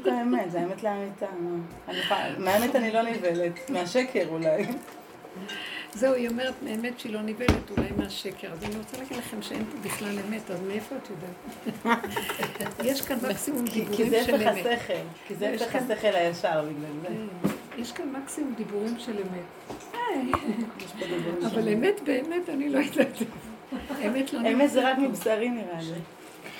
[0.00, 1.26] בדיוק האמת, זה האמת לאמיתה.
[2.38, 4.64] מהאמת אני לא נבהלת, מהשקר אולי.
[5.94, 8.52] זהו, היא אומרת מהאמת שהיא לא נבהלת, אולי מהשקר.
[8.52, 12.04] אז אני רוצה להגיד לכם שאין פה בכלל אמת, אז מאיפה את יודעת?
[12.84, 14.42] יש כאן מקסימום דיבורים של אמת.
[14.44, 14.94] כי זה הפך השכל,
[15.26, 17.08] כי זה הפך השכל הישר בגלל זה.
[17.08, 17.48] כן.
[17.82, 19.76] יש כאן מקסימום דיבורים של אמת.
[21.46, 23.16] אבל אמת באמת, אני לא יודעת.
[24.06, 26.00] אמת לא אמת זה רק מבשרי נראה לי.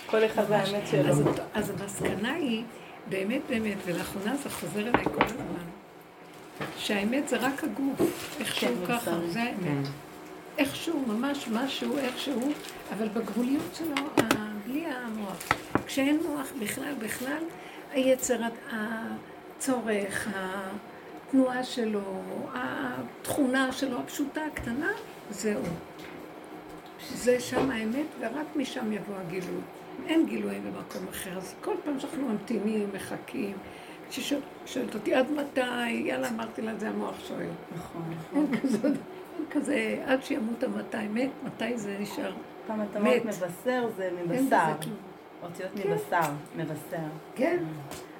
[0.06, 1.14] כל אחד והאמת שלו.
[1.54, 2.64] אז המסקנה היא,
[3.08, 5.64] באמת באמת, ולאחרונה זה חוזר אליי כל הזמן,
[6.78, 9.56] שהאמת זה רק הגוף, איכשהו כן, ככה, זה האמת.
[9.64, 9.82] כן.
[10.58, 12.52] איכשהו, ממש משהו, איכשהו,
[12.92, 13.94] אבל בגבוליות שלו,
[14.66, 15.48] בלי המוח.
[15.86, 17.42] כשאין מוח בכלל, בכלל,
[17.92, 22.22] היצרת, הצורך, התנועה שלו,
[22.54, 24.90] התכונה שלו, הפשוטה, הקטנה,
[25.30, 25.62] זהו.
[27.14, 29.60] זה שם האמת, ורק משם יבוא הגילוי.
[30.06, 33.52] אין גילויים במקום אחר, אז כל פעם שאנחנו ממתינים, מחכים,
[34.10, 35.90] כששואלת אותי, עד מתי?
[35.90, 37.46] יאללה, אמרתי לה, זה המוח שואל.
[37.76, 38.46] נכון, נכון.
[38.52, 38.88] אין כזה,
[39.38, 42.32] אין כזה, עד שימות המתי מת, מתי זה נשאר?
[42.66, 44.72] פעם אתה אומר מבשר, זה מבשר.
[45.42, 45.90] אותיות כן.
[45.90, 47.06] מבשר, מבשר.
[47.34, 47.64] כן.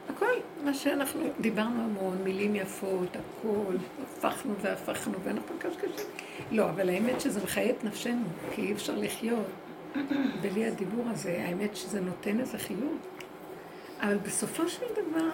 [0.08, 0.26] הכל
[0.64, 6.06] מה שאנחנו דיברנו המון, מילים יפות, הכל, הפכנו והפכנו, ואנחנו קשקשים.
[6.52, 9.46] לא, אבל האמת שזה מחיה את נפשנו, כי אי אפשר לחיות
[10.40, 11.44] בלי הדיבור הזה.
[11.46, 12.98] האמת שזה נותן איזה חיוב.
[14.00, 15.30] אבל בסופו של דבר,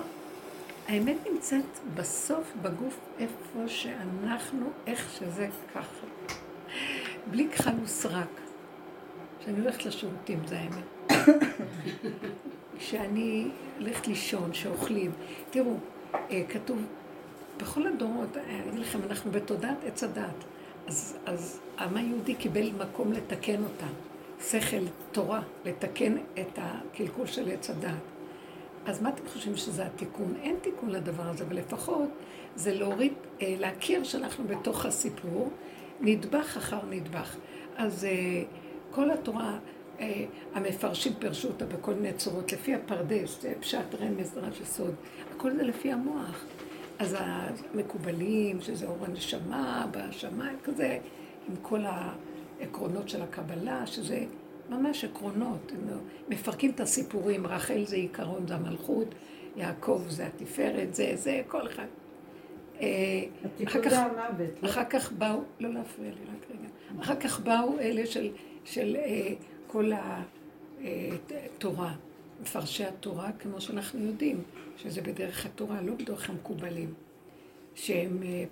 [0.89, 6.07] האמת נמצאת בסוף בגוף איפה שאנחנו, איך שזה ככה.
[7.31, 8.41] בלי כחל וסרק.
[9.41, 11.13] כשאני הולכת לשירותים, זה האמת.
[12.79, 13.48] כשאני
[13.79, 15.13] הולכת לישון, שאוכלים.
[15.51, 15.77] תראו,
[16.15, 16.83] אה, כתוב,
[17.57, 20.45] בכל הדורות, אני אגיד לכם, אנחנו בתודעת עץ הדת.
[20.87, 23.87] אז, אז העם היהודי קיבל מקום לתקן אותה.
[24.41, 27.91] שכל, תורה, לתקן את הקלקול של עץ הדת.
[28.87, 30.34] אז מה אתם חושבים שזה התיקון?
[30.42, 32.09] אין תיקון לדבר הזה, אבל לפחות
[32.57, 35.51] זה להוריד, אה, להכיר שאנחנו בתוך הסיפור,
[36.01, 37.36] נדבך אחר נדבך.
[37.77, 38.42] אז אה,
[38.91, 39.58] כל התורה,
[40.01, 40.24] אה,
[40.55, 44.95] המפרשים פירשו אותה בכל מיני צורות, לפי הפרדס, פשט רמז, דרש יסוד,
[45.36, 46.45] הכל זה לפי המוח.
[46.98, 50.98] אז המקובלים, שזה אור הנשמה, בשמיים, כזה,
[51.48, 51.85] עם כל
[52.61, 54.24] העקרונות של הקבלה, שזה
[54.70, 55.72] ממש עקרונות.
[55.72, 59.14] הם מפרקים את הסיפורים, רחל זה עיקרון, זה המלכות,
[59.56, 61.86] יעקב זה התפארת, זה, זה, כל אחד.
[62.80, 63.24] אה,
[63.67, 63.92] אחר כך,
[64.62, 64.68] לא?
[64.68, 68.30] אחר כך באו, לא להפריע לי רק רגע, אחר כך באו אלה של,
[68.64, 69.33] של אה,
[69.67, 69.92] כל
[71.56, 71.94] התורה,
[72.42, 74.42] מפרשי התורה, כמו שאנחנו יודעים,
[74.77, 76.94] שזה בדרך התורה, לא בדרך המקובלים,
[77.74, 78.44] שהם אה,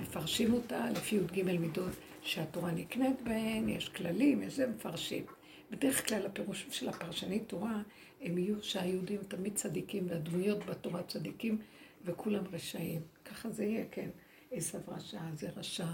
[0.00, 1.90] מפרשים אותה לפי י"ג מידות
[2.24, 5.24] שהתורה נקנית בהן, יש כללים, יש זה מפרשים.
[5.70, 7.82] בדרך כלל הפירוש של הפרשנית תורה,
[8.20, 11.58] הם יהיו שהיהודים תמיד צדיקים, והדמויות בתורה צדיקים,
[12.04, 13.00] וכולם רשעים.
[13.24, 14.10] ככה זה יהיה, כן.
[14.50, 15.86] עשב רשע, זה רשע,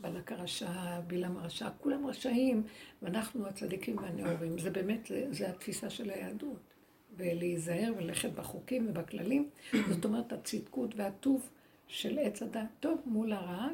[0.00, 2.62] בלק הרשע, בלעם הרשע, כולם רשעים,
[3.02, 4.58] ואנחנו הצדיקים והנאורים.
[4.58, 6.74] זה באמת, זה, זה התפיסה של היהדות.
[7.16, 9.48] ולהיזהר וללכת בחוקים ובכללים.
[9.88, 11.48] זאת אומרת, הצדקות והטוב
[11.86, 13.68] של עץ הדת טוב מול הרע,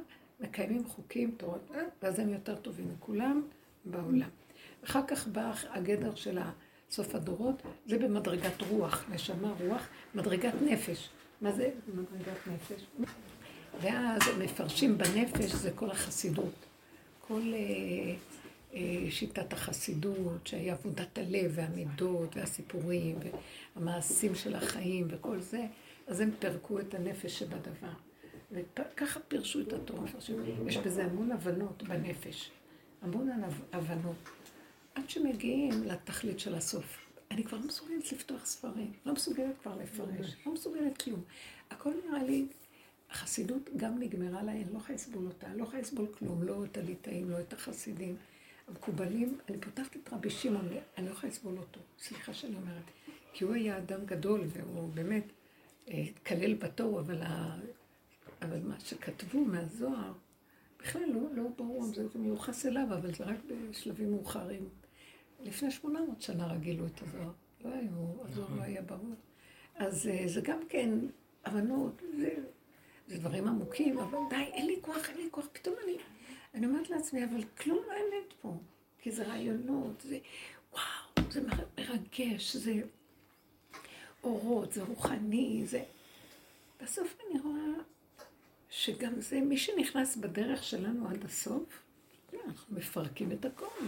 [0.44, 1.70] מקיימים חוקים, תורות,
[2.02, 3.42] ואז הם יותר טובים מכולם
[3.84, 4.28] בעולם.
[4.84, 6.38] אחר כך בא הגדר של
[6.90, 11.08] סוף הדורות, זה במדרגת רוח, נשמה רוח, מדרגת נפש.
[11.40, 12.84] מה זה מדרגת נפש?
[13.80, 16.54] ואז מפרשים בנפש, זה כל החסידות.
[17.20, 18.14] כל אה,
[18.74, 23.18] אה, שיטת החסידות, שהיא עבודת הלב והמידות והסיפורים
[23.76, 25.66] והמעשים של החיים וכל זה,
[26.06, 27.92] אז הם פירקו את הנפש שבדבר.
[28.54, 30.06] וככה פירשו את התורה.
[30.66, 32.50] יש בזה המון הבנות בנפש.
[33.02, 33.30] המון
[33.72, 34.16] הבנות.
[34.94, 36.98] עד שמגיעים לתכלית של הסוף.
[37.30, 41.22] אני כבר לא מסוגלת לפתוח ספרים, לא מסוגלת כבר לפרש, לא מסוגלת כלום.
[41.70, 42.46] הכל נראה לי,
[43.10, 46.64] החסידות גם נגמרה לה, אני לא יכולה לסבול אותה, אני לא יכולה לסבול כלום, לא
[46.64, 48.16] את הליטאים, לא את החסידים.
[48.68, 52.90] המקובלים, אני פותחת את רבי שמעון, אני לא יכולה לסבול אותו, סליחה שאני אומרת,
[53.32, 55.24] כי הוא היה אדם גדול והוא באמת
[56.26, 57.22] כלל בתור, אבל.
[58.44, 60.12] אבל מה שכתבו מהזוהר,
[60.78, 63.36] בכלל לא, לא ברור אם זה מיוחס אליו, אבל זה רק
[63.70, 64.68] בשלבים מאוחרים.
[65.44, 67.30] לפני 800 שנה רגילו את הזוהר,
[67.64, 69.14] לא היו, הזוהר לא היה ברור.
[69.76, 70.90] אז אה, זה גם כן
[71.44, 72.34] הבנות, זה,
[73.08, 75.96] זה דברים עמוקים, אבל די, אין לי כוח, אין לי כוח, פתאום אני...
[76.54, 78.56] אני אומרת לעצמי, אבל כלום לא אמת פה,
[78.98, 80.18] כי זה רעיונות, זה
[80.72, 81.40] וואו, זה
[81.78, 82.72] מרגש, זה
[84.24, 85.84] אורות, זה רוחני, זה...
[86.82, 87.82] בסוף אני רואה
[88.76, 91.82] שגם זה, מי שנכנס בדרך שלנו עד הסוף,
[92.46, 93.84] אנחנו מפרקים את הכל.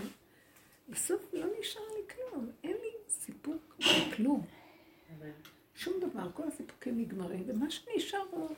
[0.88, 4.46] בסוף לא נשאר לי כלום, אין לי סיפוק בכלום.
[5.74, 8.48] שום דבר, כל הסיפוקים נגמרים, ומה שנשאר הוא,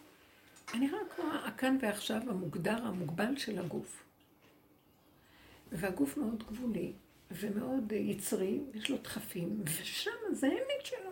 [0.74, 4.02] אני נראה כמו הכאן ועכשיו המוגדר, המוגבל של הגוף.
[5.72, 6.92] והגוף מאוד גבולי,
[7.30, 11.10] ומאוד יצרי, יש לו דחפים, ושם זה האמת שלו.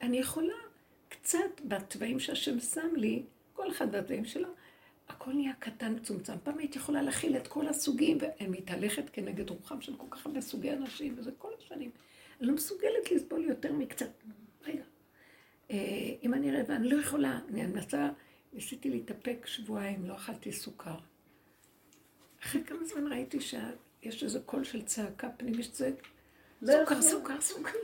[0.00, 0.54] אני יכולה
[1.08, 3.22] קצת בתוואים שהשם שם לי,
[3.62, 4.48] כל אחד בתוואים שלו,
[5.08, 6.32] הכל נהיה קטן, מצומצם.
[6.42, 10.40] פעם הייתי יכולה להכיל את כל הסוגים, ואני מתהלכת כנגד רוחם של כל כך הרבה
[10.40, 11.90] סוגי אנשים, וזה כל השנים.
[12.40, 14.10] אני לא מסוגלת לסבול יותר מקצת.
[14.64, 14.82] רגע.
[15.70, 18.10] אה, אם אני רעבה, אני לא יכולה, אני מנסה,
[18.52, 20.96] ניסיתי להתאפק שבועיים, לא אכלתי סוכר.
[22.42, 26.08] אחרי כמה זמן ראיתי שיש איזה קול של צעקה פנימית שצועק,
[26.66, 27.78] סוכר, סוכר, סוכר.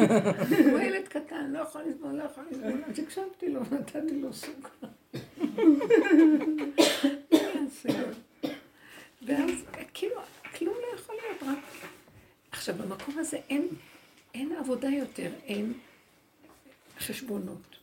[0.70, 2.82] הוא ילד קטן, לא יכול לסבול, לא יכול לסבול.
[2.86, 4.86] אז הקשבתי לו, נתתי לו סוכר.
[9.26, 9.50] ואז
[9.94, 10.20] כאילו,
[10.58, 11.64] כלום לא יכול להיות, רק...
[12.50, 13.68] עכשיו, במקום הזה אין,
[14.34, 15.72] אין עבודה יותר, אין
[16.98, 17.76] חשבונות,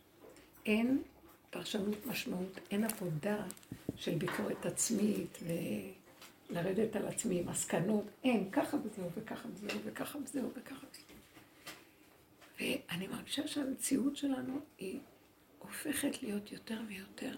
[0.65, 1.01] אין
[1.49, 3.37] פרשנות משמעות, אין עבודה
[3.95, 5.39] של ביקורת עצמית
[6.49, 11.15] ולרדת על עצמי, מסקנות, אין, ככה וזהו וככה וזהו וככה וזהו וככה וזהו.
[12.59, 14.99] ואני מרגישה שהמציאות שלנו היא
[15.59, 17.35] הופכת להיות יותר ויותר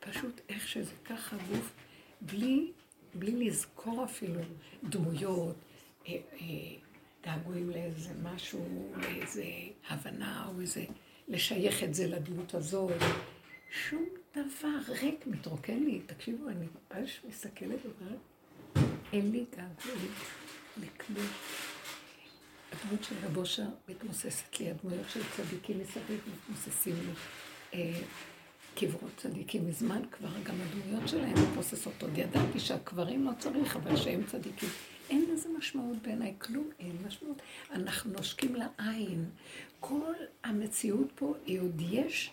[0.00, 1.72] פשוט איך שזה ככה גוף,
[2.20, 2.72] בלי,
[3.14, 4.40] בלי לזכור אפילו
[4.84, 5.56] דמויות,
[6.08, 6.38] אה, אה,
[7.24, 9.44] געגועים לאיזה משהו, לאיזה
[9.88, 10.84] הבנה או איזה
[11.28, 13.02] לשייך את זה לדמות הזאת.
[13.70, 14.04] שום
[14.36, 16.00] דבר ריק, מתרוקן לי.
[16.06, 18.18] תקשיבו, אני ממש מסתכלת ואומרת,
[19.12, 20.12] אין לי געגועים
[20.76, 21.26] לכלום.
[22.72, 27.12] הדמות של רב אושר מתמוססת לי, הדמויות של צדיקים מסביב מתמוססים לי.
[27.74, 28.00] אה,
[28.74, 32.02] קברות צדיקים מזמן כבר, גם הדמויות שלהם מתמוססות.
[32.02, 34.68] עוד ידעתי שהקברים לא צריך, אבל שהם צדיקים.
[35.10, 37.42] אין לזה משמעות בעיניי, כלום אין משמעות.
[37.70, 39.30] אנחנו נושקים לעין.
[39.80, 40.12] כל
[40.44, 42.32] המציאות פה היא עוד יש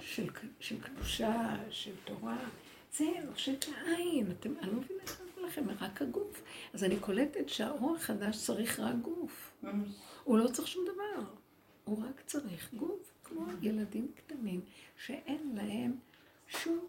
[0.00, 0.26] של,
[0.60, 2.38] של קדושה, של תורה.
[2.96, 4.30] זה נושק לעין.
[4.30, 6.42] אתם, אני לא מבינה איך אמרו לכם, רק הגוף.
[6.74, 9.52] אז אני קולטת שהאור החדש צריך רק גוף.
[10.24, 11.24] הוא לא צריך שום דבר.
[11.84, 14.60] הוא רק צריך גוף, כמו ילדים קטנים,
[15.06, 15.92] שאין להם
[16.48, 16.86] שום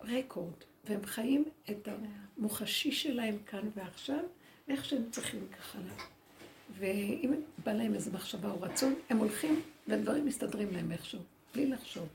[0.00, 1.88] רקורד, והם חיים את
[2.36, 4.24] המוחשי שלהם כאן ועכשיו,
[4.68, 5.78] איך שהם צריכים ככה.
[6.78, 7.34] ואם
[7.64, 11.20] בא להם איזו מחשבה או רצון, הם הולכים והדברים מסתדרים להם איכשהו,
[11.54, 12.08] בלי לחשוב.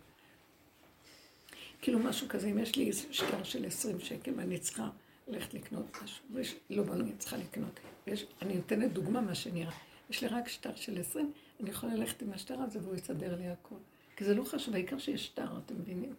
[1.83, 4.89] כאילו משהו כזה, אם יש לי שטר של 20 שקל ואני צריכה
[5.27, 7.79] ללכת לקנות משהו, ויש, לא, אני צריכה לקנות.
[8.07, 9.73] ויש, אני נותנת דוגמה מה שנראה.
[10.09, 11.31] יש לי רק שטר של 20,
[11.61, 13.77] אני יכולה ללכת עם השטר הזה והוא יסדר לי הכול.
[14.15, 16.13] כי זה לא חשוב, העיקר שיש שטר, אתם מבינים?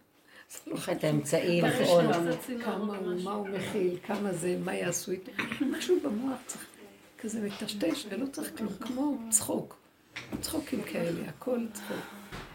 [0.67, 2.05] יש את האמצעים לפעול.
[2.63, 5.31] כמה הוא, מה הוא מכיל, כמה זה, מה יעשו איתו.
[5.77, 6.65] משהו במוח צריך
[7.19, 9.77] כזה מטשטש, ולא צריך כלום, כמו צחוק.
[10.41, 12.05] צחוקים כאלה, הכל צחוק.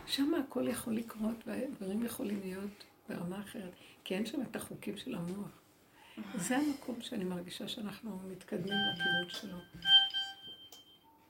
[0.06, 3.72] שם הכל יכול לקרות, והדברים יכולים להיות ברמה אחרת,
[4.04, 5.60] כי אין שם את החוקים של המוח.
[6.34, 9.58] זה המקום שאני מרגישה שאנחנו מתקדמים לכיוון שלו.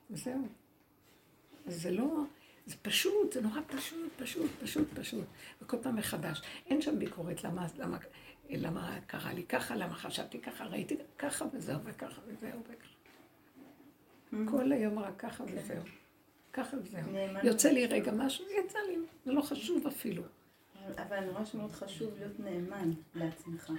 [0.09, 0.47] וזהו.
[1.65, 2.23] זה לא...
[2.65, 5.25] זה פשוט, זה נורא פשוט, פשוט, פשוט, פשוט.
[5.61, 6.41] וכל פעם מחדש.
[6.65, 7.97] אין שם ביקורת למה, למה,
[8.49, 12.91] למה קרה לי ככה, למה חשבתי ככה, ראיתי ככה וזהו וככה וזהו וככה.
[14.33, 14.51] Mm-hmm.
[14.51, 15.53] כל היום רק ככה כן.
[15.57, 15.83] וזהו.
[16.53, 17.01] ככה וזהו.
[17.43, 20.23] יוצא לי רגע משהו, יצא לי, זה לא חשוב אפילו.
[20.97, 23.71] אבל רואה שמאוד חשוב להיות נאמן לעצמך.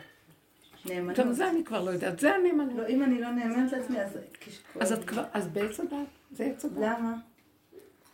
[0.86, 1.18] נאמנות.
[1.18, 2.76] גם זה אני כבר לא יודעת, זה הנאמנות.
[2.76, 4.18] לא, אם אני לא נאמנת לעצמי, אז...
[4.80, 6.98] אז את כבר, אז בעץ הדעת, זה עץ הדעת.
[6.98, 7.14] למה?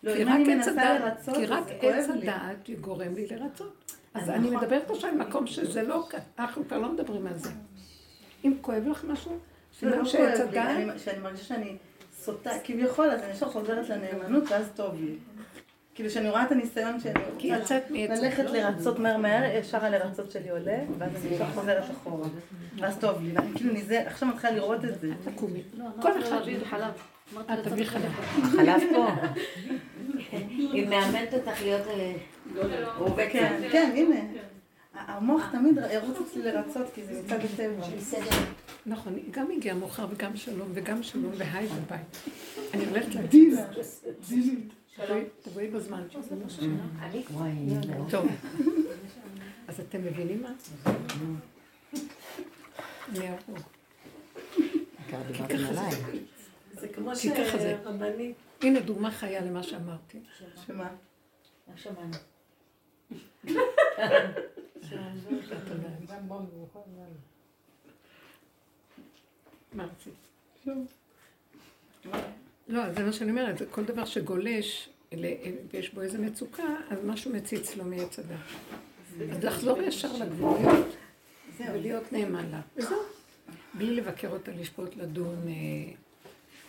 [0.03, 3.93] לא, אם אני מנסה לרצות, כי רק עץ הדעת גורם לי לרצות.
[4.15, 4.65] אז אני נכון.
[4.65, 7.51] מדברת עכשיו על מקום שזה לא אנחנו כבר לא מדברים על זה.
[8.45, 9.39] אם כואב לך משהו,
[9.79, 10.99] סימן שעץ הדעת...
[10.99, 11.77] שאני מרגישה שאני
[12.13, 15.17] סוטה, כביכול, אז אני ישר חוזרת לנאמנות, ואז טוב לי.
[15.99, 16.99] כאילו שאני רואה את הניסיון
[17.61, 22.29] רוצה ללכת לרצות מהר מהר, ישר הלרצות שלי עולה, ואז אני ישר חוזרת אחורה.
[22.79, 25.11] ואז טוב לי, ואני כאילו נזה, עכשיו מתחילה לראות את זה.
[25.25, 25.63] תקומי.
[26.03, 26.37] כל אחד.
[27.53, 28.13] את תביא חלב.
[28.43, 29.09] החלב פה.
[30.57, 31.87] היא מאמנת אותך להיות
[32.99, 34.21] עובד אה, כן, כן, הנה.
[34.95, 37.87] המוח תמיד ירוץ אצלי לרצות, כי זה מצד הטבע.
[38.87, 42.29] נכון, גם הגיע מאוחר וגם שלום, וגם שלום והי בבית.
[42.75, 43.59] אני הולכת להגיד.
[45.43, 46.07] תבואי בזמן.
[48.11, 48.27] טוב.
[49.69, 50.53] אז אתם מבינים מה?
[53.09, 53.57] אני אעבור.
[56.73, 58.37] זה כמו שרבנית...
[58.63, 60.21] הנה דוגמה חיה למה שאמרתי.
[60.67, 60.89] שמה?
[61.77, 62.17] שמענו.
[69.73, 70.15] מה רצית?
[72.69, 74.89] לא, זה מה שאני אומרת, כל דבר שגולש
[75.73, 78.39] ויש בו איזה מצוקה, אז משהו מציץ לו מעץ הדת.
[79.33, 80.87] אז לחזור ישר לגבוליות
[81.61, 82.61] ולהיות נאמן לה.
[82.77, 82.99] וזהו.
[83.75, 85.93] בלי לבקר אותה, לשפוט, לדון, אה,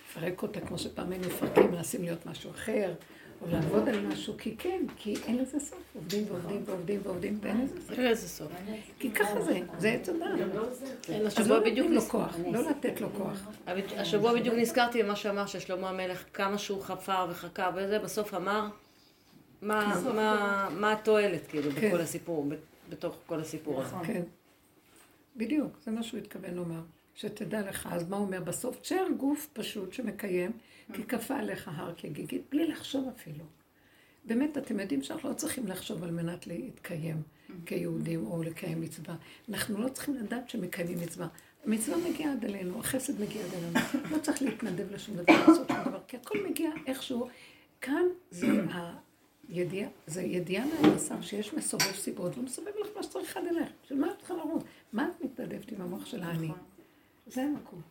[0.09, 0.77] לפרק אותה כמו
[1.11, 2.93] היינו מפרקים, מנסים להיות משהו אחר.
[3.41, 5.79] או לעבוד על משהו, כי כן, כי אין לזה סוף.
[5.95, 7.91] עובדים ועובדים ועובדים ועובדים, ואין לזה סוף.
[7.91, 8.51] אין לזה סוף.
[8.99, 10.39] כי ככה זה, זה עץ אדם.
[11.37, 13.47] אז לא נותנים לו כוח, לא לתת לו כוח.
[13.97, 18.67] השבוע בדיוק נזכרתי במה שאמר ששלמה המלך, כמה שהוא חפר וחקר וזה, בסוף אמר,
[19.61, 21.97] מה התועלת, כאילו, בכל כן.
[21.97, 22.45] הסיפור,
[22.89, 23.95] בתוך כל הסיפור הזה.
[24.03, 24.23] כן.
[25.35, 26.81] בדיוק, זה מה שהוא התכוון לומר.
[27.19, 28.79] שתדע לך, אז מה הוא אומר בסוף?
[28.79, 30.51] תשאר גוף פשוט שמקיים,
[30.93, 33.43] כי כפה עליך הר כגיגית, בלי לחשוב אפילו.
[34.25, 37.21] באמת, אתם יודעים שאנחנו לא צריכים לחשוב על מנת להתקיים
[37.65, 39.15] כיהודים או לקיים מצווה.
[39.49, 41.27] אנחנו לא צריכים לדעת שמקיימים מצווה.
[41.65, 43.79] המצווה מגיעה עד אלינו, החסד מגיע עד אלינו.
[44.11, 47.27] לא צריך להתנדב לשום דבר, לעשות שום דבר, כי הכל מגיע איכשהו.
[47.81, 48.47] כאן זה
[49.49, 53.69] הידיעה, זה ידיעה מהמסר שיש מסובב סיבות, והוא מסובב לך מה שצריך עד אלייך.
[53.83, 54.63] של מה את צריכה לרוץ?
[54.93, 56.49] מה את מתנדבת עם המוח של האני?
[57.29, 57.81] זה המקום.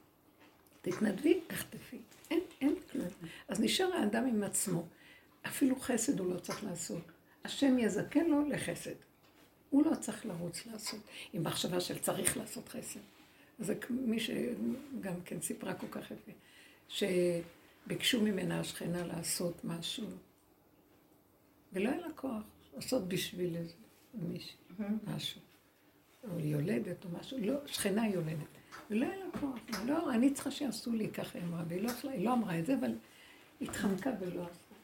[0.82, 1.98] תתנדבי, תחטפי.
[2.30, 3.08] אין, אין כלום.
[3.48, 4.86] אז נשאר האדם עם עצמו.
[5.46, 7.02] אפילו חסד הוא לא צריך לעשות.
[7.44, 8.94] השם יזכן לו לחסד.
[9.70, 11.00] הוא לא צריך לרוץ לעשות,
[11.32, 13.00] עם מחשבה של צריך לעשות חסד.
[13.58, 16.32] זה מי שגם כן סיפרה כל כך יפה,
[16.88, 20.06] שביקשו ממנה השכנה לעשות משהו,
[21.72, 22.42] ולא היה לה כוח
[22.74, 23.74] לעשות בשביל איזה
[24.14, 24.58] מישהו,
[25.04, 25.40] משהו.
[26.30, 28.57] או יולדת או משהו, לא, שכנה יולדת.
[28.90, 32.24] ולא היה לה כוח, לא, אני צריכה שיעשו לי ככה, היא אמרה, והיא לא, היא
[32.24, 32.94] לא אמרה את זה, אבל
[33.60, 34.74] התחמקה ולא עשתה.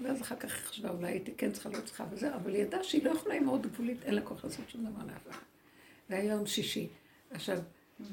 [0.00, 2.84] ואז אחר כך היא חשבה, אולי הייתי כן צריכה, לא צריכה וזה, אבל היא ידעה
[2.84, 5.42] שהיא לא יכולה, היא מאוד גבולית, אין לה כוח לעשות שום דבר לאף אחד.
[6.10, 6.88] והיה יום שישי.
[7.30, 7.58] עכשיו,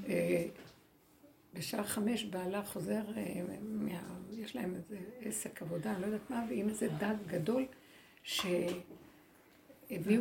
[0.07, 0.45] אה,
[1.53, 3.41] בשעה חמש בעלה חוזר, אה,
[4.31, 7.65] יש להם איזה עסק עבודה, אני לא יודעת מה, ועם איזה דג גדול,
[8.23, 8.81] שהביאו,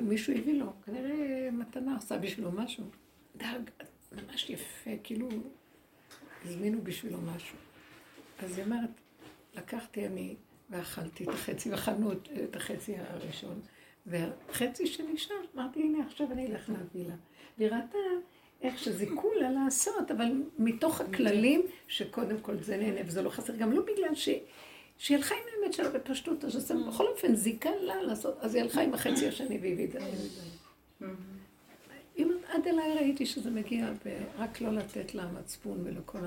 [0.03, 2.85] מישהו הביא לו, כנראה מתנה עשה בשבילו משהו.
[3.37, 3.61] דג
[4.13, 5.29] ממש יפה, כאילו
[6.45, 7.57] הזמינו בשבילו משהו.
[8.43, 8.91] אז היא אומרת,
[9.55, 10.37] לקחתי אני
[10.71, 12.13] ואכלתי את החצי, ואכלנו
[12.45, 13.61] את החצי הראשון,
[14.07, 17.15] והחצי שנשאר, אמרתי, הנה עכשיו אני אלך להביא לה.
[17.59, 17.99] והיא ראתה
[18.63, 23.73] איך שזיכו לה לעשות, אבל מתוך הכללים, שקודם כל זה נהנה וזה לא חסר, גם
[23.73, 24.29] לא בגלל ש...
[24.99, 28.63] שהיא הלכה עם האמת שלה בפשטות, אז זה בכל אופן זיקה לה לעשות, אז היא
[28.63, 29.99] הלכה עם החצי השני והביא את זה.
[32.59, 36.19] עד אליי ראיתי שזה מגיע, ורק לא לתת למצפון ולכל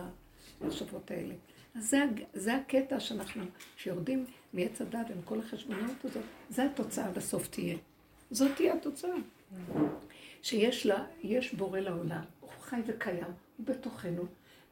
[0.61, 1.33] המחשבות האלה.
[1.75, 3.43] אז זה, זה הקטע שאנחנו,
[3.77, 7.77] שיורדים מעץ הדת עם כל החשבונות הזאת, זה התוצאה בסוף תהיה.
[8.31, 9.15] זאת תהיה התוצאה.
[10.41, 13.23] שיש לה, יש בורא לעולם, הוא חי וקיים,
[13.57, 14.23] הוא בתוכנו,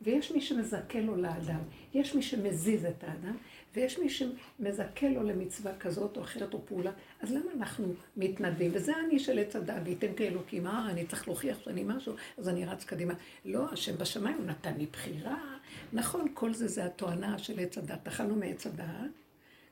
[0.02, 1.60] ויש מי שמזכה לו לאדם,
[1.94, 3.38] יש מי שמזיז את האדם,
[3.74, 8.72] ויש מי שמזכה לו למצווה כזאת או אחרת או פעולה, אז למה אנחנו מתנדבים?
[8.74, 12.66] וזה אני של עץ הדת, וייתן כאלוקים, אה, אני צריך להוכיח שאני משהו, אז אני
[12.66, 13.14] רץ קדימה.
[13.46, 15.38] לא, השם בשמיים הוא נתן לי בחירה.
[15.94, 18.08] נכון, כל זה זה התואנה של עץ הדת.
[18.08, 18.86] אכלנו מעץ הדת,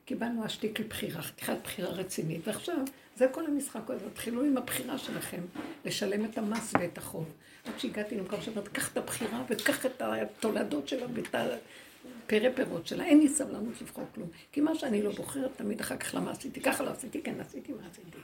[0.04, 2.76] קיבלנו השתיק לבחירה, חתיכת בחירה רצינית, ועכשיו
[3.16, 4.10] זה כל המשחק הזה.
[4.10, 5.40] תתחילו עם הבחירה שלכם,
[5.84, 7.26] לשלם את המס ואת החוב.
[7.64, 11.34] עד שהגעתי למקום שאומרת, קח את הבחירה וקח את התולדות שלה ואת
[12.24, 13.04] הפרא פירות שלה.
[13.04, 14.28] אין לי סבלנות לבחור כלום.
[14.52, 17.72] כי מה שאני לא בוחרת, תמיד אחר כך למה עשיתי, ככה לא עשיתי, כן עשיתי,
[17.72, 18.18] מה עשיתי.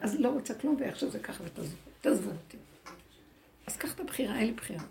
[0.00, 2.56] אז לא רוצה כלום, ואיך שזה ככה ותעזבו אותי.
[3.66, 4.84] אז קח את הבחירה, אין לי בחירה.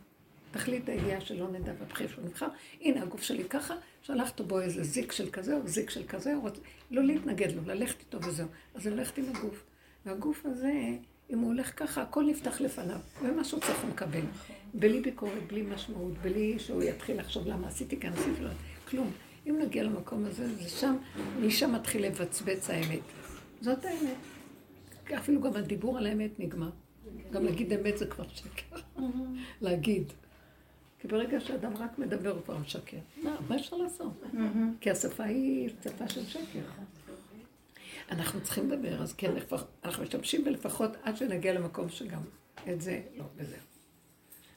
[0.51, 2.47] תחליט הידיעה שלא נדע בבחיר שהוא נבחר.
[2.81, 6.47] הנה, הגוף שלי ככה, שלחת בו איזה זיק של כזה או זיק של כזה, או
[6.91, 8.47] לא להתנגד לו, ללכת איתו וזהו.
[8.75, 9.63] אז אני הולכת עם הגוף.
[10.05, 10.71] והגוף הזה,
[11.29, 14.23] אם הוא הולך ככה, הכל נפתח לפניו, ומה שהוא צריך הוא מקבל.
[14.79, 18.49] בלי ביקורת, בלי משמעות, בלי שהוא יתחיל לחשוב למה עשיתי כאן, עשיתי לו,
[18.89, 19.11] כלום.
[19.49, 20.95] אם נגיע למקום הזה, זה שם,
[21.41, 22.99] משם מתחיל לבצבץ האמת.
[23.61, 24.17] זאת האמת.
[25.17, 26.69] אפילו גם הדיבור על האמת נגמר.
[27.31, 28.77] גם להגיד אמת זה כבר שקר.
[29.61, 30.13] להגיד.
[30.99, 32.97] כי ברגע שאדם רק מדבר הוא כבר משקר.
[33.23, 34.23] מה אפשר לעשות?
[34.81, 36.59] כי השפה היא שפה של שקר.
[38.11, 39.31] אנחנו צריכים לדבר, אז כן,
[39.83, 42.21] אנחנו משתמשים בלפחות עד שנגיע למקום שגם
[42.69, 43.66] את זה לא, וזהו.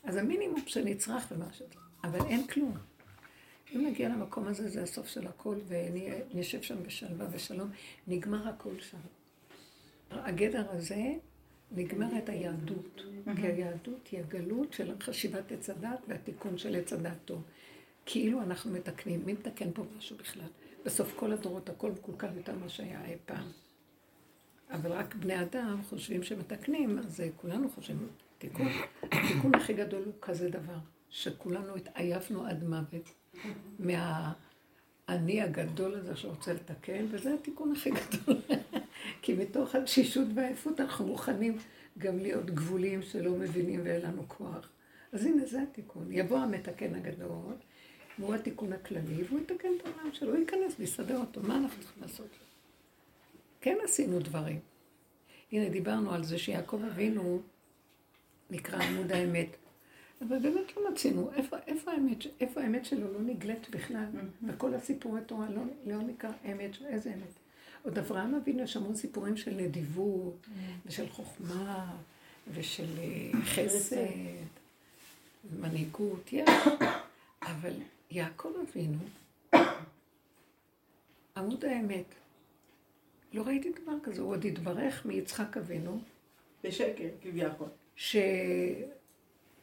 [0.05, 1.67] אז המינימום שנצרך ומשהו,
[2.05, 2.75] אבל אין כלום.
[3.75, 7.71] אם נגיע למקום הזה, זה הסוף של הכל, ונשב שם בשלווה ושלום,
[8.07, 8.99] נגמר הכל שם.
[10.11, 11.13] הגדר הזה
[11.73, 13.03] נגמר את היהדות,
[13.37, 17.43] כי היהדות היא הגלות של חשיבת עץ הדת והתיקון של עץ הדת טוב.
[18.07, 20.49] כאילו אנחנו מתקנים, מי מתקן פה משהו בכלל?
[20.85, 23.47] בסוף כל הדורות הכל מקולקל יותר ממה שהיה אי פעם.
[24.71, 28.09] אבל רק בני אדם חושבים שמתקנים, אז כולנו חושבים
[28.41, 28.69] תיקון.
[29.03, 30.79] התיקון הכי גדול הוא כזה דבר,
[31.11, 33.11] שכולנו התעייפנו עד מוות
[35.09, 38.37] האני הגדול הזה שרוצה לתקן, וזה התיקון הכי גדול.
[39.23, 41.59] כי מתוך התשישות והעייפות אנחנו מוכנים
[41.99, 44.71] גם להיות גבולים שלא מבינים ואין לנו כוח.
[45.13, 46.07] אז הנה, זה התיקון.
[46.11, 47.55] יבוא המתקן הגדול,
[48.19, 51.41] והוא התיקון הכללי, והוא יתקן את העולם שלו, הוא ייכנס ויסדר אותו.
[51.43, 52.29] מה אנחנו צריכים לעשות?
[53.61, 54.59] כן עשינו דברים.
[55.53, 57.43] הנה, דיברנו על זה שיעקב אבינו
[58.51, 59.57] נקרא עמוד האמת.
[60.21, 64.05] אבל באמת לא מצינו, איפה, איפה, האמת, איפה האמת שלו לא נגלית בכלל?
[64.49, 67.33] וכל הסיפורי תורה לא, לא נקרא אמת, איזה אמת?
[67.83, 70.47] עוד אברהם אבינו יש המון סיפורים של נדיבות,
[70.87, 71.97] ושל חוכמה,
[72.55, 73.97] ושל אה, חסד,
[75.61, 76.49] מנהיגות, יש.
[77.43, 77.73] אבל
[78.11, 78.99] יעקב אבינו,
[81.37, 82.15] עמוד האמת,
[83.33, 86.01] לא ראיתי דבר כזה, הוא עוד התברך מיצחק אבינו.
[86.65, 87.69] בשקר, כביכול.
[87.97, 88.85] שהווה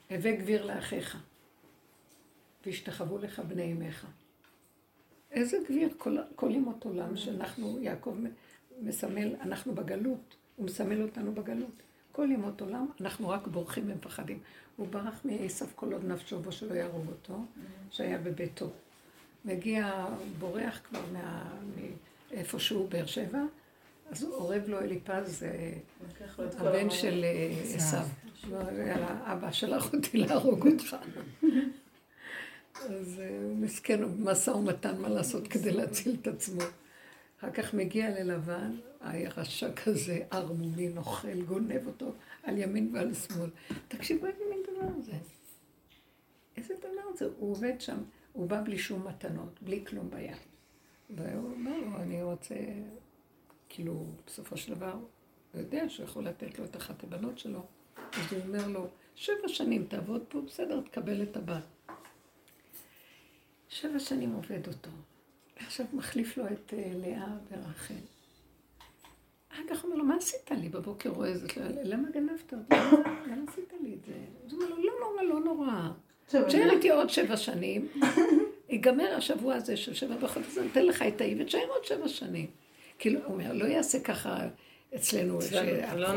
[0.09, 1.23] גביר לאחיך,
[2.65, 4.05] והשתחוו לך בני אמך.
[5.31, 5.89] איזה גביר,
[6.35, 8.15] כל, ימות עולם שאנחנו, יעקב
[8.81, 11.83] מסמל, אנחנו בגלות, הוא מסמל אותנו בגלות.
[12.11, 14.39] כל ימות עולם אנחנו רק בורחים ומפחדים.
[14.75, 17.39] הוא ברח מעשף כל עוד נפשו בו שלא יהרוג אותו,
[17.91, 18.69] שהיה בביתו.
[19.45, 20.05] מגיע,
[20.39, 21.53] בורח כבר מה,
[22.31, 23.43] מאיפה שהוא, באר שבע,
[24.09, 25.73] אז אורב לו אליפז, אה,
[26.39, 27.97] הבן של אה, עשו.
[28.51, 30.95] יאללה, אבא שלח אותי להרוג אותך.
[32.75, 36.61] אז אה, מסכן, משא ומתן מה לעשות כדי להציל את עצמו.
[37.39, 38.71] אחר כך מגיע ללבן,
[39.01, 43.49] היה רשע כזה, ערמומי, נוכל, גונב אותו על ימין ועל שמאל.
[43.87, 45.11] תקשיבו איזה מין דבר זה.
[46.57, 47.25] איזה דבר זה?
[47.37, 47.97] הוא עובד שם,
[48.33, 50.37] הוא בא בלי שום מתנות, בלי כלום ביד.
[51.09, 52.55] והוא אומר לו, אני רוצה,
[53.69, 54.93] כאילו, בסופו של דבר,
[55.53, 57.61] הוא יודע שהוא יכול לתת לו את אחת הבנות שלו.
[58.13, 61.63] אז הוא אומר לו, שבע שנים תעבוד פה, בסדר, תקבל את הבת.
[63.69, 64.89] שבע שנים עובד אותו.
[65.61, 67.93] ועכשיו מחליף לו את אה, לאה ורחל.
[69.53, 70.69] אחר כך הוא אומר לו, מה עשית לי?
[70.69, 71.47] בבוקר רואה את זה,
[71.83, 72.75] למה גנבת אותי?
[73.31, 74.13] למה עשית לי את זה?
[74.45, 75.89] אז הוא אומר לו, לא נורא, לא נורא.
[76.25, 77.87] תשאר איתי עוד שבע שנים,
[78.69, 82.47] ייגמר השבוע הזה של שבע בחודש, אני אתן לך את האי ותשאר עוד שבע שנים.
[82.99, 84.37] כאילו, הוא אומר, לא יעשה ככה
[84.95, 85.39] אצלנו,
[85.95, 86.13] לא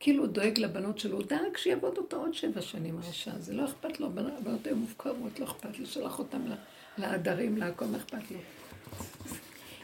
[0.00, 4.00] כאילו הוא דואג לבנות שלו, דאג שיעבוד אותו עוד שבע שנים הרשע, זה לא אכפת
[4.00, 6.42] לו, הבנות היו מופקרות, לא אכפת לו, שלח אותם
[6.98, 8.38] לעדרים, להכל, מה אכפת לו.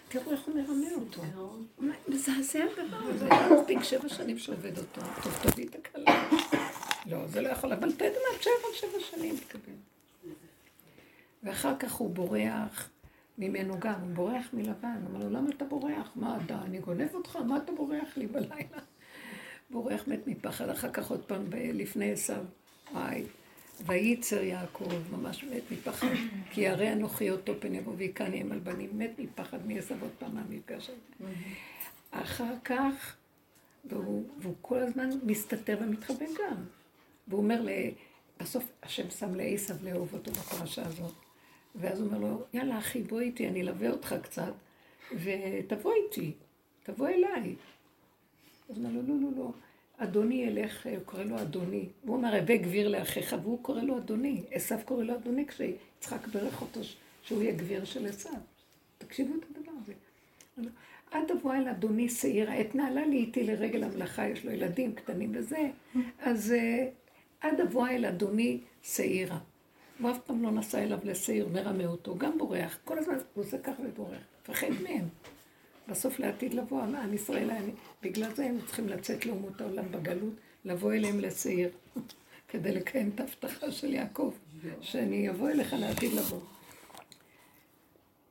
[0.08, 1.22] תראו איך הוא מרמה אותו.
[2.08, 3.28] מזעזע הדבר הזה.
[3.60, 5.00] מספיק שבע שנים שעובד אותו.
[5.22, 6.28] טוב, תביא את הכלה.
[7.06, 9.72] לא, זה לא יכול, אבל אתה יודע מה, תשאר עוד שבע שנים תקבל.
[11.42, 12.88] ואחר כך הוא בורח
[13.38, 15.00] ממנו גם, הוא בורח מלבן.
[15.06, 16.12] אומר לו, למה אתה בורח?
[16.16, 17.36] מה אתה, אני גונב אותך?
[17.36, 18.78] מה אתה בורח לי בלילה?
[19.70, 22.44] בורח מת מפחד, אחר כך עוד פעם לפני עשיו.
[22.92, 23.24] וואי,
[23.86, 26.06] וייצר יעקב, ממש מת מפחד,
[26.50, 30.34] כי הרי אנוכי אותו פן יבוא ויקני הם על בנים, מת מפחד מעשב עוד פעם
[30.34, 31.32] מהמפגש הזה.
[32.10, 33.16] אחר כך,
[33.84, 36.56] והוא, והוא כל הזמן מסתתר ומתחבא גם.
[37.28, 37.62] והוא אומר,
[38.40, 41.12] בסוף השם שם לעשב לאהוב אותו בפרשה הזאת.
[41.74, 44.52] ואז הוא אומר לו, יאללה אחי, בוא איתי, אני אלווה אותך קצת,
[45.14, 46.32] ותבוא איתי,
[46.82, 47.54] תבוא אליי.
[48.70, 49.50] אז הוא אומר לו, לא, לא, לא.
[49.96, 51.86] אדוני ילך, הוא קורא לו אדוני.
[52.02, 54.42] הוא אומר, הווה גביר לאחיך, והוא קורא לו אדוני.
[54.50, 56.80] עשו קורא לו אדוני כשיצחק ברך אותו
[57.22, 58.28] שהוא יהיה גביר של עשו.
[58.98, 59.92] תקשיבו את הדבר הזה.
[61.10, 65.70] עד אבוא אל אדוני שעירה, אתנהלה לי איתי לרגל המלאכה, יש לו ילדים קטנים וזה,
[66.20, 66.88] אז אה,
[67.40, 69.38] עד אבוא אל אדוני שעירה.
[70.00, 73.58] הוא אף פעם לא נסע אליו לשעיר, מרמה אותו, גם בורח, כל הזמן הוא עושה
[73.58, 75.08] ככה ובורח, מפחד מהם.
[75.88, 77.50] בסוף לעתיד לבוא, עם ישראל,
[78.02, 81.70] בגלל זה הם צריכים לצאת לאומות העולם בגלות, לבוא אליהם לשעיר,
[82.48, 84.32] כדי לקיים את ההבטחה של יעקב,
[84.80, 86.40] שאני אבוא אליך לעתיד לבוא.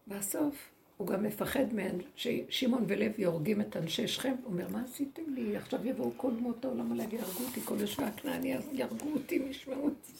[0.07, 0.70] בסוף
[1.01, 5.57] הוא גם מפחד מהם, ששמעון ולוי הורגים את אנשי שכם, הוא אומר, מה עשיתם לי?
[5.57, 9.83] עכשיו יבואו כל דמות העולם עליי ויהרגו אותי, כל יושבי הכנעני, אז יהרגו אותי, ישמעו
[9.83, 10.11] אותי.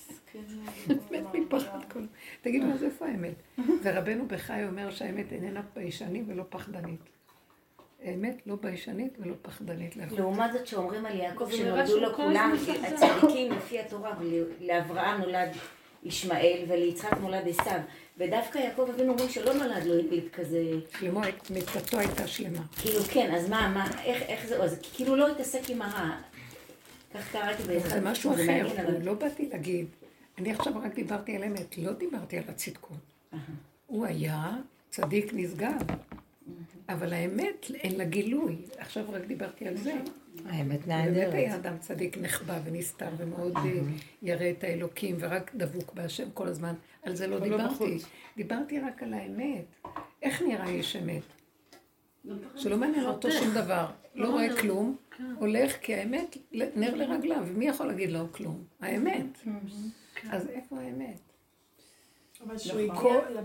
[1.11, 1.99] מת מפחד כל...
[2.41, 3.33] תגידו, אז איפה האמת?
[3.83, 6.99] ורבנו בחי אומר שהאמת איננה ביישנית ולא פחדנית.
[8.03, 9.95] אמת לא ביישנית ולא פחדנית.
[10.11, 14.15] לעומת זאת שאומרים על יעקב שנולדו לו כולם הצדיקים לפי התורה,
[14.61, 15.49] לאברהם נולד
[16.03, 17.79] ישמעאל וליצחק נולד עשיו.
[18.17, 20.63] ודווקא יעקב אבינו אומרים שלא נולד לו יליד כזה.
[20.99, 22.61] שלמה, מיתתו הייתה שלמה.
[22.81, 26.17] כאילו כן, אז מה, מה, איך, איך זה, אז כאילו לא התעסק עם הרע.
[27.13, 27.89] כך קראתי באיזה...
[27.89, 28.67] זה משהו אחר,
[29.03, 29.85] לא באתי להגיד.
[30.37, 32.97] אני עכשיו רק דיברתי על אמת, לא דיברתי על הצדקות.
[33.87, 34.51] הוא היה
[34.89, 35.81] צדיק נשגב.
[36.89, 38.55] אבל האמת, אין לה גילוי.
[38.77, 39.93] עכשיו רק דיברתי על זה.
[40.45, 41.13] האמת נהדרת.
[41.13, 43.81] באמת היה אדם צדיק נחבא ונסתר ומאוד אה,
[44.21, 46.73] ירא את האלוקים ורק דבוק בהשם כל הזמן.
[47.03, 47.97] על זה לא דיברתי.
[48.37, 49.65] דיברתי רק על האמת.
[50.21, 51.23] איך נראה איש אמת?
[52.55, 55.23] שלא מעניין אותו שום דבר, לא רואה כלום, כן.
[55.39, 58.63] הולך כי האמת נר לרגליו, ומי יכול להגיד לו כלום?
[58.81, 59.37] האמת.
[60.15, 60.31] כן.
[60.31, 61.19] אז איפה האמת?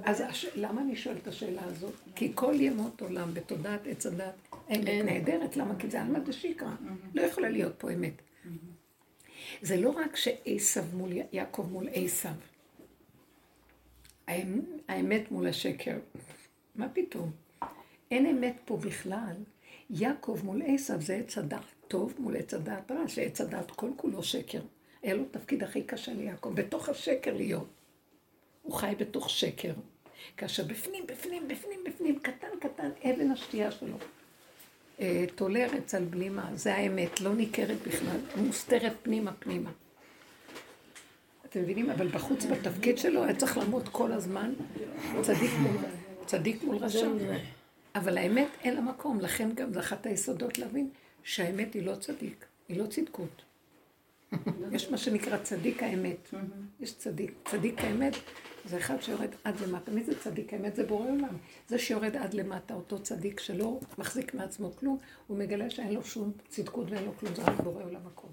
[0.05, 0.23] אז
[0.55, 1.93] למה אני שואלת את השאלה הזאת?
[2.15, 4.35] כי כל ימות עולם בתודעת עץ הדת
[4.69, 5.79] האמת נהדרת, למה?
[5.79, 6.69] כי זה עלמא דשיקרא,
[7.15, 8.23] לא יכולה להיות פה אמת.
[9.63, 12.29] זה לא רק שעשו מול יעקב מול עשו,
[14.89, 15.99] האמת מול השקר.
[16.77, 17.31] מה פתאום?
[18.11, 19.37] אין אמת פה בכלל.
[19.91, 24.23] יעקב מול עשו זה עץ הדעת טוב מול עץ הדעת רע, שעץ הדעת כל כולו
[24.23, 24.61] שקר.
[25.03, 27.69] היה לו תפקיד הכי קשה ליעקב, בתוך השקר להיות.
[28.63, 29.73] הוא חי בתוך שקר.
[30.37, 33.97] כאשר בפנים, בפנים, בפנים, בפנים, קטן, קטן, אבן השתייה שלו.
[35.01, 39.71] אה, תולרת על בלימה, זה האמת, לא ניכרת בכלל, מוסתרת פנימה פנימה.
[41.47, 41.91] אתם מבינים?
[41.91, 44.53] אבל בחוץ בתפקיד שלו היה צריך לעמוד כל הזמן
[45.23, 45.77] צדיק מול,
[46.27, 47.09] צדיק מול רשע.
[47.95, 50.89] אבל האמת אין לה מקום, לכן גם זה אחת היסודות להבין
[51.23, 53.43] שהאמת היא לא צדיק, היא לא צדקות.
[54.73, 56.31] יש מה שנקרא צדיק האמת.
[56.81, 57.33] יש צדיק.
[57.45, 58.15] צדיק האמת
[58.67, 59.91] זה אחד שיורד עד למטה.
[59.91, 60.77] מי זה צדיק האמת?
[60.77, 61.37] זה בורא עולם.
[61.69, 66.33] זה שיורד עד למטה, אותו צדיק שלא מחזיק מעצמו כלום, הוא מגלה שאין לו שום
[66.49, 68.29] צדקות ואין לו כלום, זה רק בורא עולם הכל.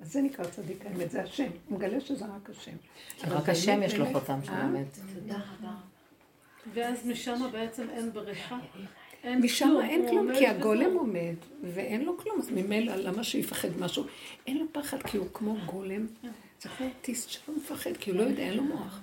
[0.00, 1.50] אז זה נקרא צדיק האמת, זה השם.
[1.68, 2.76] הוא מגלה שזה רק השם.
[3.24, 4.98] רק השם יש לו חותם של האמת.
[5.14, 5.74] תודה רבה.
[6.74, 8.58] ואז משם בעצם אין בריכה?
[9.24, 14.04] משם אין כלום, כי הגולם עומד, ואין לו כלום, אז ממילא למה שיפחד משהו?
[14.46, 16.06] אין לו פחד, כי הוא כמו גולם.
[16.58, 19.00] צריך אוטיסט שלא מפחד, כי הוא לא יודע, אין לו מוח.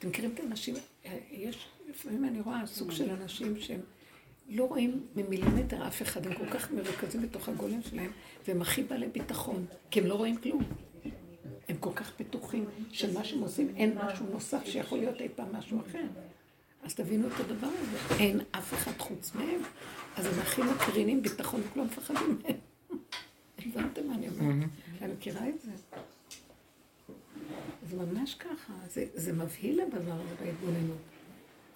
[0.00, 0.74] אתם מכירים את האנשים,
[1.30, 3.80] יש, לפעמים אני רואה סוג של אנשים שהם
[4.48, 8.10] לא רואים ממילימטר אף אחד, הם כל כך מרוכזים בתוך הגולם שלהם,
[8.48, 10.62] והם הכי בעלי ביטחון, כי הם לא רואים כלום.
[11.68, 15.80] הם כל כך בטוחים שמה שהם עושים, אין משהו נוסף שיכול להיות אי פעם משהו
[15.80, 16.04] אחר.
[16.82, 18.14] אז תבינו את הדבר הזה.
[18.18, 19.60] אין אף אחד חוץ מהם,
[20.16, 22.56] אז הם הכי מקרינים ביטחון וכולם מפחדים מהם.
[23.58, 24.68] הבנתם מה אני אומרת?
[25.02, 25.70] אני מכירה את זה.
[27.88, 30.98] זה ממש ככה, זה, זה מבהיל הדבר הזה בהתבוננות.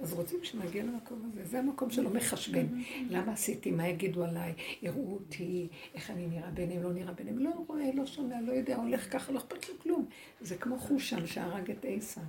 [0.01, 1.45] אז רוצים שנגיע למקום הזה.
[1.45, 2.67] זה המקום שלא מחשבן.
[3.11, 3.71] למה עשיתי?
[3.71, 4.55] מה יגידו עליי?
[4.83, 7.39] יראו אותי, איך אני נראה ביניהם, לא נראה ביניהם.
[7.39, 10.07] לא רואה, לא שומע, לא יודע, הולך ככה, לא אכפת לו כלום.
[10.41, 12.21] זה כמו חושן שהרג את עשה.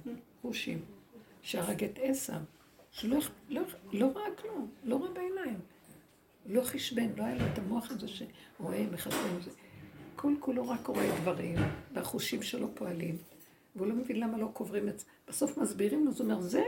[0.41, 0.79] חושים.
[1.41, 2.37] שהרג את עשה.
[2.91, 3.17] שלא
[3.49, 3.61] לא,
[3.93, 5.59] לא ראה כלום, לא ראה בעיניים.
[6.45, 9.37] לא חשבן, לא היה לו את המוח הזה שרואה, מחשבן.
[10.15, 11.55] כל כולו רק רואה דברים,
[11.93, 13.17] והחושים שלו פועלים.
[13.75, 15.05] והוא לא מבין למה לא קוברים את זה.
[15.27, 16.63] בסוף מסבירים לו, זאת אומרת, זה,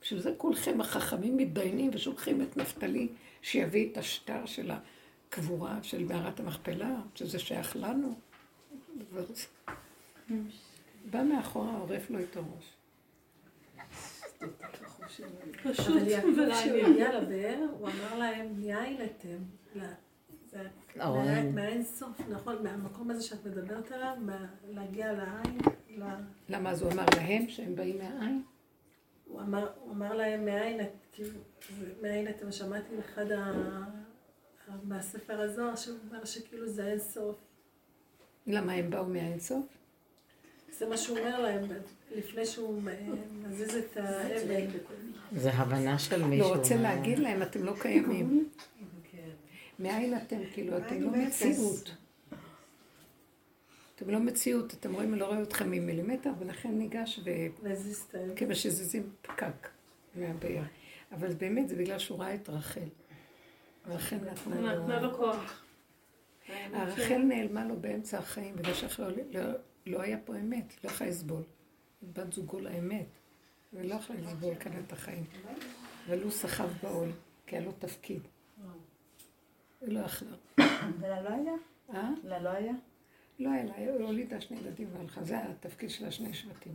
[0.00, 3.08] בשביל זה כולכם החכמים מתדיינים ושולחים את נפתלי
[3.42, 8.14] שיביא את השטר של הקבורה של מערת המכפלה, שזה שייך לנו.
[11.10, 12.72] בא מאחורה, עורף לו את הראש.
[15.62, 15.96] פשוט,
[16.36, 19.78] אבל כשהוא הגיע לבאר, הוא אמר להם, מאין אתם?
[21.54, 24.16] מהאין סוף, נכון, מהמקום הזה שאת מדברת עליו,
[24.68, 25.58] להגיע לעין.
[26.48, 28.42] למה אז הוא אמר להם שהם באים מהעין?
[29.26, 29.40] הוא
[29.90, 30.80] אמר להם מאין,
[31.12, 31.38] כאילו,
[32.02, 33.26] מאין אתם שמעתי אחד
[34.82, 37.36] מהספר הזוהר, שהוא אומר שכאילו זה אין סוף.
[38.46, 39.66] למה הם באו מהאין סוף?
[40.78, 41.64] זה מה שהוא אומר להם,
[42.16, 42.82] לפני שהוא
[43.48, 44.66] מזיז את האבן.
[45.36, 46.48] זה הבנה של מישהו.
[46.48, 48.48] לא רוצה להגיד להם, אתם לא קיימים.
[49.78, 50.36] מאין אתם?
[50.52, 51.94] כאילו, אתם לא מציאות.
[53.94, 57.30] אתם לא מציאות, אתם רואים, אני לא רואה אתכם ממילימטר, ולכן ניגש ו...
[58.36, 59.68] כיוון שזיזים פקק
[60.14, 60.62] מהבאר.
[61.12, 62.88] אבל באמת, זה בגלל שהוא ראה את רחל.
[63.86, 65.62] רחל נתנה לו כוח.
[66.48, 69.14] הרחל נעלמה לו באמצע החיים, בגלל שאחרי
[69.86, 71.42] לא היה פה אמת, לא יכולה לסבול.
[72.12, 73.06] בת זוגו לאמת,
[73.72, 75.24] ולא יכולה לסבול כאן את החיים.
[76.06, 77.08] אבל הוא סחב בעול,
[77.46, 78.22] כי היה לו תפקיד.
[79.82, 80.36] היא לא יכלה.
[81.00, 81.52] ולה לא היה?
[81.94, 82.10] אה?
[82.24, 82.72] לה לא היה?
[83.38, 86.74] לא היה לה, היא הולידה שני ילדים והלכה, זה היה התפקיד של השני שבטים.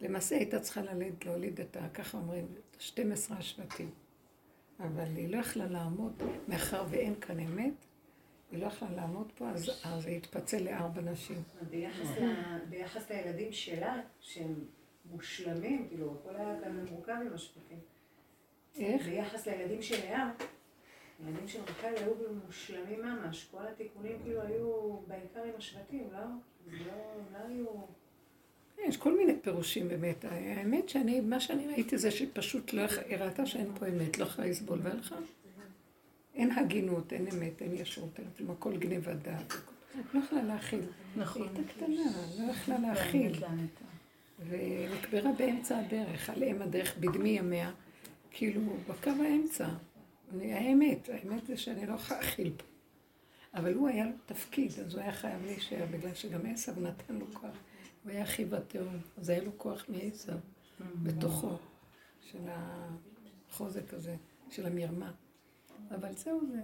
[0.00, 1.88] למעשה הייתה צריכה ללדת, להוליד את ה...
[1.88, 3.90] ככה אומרים, את ה-12 השבטים.
[4.80, 7.72] אבל היא לא יכלה לעמוד, מאחר ואין כאן אמת,
[8.52, 11.42] היא לא יכלה לעמוד פה, אז, זה התפצל לארבע נשים.
[12.68, 14.54] ביחס לילדים שלה, שהם
[15.10, 17.78] מושלמים, כאילו, הכל היה כאן מורכב עם השפטים.
[18.76, 19.06] איך?
[19.06, 20.06] ביחס לילדים של
[21.20, 22.12] לאה, ילדים של רחל היו
[22.46, 26.20] מושלמים ממש, כל התיקונים כאילו היו בעיקר עם השבטים, לא?
[26.66, 26.92] לא,
[27.32, 27.66] לא היו...
[28.78, 30.24] יש כל מיני פירושים באמת.
[30.24, 34.48] האמת שאני, מה שאני ראיתי זה שפשוט לא, היא ראתה שאין פה אמת, לא יכולה
[34.48, 35.16] לסבול והלכה.
[36.34, 39.52] אין הגינות, אין אמת, אין ישרות, אין כלום, הכל גניבת דעת.
[40.14, 40.80] לא יכלה להכיל.
[41.16, 41.42] נכון.
[41.42, 42.02] היא הייתה קטנה,
[42.38, 43.44] לא יכלה להכיל.
[44.48, 47.70] ונקברה באמצע הדרך, על אם הדרך בדמי ימיה,
[48.30, 49.68] כאילו, בקו האמצע.
[50.34, 52.64] אני, האמת, האמת זה שאני לא יכולה להכיל פה.
[53.54, 57.26] אבל הוא היה לו תפקיד, אז הוא היה חייב להישאר, בגלל שגם עשו נתן לו
[57.32, 57.56] כוח.
[58.04, 60.32] הוא היה אחי בתאום, אז היה לו כוח מעשו,
[61.02, 61.56] בתוכו,
[62.30, 64.16] של החוזק הזה,
[64.50, 65.12] של המרמה.
[65.90, 66.60] אבל זהו זה.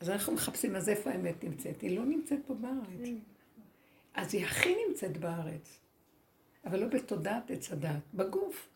[0.00, 1.80] אז אנחנו מחפשים, אז איפה האמת נמצאת?
[1.80, 3.08] היא לא נמצאת פה בארץ.
[4.14, 5.78] אז היא הכי נמצאת בארץ,
[6.64, 8.68] אבל לא בתודעת עץ הדת, בגוף.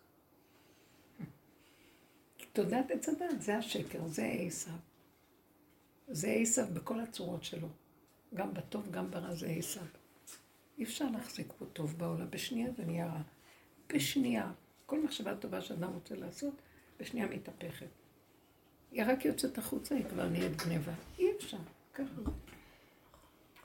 [2.63, 4.75] תודעת עץ הדת זה השקר, זה עשיו.
[6.09, 7.69] זה עשיו בכל הצורות שלו.
[8.35, 9.83] גם בטוב, גם ברע זה עשיו.
[10.79, 13.21] אי אפשר להחזיק פה טוב בעולם, בשנייה זה נהיה רע.
[13.89, 14.53] בשנייה.
[14.87, 16.55] כל מחשבה טובה שאדם רוצה לעשות,
[17.01, 17.87] בשנייה מתהפכת.
[18.93, 20.93] היא רק יוצאת החוצה, היא כבר נהיית גניבה.
[21.19, 21.59] אי אפשר,
[21.95, 22.21] ככה.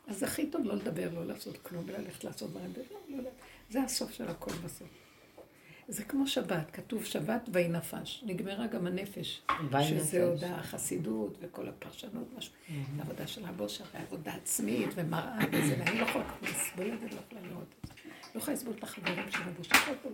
[0.08, 2.74] אז הכי טוב לא לדבר, לא לעשות כלום, וללכת לעשות דברים.
[2.78, 3.30] לא, לא, לא.
[3.70, 5.03] זה הסוף של הכל בסוף.
[5.88, 8.24] זה כמו שבת, כתוב שבת ויהי נפש.
[8.26, 9.42] נגמרה גם הנפש.
[9.84, 12.54] שזה עוד החסידות וכל הפרשנות, משהו.
[12.98, 17.42] העבודה של הבושר, ועבודה עצמית ומראה וזה, ואני לא יכולה לסבול את זה, לא יכולה
[17.42, 17.94] לראות את זה.
[18.36, 20.14] לא יכולה לסבול את החברים של הבושר, לא יכולה לסבול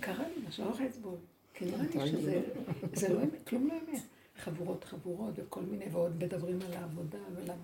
[0.00, 1.16] קרה לי משהו, לא יכולה לסבול.
[1.54, 2.08] כי נראה לי
[2.86, 4.00] שזה לא אמת, כלום לא אמת.
[4.36, 7.54] חבורות חבורות וכל מיני, ועוד מדברים על העבודה ולמה,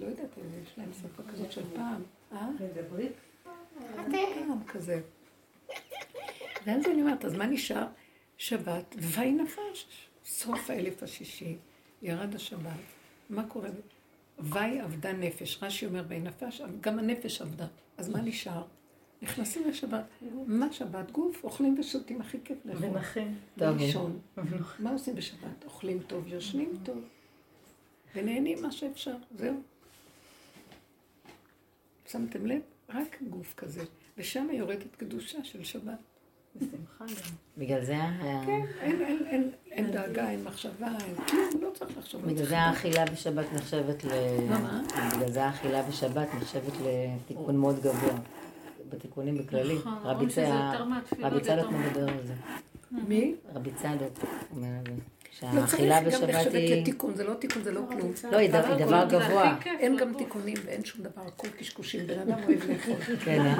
[0.00, 0.30] לא יודעת,
[0.62, 2.02] יש להם שפה כזאת של פעם.
[2.32, 2.48] אה?
[2.50, 3.12] מדברים?
[4.66, 5.00] כזה.
[6.66, 7.86] ואז אני אומרת, אז מה נשאר?
[8.36, 10.08] שבת, ויהי נפש.
[10.24, 11.56] סוף האלף השישי,
[12.02, 12.72] ירד השבת.
[13.30, 13.68] מה קורה?
[14.38, 15.58] ויהי עבדה נפש.
[15.62, 17.66] רש"י אומר ויהי נפש, גם הנפש עבדה.
[17.96, 18.62] אז מה נשאר?
[19.22, 20.04] נכנסים לשבת.
[20.46, 21.10] מה שבת?
[21.10, 22.88] גוף, אוכלים ושותים, הכי כיף לאכול.
[22.88, 23.38] ונחים.
[23.56, 24.18] לישון.
[24.78, 25.64] מה עושים בשבת?
[25.64, 26.98] אוכלים טוב, יושנים טוב.
[28.14, 29.60] ונהנים מה שאפשר, זהו.
[32.06, 32.60] שמתם לב?
[32.94, 33.84] רק גוף כזה.
[34.18, 35.98] ושם יורדת קדושה של שבת.
[36.56, 37.34] בשמחה גם.
[37.58, 37.96] בגלל זה...
[38.46, 38.60] כן,
[39.70, 42.26] אין דאגה, אין מחשבה, אין כלום, לא צריך לחשוב.
[42.26, 44.08] בגלל זה האכילה בשבת נחשבת ל...
[44.50, 44.82] מה?
[45.16, 48.18] בגלל זה האכילה בשבת נחשבת לתיקון מאוד גבוה.
[48.88, 49.74] בתיקונים בכללי.
[49.74, 52.34] נכון, רבי צדוק מדבר על זה.
[52.90, 53.34] מי?
[53.54, 55.02] רבי צדוק אומר על זה.
[55.42, 58.12] לא צריך גם נחשבת לתיקון, זה לא תיקון, זה לא כלום.
[58.30, 59.56] לא, היא דבר גבוה.
[59.78, 62.94] אין גם תיקונים ואין שום דבר, הכל קשקושים, בן אדם אוהב לאכול.
[63.24, 63.42] כן,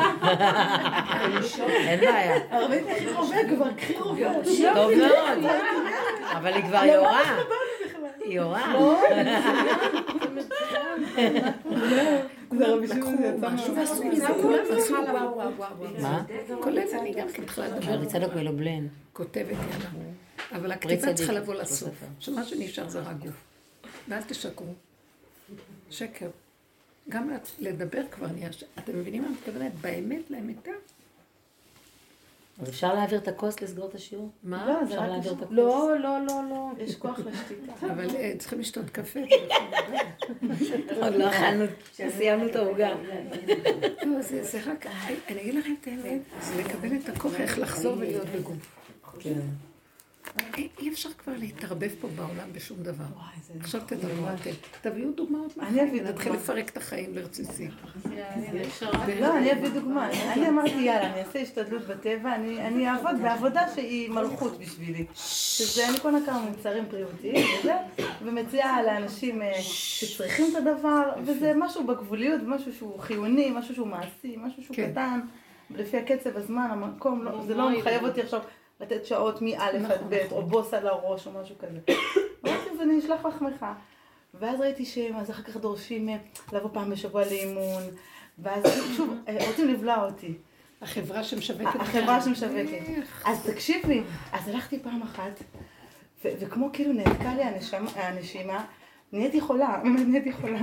[1.89, 2.37] אין בעיה.
[2.51, 4.35] הרבה קחי רובה כבר, קחי רובה.
[4.75, 5.39] טוב מאוד.
[6.33, 7.39] אבל היא כבר יורה.
[8.25, 8.75] היא יורה.
[8.79, 8.97] וואו.
[16.01, 16.23] מה?
[16.61, 18.05] כולל אני גם כן התחילה לדבר.
[18.05, 18.87] צדוק מלובלן.
[19.13, 20.28] כותבת יאללה.
[20.53, 22.05] אבל הכתיבה צריכה לבוא לסוף.
[22.21, 23.45] שמה שנשאר זה רק גוף.
[24.09, 24.75] ואל תשקרו.
[25.91, 26.31] שקר.
[27.09, 28.49] גם לדבר כבר נהיה...
[28.79, 29.73] אתם מבינים מה אני מתכוונת?
[29.81, 30.71] באמת לאמיתה.
[32.63, 34.31] אז אפשר להעביר את הכוס לסגור את השיעור?
[34.43, 34.67] מה?
[34.67, 35.09] לא, אפשר.
[35.09, 35.49] להעביר את הכוס?
[35.51, 36.71] לא, לא, לא, לא.
[36.79, 37.73] יש כוח לשתיקה.
[37.93, 38.07] אבל
[38.39, 39.21] צריכים לשתות קפה.
[41.03, 42.95] עוד לא אכלנו, סיימנו את העוגה.
[44.03, 44.87] לא, זה רק...
[45.29, 48.79] אני אגיד לכם את האמת, זה לקבל את הכוח איך לחזור ולהיות בגוף.
[50.53, 50.63] כן.
[50.79, 53.05] אי אפשר כבר להתערבב פה בעולם בשום דבר.
[53.61, 54.51] עכשיו תדברו אתם.
[54.81, 55.59] תביאו דוגמאות.
[55.59, 56.09] אני אביא דוגמא.
[56.11, 57.71] נתחיל לפרק את החיים לרציסים.
[59.21, 60.11] לא, אני אביא דוגמה.
[60.33, 65.07] אני אמרתי, יאללה, אני אעשה השתדלות בטבע, אני אעבוד בעבודה שהיא מלכות בשבילי.
[65.15, 67.75] שזה, אני קונה כמה מוצרים בריאותיים וזה,
[68.23, 74.63] ומציעה לאנשים שצריכים את הדבר, וזה משהו בגבוליות, משהו שהוא חיוני, משהו שהוא מעשי, משהו
[74.63, 75.21] שהוא קטן,
[75.71, 78.41] לפי הקצב, הזמן, המקום, זה לא מחייב אותי עכשיו.
[78.81, 79.75] לתת שעות מא' עד
[80.09, 81.79] ב', או בוס על הראש או משהו כזה.
[82.45, 83.67] אמרתי, אז אני אשלח לחמך.
[84.35, 86.09] ואז ראיתי שהם, אז אחר כך דורשים
[86.53, 87.83] לבוא פעם בשבוע לאימון,
[88.39, 88.63] ואז
[88.97, 89.15] שוב,
[89.49, 90.35] רוצים לבלוע אותי.
[90.83, 91.81] החברה שמשווקת.
[91.81, 92.79] החברה שמשווקת.
[93.25, 95.43] אז תקשיבי, אז הלכתי פעם אחת,
[96.25, 97.43] וכמו כאילו נעתקה לי
[97.97, 98.65] הנשימה,
[99.13, 100.59] נהייתי חולה, נהייתי חולה.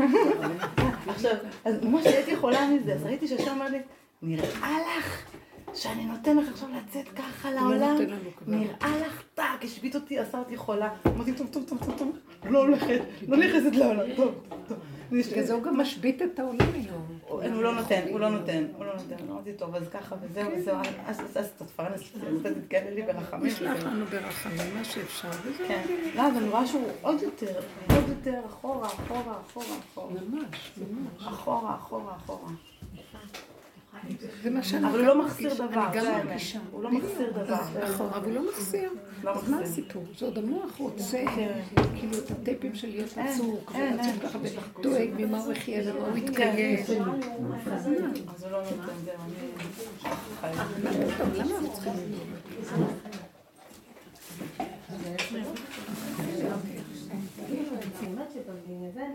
[1.07, 3.79] עכשיו, אז ממש נהייתי חולה מזה, אז ראיתי שהשם אומר לי,
[4.21, 5.25] נראה לך
[5.75, 7.97] שאני נותן לך עכשיו לצאת ככה לעולם,
[8.47, 10.89] נראה לך טאק, השבית אותי, עשה אותי חולה.
[11.07, 14.33] אמרתי, טוב, טוב, טוב, טוב, טוב, לא הולכת, לא נכנסת לעולם, טוב,
[14.67, 14.77] טוב.
[15.11, 17.19] בגלל זה הוא גם משבית את העולם היום.
[17.27, 19.15] הוא לא נותן, הוא לא נותן, הוא לא נותן.
[19.29, 20.77] אמרתי, טוב, אז ככה וזהו וזהו,
[21.35, 22.01] אז תתפרנס,
[22.43, 23.45] תתגלה לי ברחמים.
[23.45, 25.67] נשלח לנו ברחמים, מה שאפשר, וזהו.
[25.67, 25.81] כן,
[26.15, 27.59] לא, אבל אני רואה שהוא עוד יותר,
[27.89, 30.13] עוד יותר אחורה, אחורה, אחורה, אחורה.
[30.29, 31.27] ממש, ממש.
[31.27, 32.49] אחורה, אחורה, אחורה.
[34.43, 34.87] זה מה שאני...
[34.87, 35.87] אבל הוא לא מחסיר דבר.
[35.87, 36.59] אני גם לא מרגישה.
[36.71, 37.59] הוא לא מחסיר אה, דבר.
[37.83, 38.91] נכון, אבל הוא לא מחסיר.
[39.23, 40.03] לא אז מה הסיפור?
[40.17, 41.61] זה עוד המוח רוצה, כן.
[41.95, 44.39] כאילו, את הטייפים של להיות עצור, כבר עצור ככה,
[44.79, 46.17] ודואג ממה הוא יחיה ומה הוא כן.
[46.17, 46.85] יתקיים.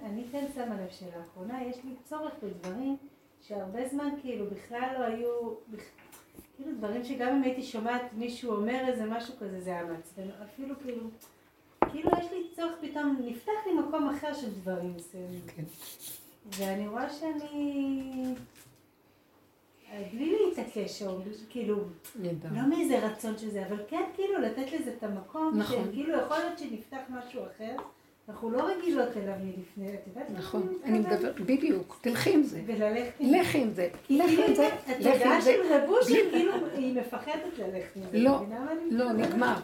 [0.04, 2.96] אני כן שמה לב שלאחרונה יש לי צורך בדברים
[3.42, 5.54] שהרבה זמן כאילו בכלל לא היו,
[6.56, 10.74] כאילו דברים שגם אם הייתי שומעת מישהו אומר איזה משהו כזה, זה היה מעצבן, אפילו
[10.82, 11.02] כאילו,
[11.90, 15.40] כאילו יש לי צורך פתאום, נפתח לי מקום אחר של דברים מסוימים.
[15.56, 15.62] כן.
[16.58, 18.34] ואני רואה שאני...
[20.12, 21.18] בלי להתעקש, או
[21.50, 21.76] כאילו,
[22.54, 25.84] לא מאיזה רצון שזה, אבל כן כאילו לתת לזה את המקום, נכון.
[25.84, 27.76] שכאילו יכול להיות שנפתח משהו אחר,
[28.28, 30.30] אנחנו לא רגילות אליו מלפני, את יודעת?
[30.30, 32.60] נכון, אני מדברת, בדיוק, תלכי עם זה.
[32.66, 33.38] וללכת עם זה.
[33.40, 33.88] לכי עם זה.
[34.10, 34.68] לכי עם זה.
[34.86, 38.18] התודעה של רבוש, כאילו, היא מפחדת ללכת עם זה.
[38.18, 38.42] לא,
[38.90, 39.54] לא, נגמר.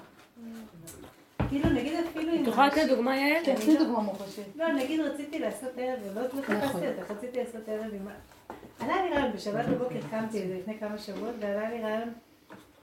[1.48, 2.42] כאילו נגיד אפילו אם...
[2.42, 3.42] את יכולה לתת דוגמה יעל?
[3.42, 4.44] תתני כן, דוגמה מוחשית.
[4.56, 8.08] לא, נגיד רציתי לעשות ערב, ולא תפסתי אותך, רציתי לעשות ערב עם...
[8.80, 12.08] עלה לי רעיון, בשבת בבוקר קמתי לפני כמה שבועות, ועלה לי רעיון,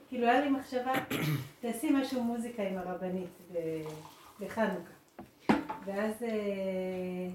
[0.08, 0.92] כאילו היה לי מחשבה,
[1.60, 3.54] תעשי משהו מוזיקה עם הרבנית
[4.40, 4.93] בחנוכה.
[5.84, 6.22] ואז...
[6.22, 7.28] אה,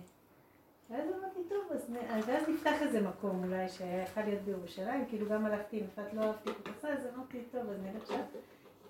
[0.90, 5.46] ואז אמרתי, טוב, אז, ואז נפתח איזה מקום אולי שהיה יכול להיות בירושלים, כאילו גם
[5.46, 8.22] הלכתי עם יפעת לא אהבתי את זה, אז אמרתי, טוב, אז נלך שם.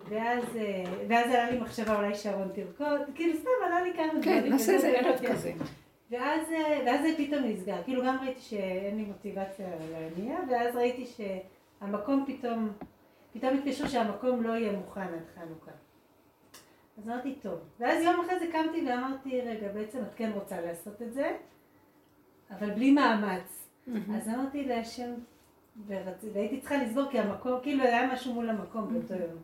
[0.10, 4.20] ואז, אה, ואז עלה לי מחשבה אולי שרון תרקוד, כאילו סתם עלה לי כמה כן,
[4.20, 4.44] דברים.
[4.44, 5.52] כן, נעשה איזה ערב כזה.
[6.12, 11.06] ואז, אה, ואז זה פתאום נסגר, כאילו גם ראיתי שאין לי מוטיבציה להניע, ואז ראיתי
[11.06, 12.70] שהמקום פתאום,
[13.34, 15.72] פתאום התקשרו שהמקום לא יהיה מוכן עד חנוכה.
[17.00, 17.60] אז אמרתי, טוב.
[17.80, 21.38] ואז יום אחרי זה קמתי ואמרתי, רגע, בעצם את כן רוצה לעשות את זה,
[22.52, 23.70] אבל בלי מאמץ.
[24.16, 25.14] אז אמרתי להשם,
[26.34, 29.42] והייתי צריכה לסגור כי המקום, כאילו היה משהו מול המקום באותו יום.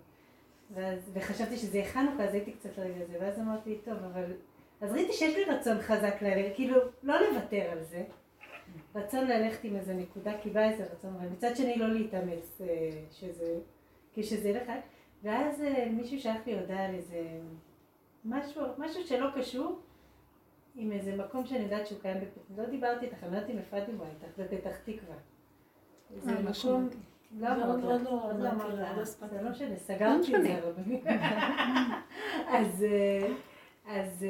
[0.73, 4.33] ואז, וחשבתי שזה יהיה חנוכה, אז הייתי קצת רגע זה, ואז אמרתי, טוב, אבל...
[4.81, 8.03] אז ראיתי שיש לי רצון חזק ללכת, כאילו, לא לוותר על זה.
[8.95, 12.89] רצון ללכת עם איזה נקודה, כי בא איזה רצון, אבל מצד שני לא להתאמץ אה,
[13.11, 13.59] שזה,
[14.13, 14.71] כשזה ילך,
[15.25, 17.21] ואז אה, מישהו שלח לי הודעה על איזה
[18.25, 19.79] משהו, משהו שלא קשור,
[20.75, 23.57] עם איזה מקום שאני יודעת שהוא קיים בפתח, לא דיברתי איתך, אני לא יודעת אם
[23.57, 25.15] הפרעתי בו איתך, בפתח תקווה.
[26.19, 26.89] זה אה, מקום...
[27.39, 30.59] לא אמרת, לא, לא, לא אמרת, זה לא משנה, סגרתי את זה.
[32.57, 32.85] אז,
[33.87, 34.25] אז,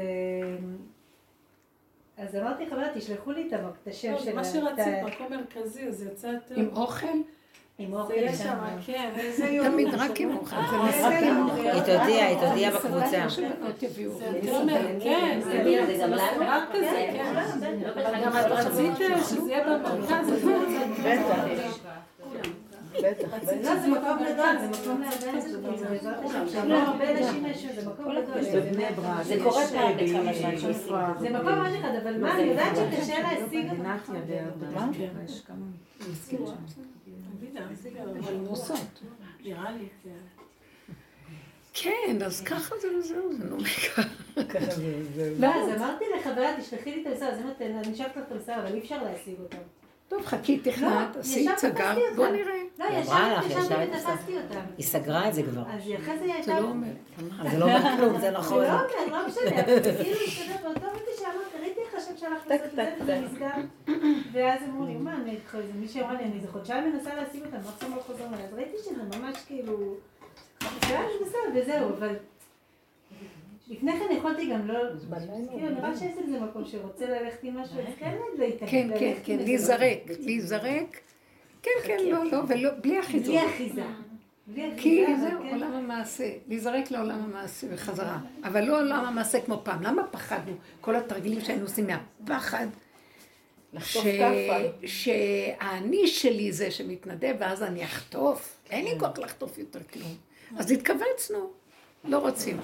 [2.18, 4.36] אז אמרתי חבר'ה, תשלחו לי את השם של...
[4.36, 6.52] מה שרצית, מקום מרכזי, אז יצאת...
[6.56, 7.08] עם אוכל?
[7.78, 9.14] עם אוכל שם, כן.
[9.72, 11.68] תמיד רק עם אוכל, זה משחק עם אוכל.
[11.68, 13.26] היא תודיע, היא תודיע בקבוצה.
[15.04, 16.22] כן, זה גם לנו.
[16.40, 17.36] רק כזה, כן.
[17.94, 20.32] אבל גם את רצית שזה יהיה במרכז.
[21.04, 21.66] בטח.
[23.00, 23.28] בטח,
[23.64, 26.16] לא, זה מקום גדול, לא, זה גדול.
[29.24, 30.34] זה קורה פעם בכמה
[30.74, 31.14] זמן.
[31.20, 33.84] זה מקום ממש אחד, אבל מה, אני יודעת שקשה להשיג אותו.
[37.54, 39.28] מה?
[39.44, 39.88] נראה לי,
[41.74, 43.58] כן, אז ככה זה וזהו, זה נו
[44.50, 44.72] ככה
[45.16, 45.34] זה.
[45.40, 48.74] לא, אז אמרתי לחברה, תשלחי לי את המסר, אז אמרתי, אני לך את המסר, אבל
[48.74, 49.58] אי אפשר להשיג אותם.
[50.08, 52.56] טוב, חכי, תכנת, עשי סגר, בוא נראה.
[52.80, 54.60] לא, ישבתי ותפסתי אותם.
[54.78, 55.62] היא סגרה את זה כבר.
[55.62, 56.52] אז אחרי זה היא הייתה...
[56.56, 56.88] זה לא אומר.
[57.52, 58.66] זה לא אומר כלום, זה נכון.
[58.66, 59.64] זה לא אומר, לא משנה.
[59.64, 61.56] כאילו, באותו רגע שאמרת,
[61.98, 63.50] השם שלך לעשות את זה, וזה נסגר.
[64.32, 67.42] ואז אמרו לי, מה, אני איתך איזה מישהי אמרה לי, אני איזה חודשיים מנסה להשיג
[67.46, 69.96] אותם, מה עכשיו לא חוזר אז ראיתי שזה ממש כאילו...
[70.62, 72.16] זה היה בסדר, וזהו, אבל...
[73.68, 74.80] לפני כן יכולתי גם לא,
[75.50, 78.72] כאילו נראה שיש איזה מקום שרוצה ללכת עם משהו, אז כן להתעכב.
[78.72, 81.00] כן, כן, כן, להיזרק, להיזרק.
[81.62, 83.32] כן, כן, לא, לא, ולא, בלי אחיזה.
[83.32, 83.84] בלי אחיזה.
[84.78, 85.50] כי זהו, כן.
[85.50, 88.20] עולם המעשה, להיזרק לעולם המעשה וחזרה.
[88.44, 89.84] אבל לא עולם המעשה כמו פעם.
[89.84, 90.56] למה פחדנו?
[90.82, 92.68] כל התרגילים שהיינו עושים מהפחד.
[94.86, 98.58] שהאני שלי זה שמתנדב ואז אני אחטוף.
[98.70, 100.16] אין לי כוח לחטוף יותר כלום.
[100.58, 101.52] אז התכווצנו,
[102.04, 102.58] לא רוצים.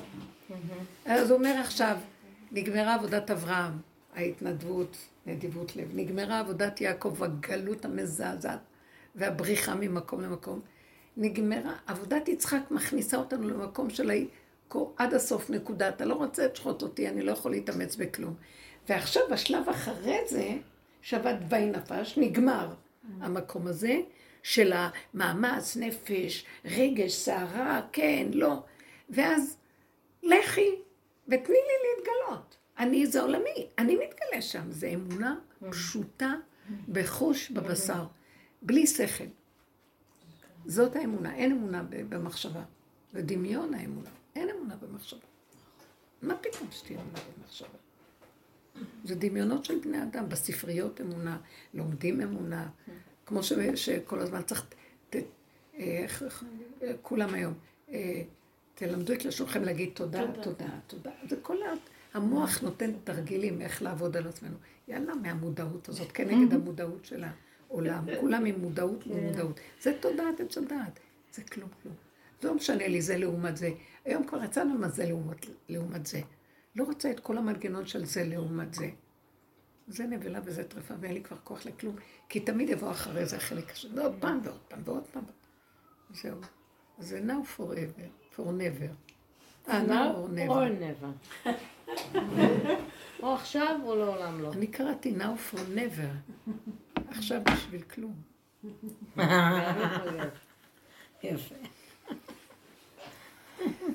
[1.06, 1.98] אז הוא אומר עכשיו,
[2.52, 3.74] נגמרה עבודת אברהם,
[4.16, 8.60] ההתנדבות, נדיבות לב, נגמרה עבודת יעקב, הגלות המזעזעת
[9.16, 10.60] והבריחה ממקום למקום.
[11.18, 14.12] נגמרה, עבודת יצחק מכניסה אותנו למקום של
[14.98, 18.34] עד הסוף נקודה, אתה לא רוצה לשחוט אותי, אני לא יכול להתאמץ בכלום.
[18.90, 20.50] ועכשיו השלב אחרי זה,
[21.02, 22.74] שבת וי נפש, נגמר
[23.22, 24.00] המקום הזה
[24.44, 28.64] של המאמץ, נפש, רגש, סערה, כן, לא.
[29.10, 29.58] ואז
[30.24, 30.76] לכי
[31.28, 32.58] ותני לי להתגלות.
[32.80, 34.72] אני, זה עולמי, אני מתגלה שם.
[34.72, 35.36] זה אמונה
[35.70, 36.34] פשוטה
[36.90, 38.04] בחוש בבשר,
[38.62, 39.24] בלי שכל.
[40.66, 42.64] זאת האמונה, אין אמונה במחשבה.
[43.14, 45.26] זה דמיון האמונה, אין אמונה במחשבה.
[46.22, 47.78] מה פתאום שתהיה אמונה במחשבה?
[49.04, 51.38] זה דמיונות של בני אדם, בספריות אמונה,
[51.74, 52.70] לומדים אמונה,
[53.26, 54.66] כמו ש, שכל הזמן צריך,
[55.10, 55.16] ת,
[55.74, 56.24] איך,
[57.02, 57.54] כולם היום,
[57.92, 58.24] אה,
[58.76, 61.12] תלמדו את לשונכם להגיד תודה, תודה, תודה.
[61.30, 61.58] זה כל
[62.14, 64.56] המוח נותן תרגילים איך לעבוד על עצמנו.
[64.88, 67.24] יאללה, מהמודעות הזאת, כנגד המודעות של
[67.72, 68.06] העולם.
[68.20, 69.60] כולם עם מודעות ומודעות.
[69.82, 71.00] זה תודעת עץ הדעת.
[71.34, 71.96] זה כלום כלום.
[72.44, 73.70] לא משנה לי זה לעומת זה.
[74.06, 76.22] היום כבר יצאנו מה זה לעומת, לעומת זה.
[76.76, 78.90] לא רוצה את כל המנגנון של זה לעומת זה.
[79.88, 81.96] זה נבלה וזה טרפה, ואין לי כבר כוח לכלום,
[82.30, 85.24] כי תמיד יבוא אחרי זה החלק השני, ועוד פעם ועוד פעם ועוד פעם.
[86.14, 86.38] זהו.
[87.00, 88.94] זה now forever, for never.
[89.70, 90.16] אה, now
[90.50, 91.48] or never.
[93.24, 94.54] או עכשיו או לעולם לא.
[94.54, 96.52] אני קראתי now for never.
[97.12, 98.22] עכשיו בשביל כלום.
[101.24, 101.56] יפה.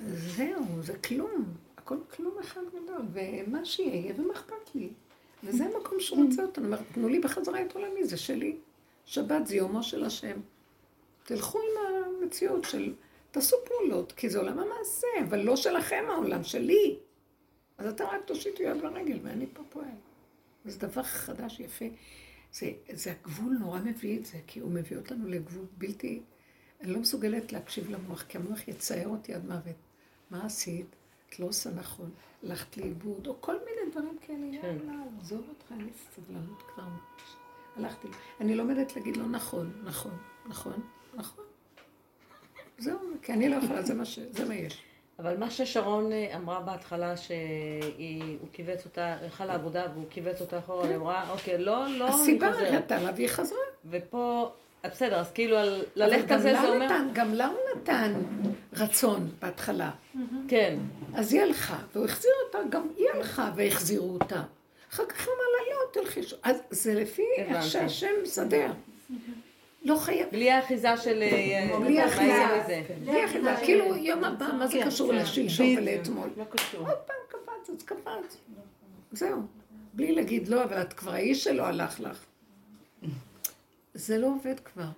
[0.07, 1.45] זהו, זה כלום.
[1.77, 4.91] הכל כלום אחד גדול, ומה שיהיה, ומה אכפת לי?
[5.45, 6.67] וזה המקום שהוא רוצה אותנו.
[6.67, 8.57] אומר, תנו לי בחזרה את עולמי, זה שלי.
[9.05, 10.41] שבת זה יומו של השם.
[11.25, 12.95] תלכו עם המציאות של,
[13.31, 16.97] תעשו פעולות, כי זה עולם המעשה, אבל לא שלכם העולם, שלי.
[17.79, 19.87] אז אתה רק תושיטו יד לרגל, ואני פה פועל.
[20.65, 21.85] זה דבר חדש, יפה.
[22.59, 26.23] זה, זה הגבול נורא מביא את זה, כי הוא מביא אותנו לגבול בלתי...
[26.81, 29.77] אני לא מסוגלת להקשיב למוח, כי המוח יצייר אותי עד מוות.
[30.31, 30.87] מה עשית?
[31.29, 32.11] את לא עושה נכון,
[32.43, 34.77] הלכת לאיבוד, או כל מיני דברים כאלה, כן.
[34.79, 36.89] יאללה, עזוב אותך, אין לי סבלנות כבר.
[37.77, 38.09] הלכתי,
[38.41, 40.81] אני לומדת להגיד לא נכון, נכון, נכון,
[41.15, 41.45] נכון.
[42.79, 44.19] זהו, כי אני לא יכולה, זה מה, ש...
[44.19, 44.83] זה מה יש.
[45.19, 50.89] אבל מה ששרון אה, אמרה בהתחלה, שהוא כיווץ אותה, הלכה לעבודה והוא כיווץ אותה אחורה,
[50.89, 53.59] היא אמרה, אוקיי, לא, לא, הסיבה הייתה לה והיא חזרה.
[53.91, 54.51] ופה,
[54.85, 55.57] בסדר, אז כאילו
[55.97, 56.89] ללכת על זה זה אומר...
[57.13, 58.13] גם לה הוא נתן
[58.73, 59.91] רצון בהתחלה.
[60.49, 60.79] כן.
[61.15, 64.43] אז היא הלכה, והוא החזיר אותה, גם היא הלכה והחזירו אותה.
[64.93, 68.71] אחר כך אמר לה, לא, תלכי אז זה לפי איך שהשם מסדר.
[69.87, 70.29] לא חייב.
[70.33, 71.23] בלי האחיזה של...
[71.23, 72.83] אה, בלי אחיזה.
[73.05, 73.55] בלי אחיזה.
[73.65, 76.29] כאילו יום הבא, מה זה קשור לשלשום ולאתמול?
[76.37, 76.81] לא קשור.
[76.81, 78.37] עוד פעם קפץ, אז קפץ.
[79.13, 79.41] זהו.
[79.95, 82.25] בלי להגיד לא, אבל את כבר האיש שלו הלך לך.
[83.95, 84.89] זה לא עובד כבר.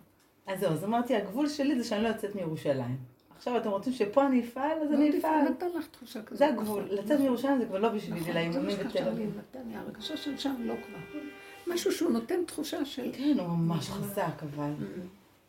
[0.47, 2.97] אז זהו, אז אמרתי, הגבול שלי זה שאני לא יוצאת מירושלים.
[3.37, 5.49] עכשיו אתם רוצים שפה אני אפעל, אז אני אפעל.
[5.49, 6.39] נתן לך תחושה כזאת.
[6.39, 6.85] זה הגבול.
[6.91, 9.39] לצאת מירושלים זה כבר לא בשבילי, לאימונים בתל אביב.
[9.39, 11.21] נתן לי הרגשה של שם לא כבר.
[11.69, 13.11] משהו שהוא נותן תחושה של...
[13.13, 14.73] כן, הוא ממש חזק, אבל...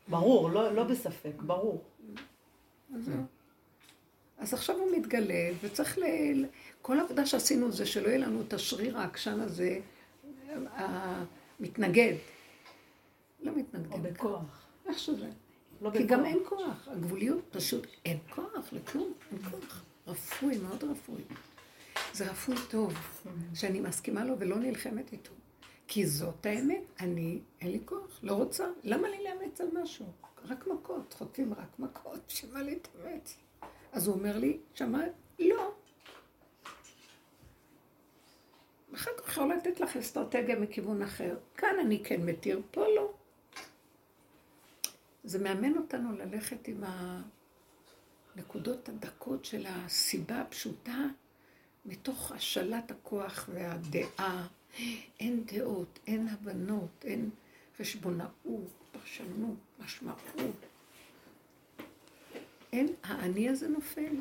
[0.07, 1.83] ברור, לא, לא בספק, ברור.
[4.37, 6.03] אז עכשיו הוא מתגלה, וצריך ל...
[6.81, 9.79] כל העבודה שעשינו זה שלא יהיה לנו את השריר העקשן הזה,
[10.71, 12.13] המתנגד.
[13.41, 13.91] לא מתנגד.
[13.91, 14.65] או בכוח.
[14.87, 15.29] איך שזה.
[15.81, 16.87] לא כי גם אין כוח.
[16.87, 19.83] הגבוליות פשוט אין כוח לכלום, אין כוח.
[20.07, 21.21] רפוי, מאוד רפוי.
[22.13, 22.93] זה רפוי טוב,
[23.53, 25.31] שאני מסכימה לו ולא נלחמת איתו.
[25.91, 28.67] כי זאת האמת, אני, אין לי כוח, לא רוצה.
[28.83, 30.05] למה לי לאמץ על משהו?
[30.45, 33.37] רק מכות, חוטפים רק מכות, שמה להתאמץ?
[33.91, 35.11] אז הוא אומר לי, שמעת?
[35.39, 35.71] לא.
[38.95, 41.37] אחר כך יכול לתת לך אסטרטגיה מכיוון אחר.
[41.55, 43.13] כאן אני כן מתיר, פה לא.
[45.23, 46.83] זה מאמן אותנו ללכת עם
[48.35, 51.05] הנקודות הדקות של הסיבה הפשוטה,
[51.85, 54.47] מתוך השלט הכוח והדעה.
[55.19, 57.29] אין דעות, אין הבנות, אין
[57.77, 60.65] חשבונאות, פרשנות, משמעות.
[62.73, 64.15] אין, האני הזה נופל.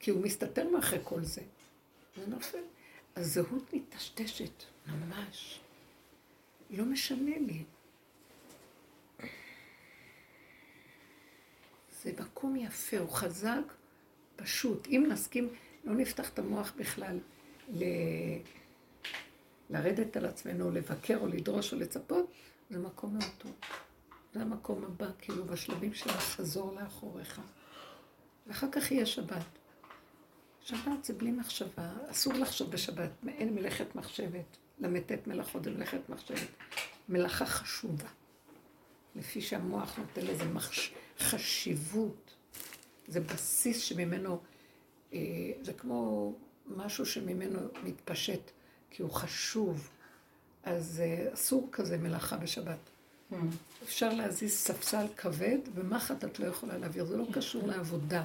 [0.00, 1.42] כי הוא מסתתר מאחרי כל זה.
[2.16, 2.62] זה נופל.
[3.16, 5.60] הזהות מטשטשת, ממש.
[6.70, 7.64] לא משנה לי.
[12.02, 13.62] זה מקום יפה, הוא חזק,
[14.36, 14.86] פשוט.
[14.86, 15.48] אם נסכים,
[15.84, 17.18] לא נפתח את המוח בכלל
[17.68, 17.84] ל...
[19.70, 22.30] לרדת על עצמנו, לבקר או לדרוש או לצפות,
[22.70, 23.52] זה מקום מאוד טוב.
[24.34, 27.40] זה המקום הבא, כאילו, בשלבים של החזור לאחוריך.
[28.46, 29.44] ואחר כך יהיה שבת.
[30.60, 36.48] שבת זה בלי מחשבה, אסור לחשוב בשבת, אין מלאכת מחשבת, ל"ט מלאכות זה מלאכת מחשבת.
[37.08, 38.08] מלאכה חשובה.
[39.16, 40.94] לפי שהמוח נותן לזה מחש...
[41.18, 42.34] חשיבות.
[43.08, 44.40] זה בסיס שממנו,
[45.12, 45.18] אה,
[45.62, 46.32] זה כמו
[46.66, 48.50] משהו שממנו מתפשט
[48.90, 49.88] כי הוא חשוב.
[50.64, 52.78] אז uh, אסור כזה מלאכה בשבת.
[53.32, 53.34] Mm.
[53.84, 57.04] אפשר להזיז ספסל כבד, ומחט את לא יכולה להעביר.
[57.04, 58.24] זה לא קשור לעבודה.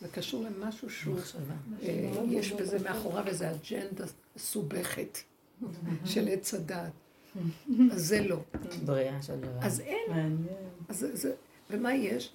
[0.00, 1.18] זה קשור למשהו שהוא...
[1.18, 1.84] uh,
[2.28, 4.04] יש בזה מאחוריו איזו אג'נדה
[4.36, 5.18] מסובכת
[6.04, 6.92] של עץ הדעת.
[7.92, 8.40] אז זה לא.
[8.84, 9.58] בריאה של דבר.
[9.60, 10.46] אז אין.
[10.88, 11.32] אז זה,
[11.70, 12.32] ומה יש?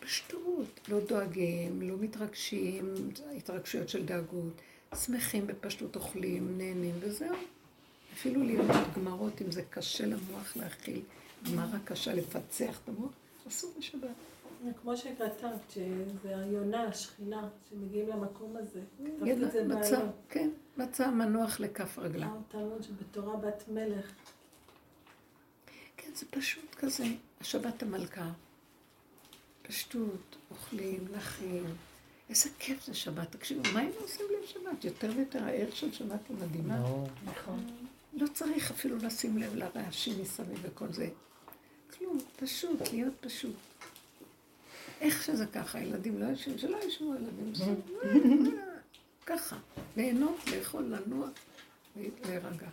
[0.00, 0.80] פשטות.
[0.88, 2.94] לא דואגים, לא מתרגשים,
[3.36, 4.52] התרגשויות של דאגות.
[4.94, 7.36] שמחים בפשטות אוכלים, נהנים, וזהו.
[8.14, 11.02] אפילו ללמוד גמרות, אם זה קשה למוח להכיל,
[11.44, 13.10] גמרה קשה לפצח את המוח,
[13.48, 14.10] אסור בשבת.
[14.82, 18.80] כמו שכתבת, שזה היונה, השכינה, שמגיעים למקום הזה.
[19.66, 22.30] מצא, כן, מצא מנוח לכף רגלה.
[22.48, 24.12] תלמוד שבתורה בת מלך.
[25.96, 27.04] כן, זה פשוט כזה.
[27.40, 28.30] השבת המלכה.
[29.62, 31.64] פשטות, אוכלים, נחים.
[32.30, 33.32] איזה כיף זה שבת.
[33.32, 34.84] תקשיבו, מה היינו עושים בלי שבת?
[34.84, 36.78] יותר ויותר הערך של שבת היא מדהימה.
[36.78, 37.66] לא, נכון.
[38.12, 41.08] לא צריך אפילו לשים לב לרעשים מסביב וכל זה.
[41.98, 43.54] כלום, פשוט, להיות פשוט.
[45.00, 47.52] איך שזה ככה, ילדים לא ישבו, שלא ישבו ילדים.
[49.26, 49.56] ככה,
[49.96, 51.28] ליהנות, לאכול, לנוע,
[51.96, 52.68] להירגע.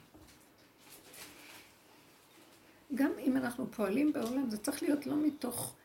[2.96, 5.76] גם אם אנחנו פועלים בעולם, זה צריך להיות לא מתוך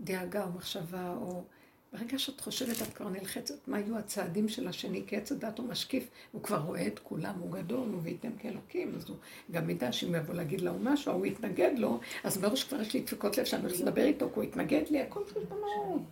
[0.00, 1.44] דאגה או מחשבה, או
[1.92, 5.68] ברגע שאת חושבת, את כבר נלחצת, מה יהיו הצעדים של השני, כי עץ הדת הוא
[5.68, 9.16] משקיף, הוא כבר רואה את כולם, הוא גדול, הוא וייתם כאלוקים, אז הוא
[9.50, 13.00] גם ידע שאם יבוא להגיד לו משהו, הוא יתנגד לו, אז בראש כבר יש לי
[13.00, 16.02] דפיקות לב שאני הולכת לדבר איתו, כי הוא יתנגד לי, הכל חשבונות.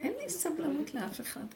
[0.00, 1.46] אין לי סבלנות לאף אחד.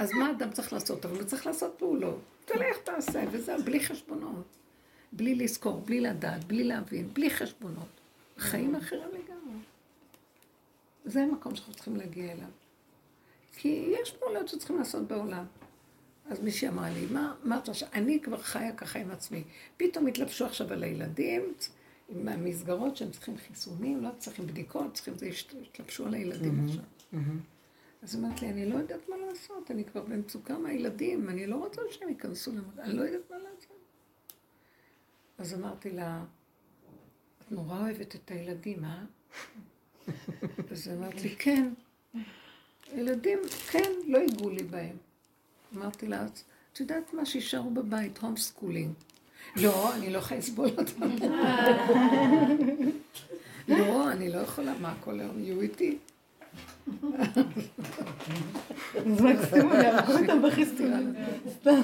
[0.00, 1.04] אז מה אדם צריך לעשות?
[1.04, 2.18] אבל הוא צריך לעשות פעולות.
[2.44, 4.44] תלך תעשה, וזהו, בלי חשבונות.
[5.12, 7.88] בלי לזכור, בלי לדעת, בלי להבין, בלי חשבונות.
[8.38, 9.29] חיים אחרים לגמרי.
[11.04, 12.48] זה המקום שאנחנו צריכים להגיע אליו.
[13.56, 15.44] כי יש פעולות שצריכים לעשות בעולם.
[16.26, 17.94] אז מישהי אמרה לי, מה, מה את חושבת?
[17.94, 19.44] אני כבר חיה ככה עם עצמי.
[19.76, 21.54] פתאום התלבשו עכשיו על הילדים,
[22.08, 25.30] עם המסגרות שהם צריכים חיסונים, לא צריכים בדיקות, צריכים זה,
[25.62, 26.84] התלבשו על הילדים עכשיו.
[28.02, 31.82] אז אמרת לי, אני לא יודעת מה לעשות, אני כבר במצוקה מהילדים, אני לא רוצה
[31.90, 33.78] שהם ייכנסו למקום, אני לא יודעת מה לעשות.
[35.38, 36.24] אז אמרתי לה,
[37.40, 39.04] את נורא אוהבת את הילדים, אה?
[40.70, 41.72] אז אמרת לי, כן.
[42.94, 43.38] ילדים,
[43.70, 44.96] כן, לא ייגעו לי בהם.
[45.76, 46.26] אמרתי לה,
[46.72, 48.92] את יודעת מה, שישארו בבית, home schooling.
[49.56, 51.26] לא, אני לא יכולה לסבול אותם.
[53.78, 55.98] לא, אני לא יכולה, מה, כל היום יהיו איתי?
[59.16, 61.14] זה מקסימום, יהרגו אותם בחיסון.
[61.60, 61.82] סתם.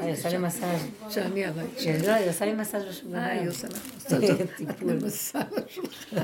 [0.00, 0.86] היא עושה לי מסאז'.
[1.10, 1.62] שאני הרי.
[2.06, 3.14] לא, היא עושה לי מסאז' בשולחן.
[3.18, 4.20] אה, היא עושה לך מסאז'.
[4.56, 4.96] טיפול.
[4.96, 6.16] את מסאז' בשולחן.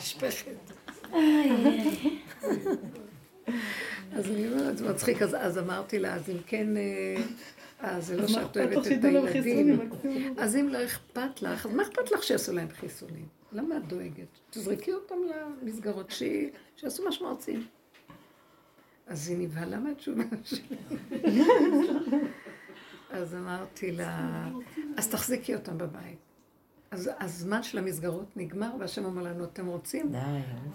[0.00, 0.50] שפכת.
[4.12, 8.56] אז אני אומרת, זה מצחיק, אז אמרתי לה, אז אם כן, אה, זה לא שאת
[8.56, 9.90] אוהבת את הילדים.
[10.38, 13.26] אז אם לא אכפת לך, אז מה אכפת לך שיעשו להם חיסונים?
[13.52, 14.26] למה את דואגת?
[14.50, 15.14] תזרקי אותם
[15.62, 16.10] למסגרות,
[16.76, 17.66] שיעשו מה שהם רוצים.
[19.06, 20.76] אז היא נבהלה מהתשובה שלי.
[23.10, 24.48] אז אמרתי לה,
[24.96, 26.18] אז תחזיקי אותם בבית.
[26.90, 30.12] אז הזמן של המסגרות נגמר, והשם אומר לנו, אתם רוצים?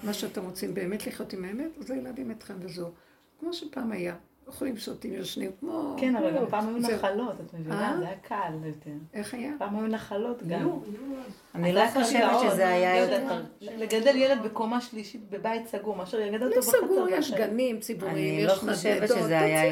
[0.03, 2.91] מה שאתם רוצים באמת לחיות עם האמת, אז הילדים אתכם וזהו.
[3.39, 4.15] כמו שפעם היה.
[4.47, 5.95] אוכלים, שותים, ישנים, כמו...
[5.99, 7.95] כן, אבל גם פעם היו נחלות, את מבינה?
[7.99, 8.91] זה היה קל יותר.
[9.13, 9.51] איך היה?
[9.57, 10.69] פעם היו נחלות גם.
[11.55, 13.41] אני לא חושבת שזה היה יותר...
[13.61, 16.77] לגדל ילד בקומה שלישית בבית סגור, מאשר לגדל אותו בחצר.
[16.77, 18.67] סגור, יש גנים ציבוריים, יש מדדות.
[18.67, 19.65] אני לא חושבת שזה היה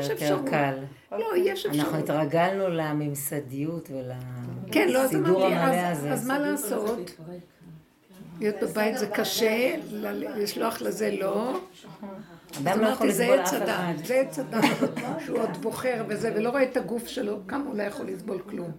[0.00, 0.74] יותר קל.
[1.12, 1.86] לא, יש אפשרות.
[1.86, 3.90] אנחנו התרגלנו לממסדיות
[4.72, 6.12] כן, לא, ולסידור המלא הזה.
[6.12, 7.10] אז מה לעשות?
[8.40, 9.76] להיות בבית זה קשה,
[10.36, 11.60] לשלוח לזה לא.
[12.62, 13.94] אדם לא יכול לסבול אף אחד.
[14.04, 14.62] זה עץ הדת,
[15.24, 18.70] שהוא עוד בוחר וזה, ולא רואה את הגוף שלו, כמה הוא לא יכול לסבול כלום.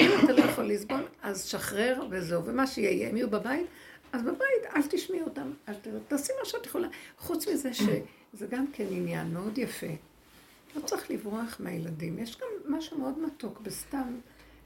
[0.00, 2.44] אם אתה לא יכול לסבול, אז שחרר וזהו.
[2.44, 3.66] ומה שיהיה, הם יהיו בבית,
[4.12, 5.74] אז בבית אל תשמעי אותם, אל
[6.08, 6.88] תעשי מה שאת יכולה.
[7.18, 9.86] חוץ מזה שזה גם כן עניין מאוד יפה.
[10.76, 12.18] לא צריך לברוח מהילדים.
[12.18, 14.14] יש גם משהו מאוד מתוק בסתם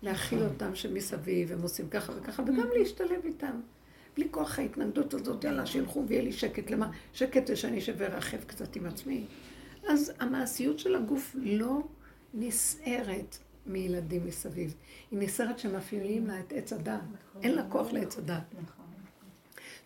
[0.02, 3.60] להכיל אותם שמסביב, הם עושים ככה וככה, וגם להשתלב איתם.
[4.16, 6.70] בלי כוח ההתנגדות הזאת, יאללה, שילכו ויהיה לי שקט.
[6.70, 6.90] למה?
[7.12, 9.24] שקט זה שאני אשב וארחב קצת עם עצמי.
[9.88, 11.82] אז המעשיות של הגוף לא
[12.34, 14.74] נסערת מילדים מסביב.
[15.10, 17.00] היא נסערת שמפעילים לה את עץ הדת.
[17.42, 18.42] אין לה כוח לעץ הדת.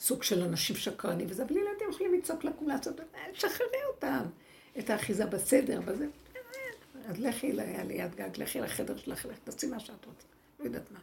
[0.00, 3.00] סוג של אנשים שקרנים וזה, אבל ילדים יכולים לצעוק לקום לעשות,
[3.32, 4.22] שחררי אותם.
[4.78, 6.06] את האחיזה בסדר, בזה.
[7.08, 10.26] אז לכי ליד גג, לכי לחדר שלך, לכי תעשי מה שאת רוצה.
[10.60, 10.98] לא יודעת מה.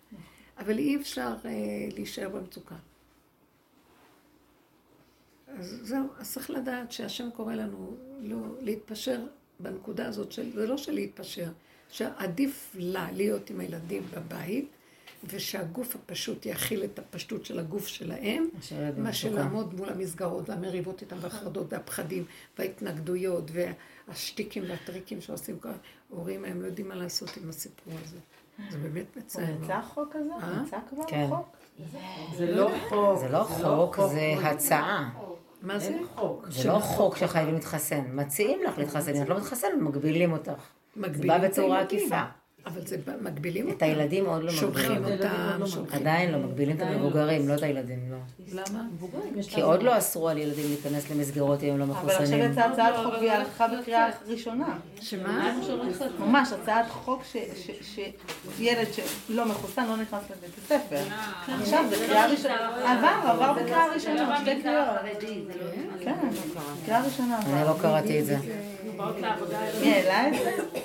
[0.57, 1.51] אבל אי אפשר אה,
[1.93, 2.75] להישאר במצוקה.
[5.59, 9.19] אז זהו, אז צריך לדעת שהשם קורא לנו לא להתפשר
[9.59, 11.49] בנקודה הזאת של, זה לא של להתפשר,
[11.89, 14.69] שעדיף לה להיות עם הילדים בבית,
[15.27, 18.49] ושהגוף הפשוט יכיל את הפשטות של הגוף שלהם,
[18.97, 22.25] מאשר לעמוד מול המסגרות והמריבות איתם והחרדות והפחדים
[22.57, 23.51] וההתנגדויות
[24.07, 25.69] והשטיקים והטריקים שעושים כל
[26.11, 28.17] ההורים, הם לא יודעים מה לעשות עם הסיפור הזה.
[28.71, 29.45] זה באמת מצער.
[29.45, 30.31] הוא יצא החוק הזה?
[30.67, 31.27] יצא כבר כן.
[31.31, 31.57] החוק?
[32.37, 33.19] זה לא חוק.
[33.19, 35.09] זה לא חוק, זה הצעה.
[35.63, 35.97] מה זה?
[36.15, 36.45] חוק.
[36.49, 38.01] זה לא חוק שחייבים להתחסן.
[38.13, 40.51] מציעים לך להתחסן, אם את לא מתחסנת, מגבילים אותך.
[40.95, 42.21] מגבילים זה בא בצורה עקיפה.
[42.65, 43.77] אבל זה מגבילים אותם.
[43.77, 44.59] את הילדים עוד לא מגבילים.
[44.59, 45.85] שולחים אותם.
[45.91, 48.17] עדיין לא, מגבילים את המבוגרים, לא את הילדים, לא.
[48.53, 48.83] למה?
[49.49, 52.15] כי עוד לא אסרו על ילדים להיכנס למסגרות אם לא מחוסנים.
[52.17, 54.77] אבל עכשיו יצאה הצעת חוק והיא הלכה בקריאה ראשונה.
[55.01, 55.53] שמה?
[56.19, 57.23] ממש, הצעת חוק
[58.57, 61.01] שילד שלא מחוסן לא נכנס לבית הספר.
[61.61, 62.55] עכשיו זה קריאה ראשונה.
[62.91, 64.87] עבר, עבר בקריאה ראשונה, שתי קריאות.
[65.99, 66.29] כן,
[66.85, 67.39] קריאה ראשונה.
[67.45, 68.37] אני לא קראתי את זה.
[69.81, 70.79] מי העלה את זה?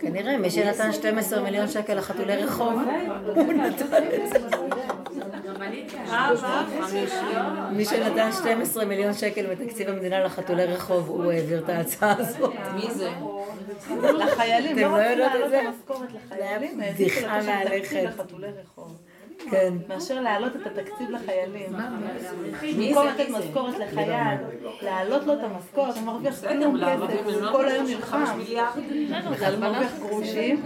[0.00, 2.82] כנראה מי שנתן 12 מיליון שקל לחתולי רחוב,
[3.34, 4.38] הוא נתן את זה.
[7.70, 12.52] מי שנתן 12 מיליון שקל בתקציב המדינה לחתולי רחוב, הוא העביר את ההצעה הזאת.
[12.74, 13.10] מי זה?
[14.02, 15.62] לחיילים, אתם לא יודעות את זה?
[16.28, 16.58] זה היה
[16.92, 18.08] בדיחה מהלכת.
[19.50, 19.74] כן.
[19.88, 21.72] מאשר להעלות את התקציב לחיילים.
[22.62, 24.38] במקום לתת משכורת לחייל,
[24.82, 28.24] להעלות לו את המשכורת, הוא מרוויח כלום כסף, הוא כל היום נלחם.
[29.32, 30.62] בכלל מרוויח גרושים,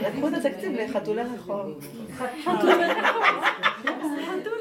[0.00, 1.78] לקחו את התקציב לחתולי רחוב.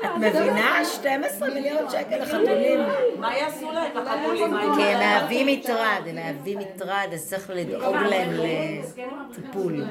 [0.05, 0.85] את מבינה?
[0.85, 2.79] 12 מיליון שקל לחתולים.
[3.19, 4.75] מה יעשו להם לחתולים?
[4.75, 9.85] כי הם מהווים מטרד, הם מהווים מטרד, אז צריך לדאוג להם לטיפול.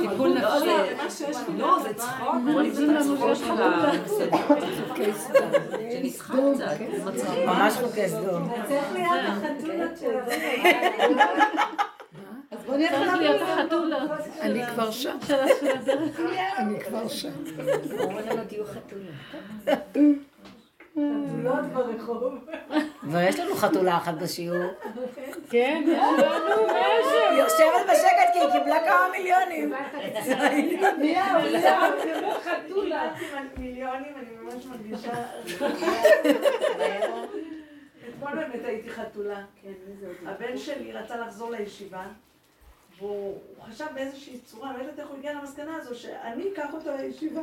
[0.00, 1.24] טיפול נפשי.
[1.58, 2.34] לא, זה צחוק.
[7.46, 8.52] ממש חוקי סדום.
[8.68, 10.16] צריך להיות החתולות של
[12.90, 14.10] בוא נלך לחתולות.
[14.40, 15.18] אני כבר שם.
[16.58, 17.30] אני כבר שם.
[23.00, 24.64] כבר יש לנו חתולה אחת בשיעור.
[25.50, 27.30] כן, יש לנו משהו.
[27.30, 29.74] היא יושבת בשקט כי היא קיבלה כמה מיליונים.
[32.44, 33.12] חתולה.
[33.56, 35.12] מיליונים, אני ממש מרגישה...
[38.08, 39.42] אתמול באמת הייתי חתולה.
[40.26, 42.02] הבן שלי רצה לחזור לישיבה.
[43.00, 47.40] והוא חשב באיזושהי צורה, לא יודעת איך הוא הגיע למסקנה הזו, שאני אקח אותו לישיבה.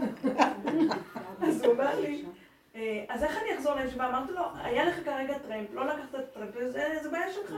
[1.47, 2.25] אז הוא אומר לי,
[3.09, 4.09] אז איך אני אחזור לישיבה?
[4.09, 7.53] אמרתי לו, היה לך כרגע טרמפ, לא לקחת את הטרמפ, זה בעיה שלך.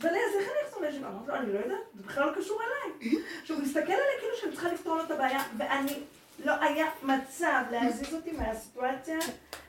[0.00, 1.08] אז אז איך אני אחזור לישיבה?
[1.08, 3.12] אמרתי לו, אני לא יודעת, זה בכלל לא קשור אליי.
[3.44, 6.00] שהוא מסתכל עליי כאילו שאני צריכה לפתור לו את הבעיה, ואני,
[6.44, 9.18] לא היה מצב להזיז אותי מהסיטואציה,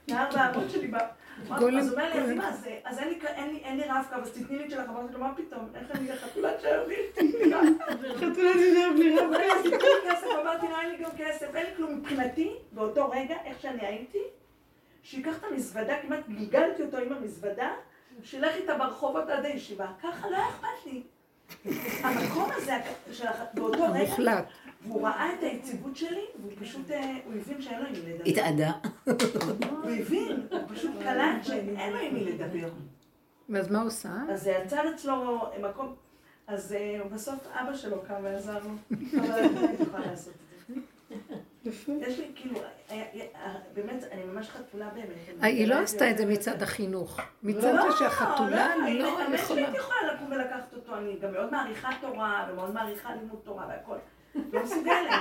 [0.07, 0.91] מהארבע האבות שלי.
[1.49, 4.89] אז הוא אומר לי, אז אז אין לי רב-קו, אז תתני לי את שלך.
[4.89, 5.69] אמרתי לו, מה פתאום?
[5.75, 6.95] איך אני לחתולה תשאר לי?
[8.19, 10.41] חתולה תשאר בלי רב-קו.
[10.41, 11.95] אמרתי לו, אין לי גם כסף, אין לי כלום.
[11.95, 14.23] מבחינתי, באותו רגע, איך שאני הייתי,
[15.03, 17.71] שייקח את המזוודה, כמעט גלגלתי אותו עם המזוודה,
[18.23, 19.87] שילך איתה ברחובות עד הישיבה.
[20.03, 21.03] ככה לא היה אכפת לי.
[22.03, 22.73] המקום הזה,
[23.53, 24.41] באותו רגע,
[24.85, 26.91] והוא ראה את היציבות שלי, והוא פשוט,
[27.25, 28.23] הוא הבין שאין לו עם מי לדבר.
[28.29, 28.71] התאדה.
[29.69, 32.69] הוא הבין, הוא פשוט קלט שאין לו עם מי לדבר.
[33.49, 34.09] ואז מה עושה?
[34.29, 35.95] אז זה יצר אצלו מקום,
[36.47, 36.75] אז
[37.11, 40.75] בסוף אבא שלו קם ועזר לו, אבל אני יכולה לעשות את זה.
[42.07, 42.59] יש לי כאילו,
[43.73, 45.43] באמת, אני ממש חתולה באמת.
[45.43, 47.19] היא לא עשתה את זה מצד החינוך.
[47.43, 49.23] מצד זה שהחתולה לא יכולה.
[49.23, 53.67] האמת שהייתי יכולה לקום ולקחת אותו, אני גם מאוד מעריכה תורה, ומאוד מעריכה לימוד תורה
[53.67, 53.97] והכל.
[54.35, 55.13] לא מסוגלת.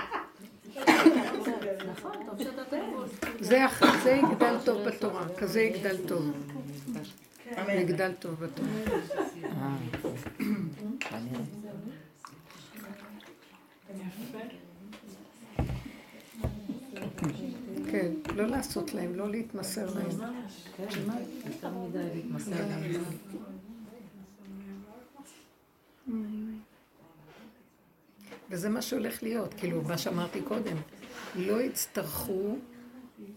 [3.41, 6.33] זה יגדל טוב בתורה, כזה יגדל טוב.
[7.69, 8.69] יגדל טוב בתורה.
[17.91, 20.33] כן, לא לעשות להם, לא להתמסר להם.
[21.47, 23.03] יותר מדי להתמסר להם.
[28.51, 30.76] וזה מה שהולך להיות, כאילו, מה שאמרתי קודם.
[31.34, 32.57] לא יצטרכו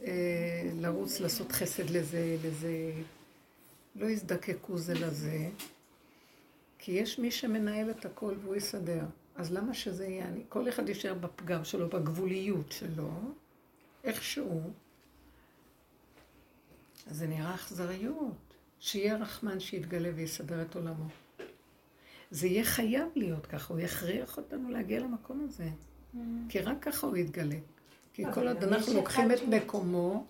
[0.03, 2.91] אה, לרוץ לעשות חסד לזה, לזה,
[3.95, 5.49] לא יזדקקו זה לזה,
[6.79, 9.03] כי יש מי שמנהל את הכל והוא יסדר.
[9.35, 10.41] אז למה שזה יהיה אני?
[10.49, 13.11] כל אחד יישאר בפגם שלו, בגבוליות שלו,
[14.03, 14.61] איכשהו.
[17.07, 18.49] אז זה נראה אכזריות.
[18.79, 21.05] שיהיה רחמן שיתגלה ויסדר את עולמו.
[22.31, 25.69] זה יהיה חייב להיות ככה, הוא יכריח אותנו להגיע למקום הזה.
[25.69, 26.17] Mm.
[26.49, 27.57] כי רק ככה הוא יתגלה.
[28.13, 30.25] כי כל עוד אנחנו לוקחים את מקומו...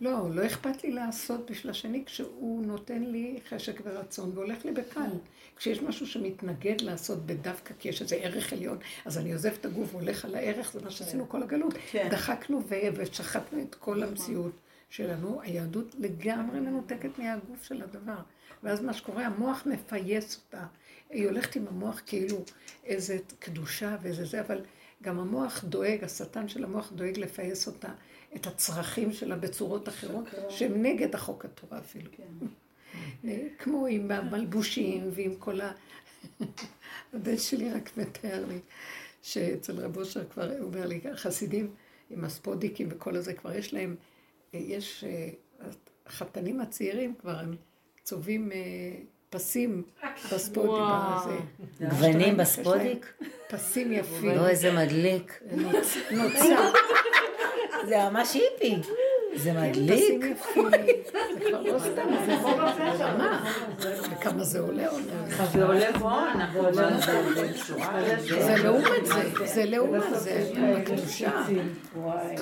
[0.00, 5.10] לא, לא אכפת לי לעשות בשביל השני כשהוא נותן לי חשק ורצון והולך לי בקל.
[5.56, 9.94] כשיש משהו שמתנגד לעשות בדווקא כי יש איזה ערך עליון, אז אני עוזב את הגוף
[9.94, 11.74] והולך על הערך, זה מה שעשינו כל הגלות.
[11.90, 12.08] כן.
[12.10, 12.62] דחקנו
[12.96, 14.52] ושחטנו את כל המציאות
[14.90, 15.40] שלנו.
[15.42, 18.18] היהדות לגמרי מנותקת מהגוף של הדבר.
[18.62, 20.66] ואז מה שקורה, המוח מפייס אותה.
[21.10, 22.44] היא הולכת עם המוח כאילו
[22.84, 24.60] איזה קדושה ואיזה זה, אבל
[25.02, 27.88] גם המוח דואג, השטן של המוח דואג לפייס אותה,
[28.36, 32.10] את הצרכים שלה בצורות אחרות, שהן נגד החוק התורה אפילו.
[32.12, 32.46] כן.
[33.58, 35.72] כמו עם המלבושים ועם כל ה...
[37.14, 38.58] הבן שלי רק מתאר לי,
[39.22, 41.74] שאצל רב אושר כבר, הוא אומר לי, חסידים
[42.10, 43.96] עם הספודיקים וכל הזה, כבר יש להם,
[44.52, 45.04] יש,
[46.06, 47.56] החתנים הצעירים כבר, הם
[48.08, 48.58] צובעים אה,
[49.30, 49.82] פסים
[50.32, 50.70] בספודיק.
[51.80, 53.12] גוונים בספודיק?
[53.48, 54.36] פסים יפים.
[54.36, 55.42] לא, איזה מדליק.
[56.10, 56.70] נוצה.
[57.88, 58.76] זה ממש היפי.
[59.36, 60.24] זה מדליק.
[60.24, 62.08] זה כבר לא סתם,
[62.96, 63.52] זה מה?
[64.12, 64.86] וכמה זה עולה
[65.52, 66.40] זה עולה הון,
[68.44, 71.30] זה לעומת זה, זה לעומת זה, בקדושה.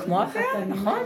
[0.04, 0.98] כמו הפאה, נכון?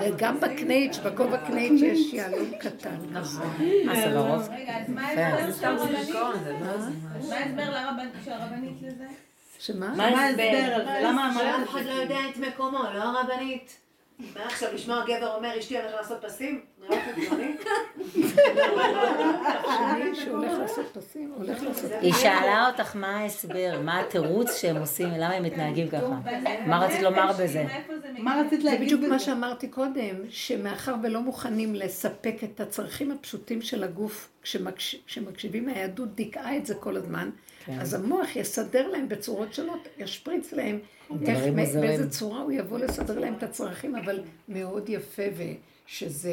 [0.00, 2.96] וגם בקנייץ', בכובע קנייץ' יש יהלום קטן.
[3.12, 3.50] נכון.
[3.88, 4.48] אה, זה ברוב?
[4.52, 5.76] רגע, אז מה ההסבר
[8.24, 9.04] של הרבנית לזה?
[9.58, 9.92] שמה?
[9.96, 10.42] מה ההסבר
[10.86, 11.00] זה?
[11.04, 13.76] למה אמרת שאף אחד לא יודע את מקומו, לא הרבנית.
[14.18, 16.60] מה עכשיו, לשמוע גבר אומר, אשתי הולך לעשות פסים?
[16.80, 17.56] נראה לך הגיוני?
[20.46, 20.94] לעשות
[22.00, 26.18] היא שאלה אותך מה ההסבר, מה התירוץ שהם עושים, למה הם מתנהגים ככה.
[26.66, 27.64] מה רצית לומר בזה?
[28.18, 29.10] מה רצית זה להגיד בדיוק בזה?
[29.10, 36.14] מה שאמרתי קודם, שמאחר ולא מוכנים לספק את הצרכים הפשוטים של הגוף, כשמקש- כשמקשיבים היהדות
[36.14, 37.30] דיכאה את זה כל הזמן,
[37.80, 40.78] אז המוח יסדר להם בצורות שונות, ישפריץ להם,
[41.26, 41.38] איך.
[41.54, 46.32] באיזה צורה הוא יבוא לסדר להם את הצרכים, אבל מאוד יפה, ושזה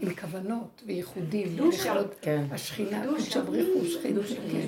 [0.00, 2.44] עם כוונות וייחודים, ולכלות כן.
[2.50, 4.20] השכינה, תשבריחו שכינה,
[4.52, 4.66] כן,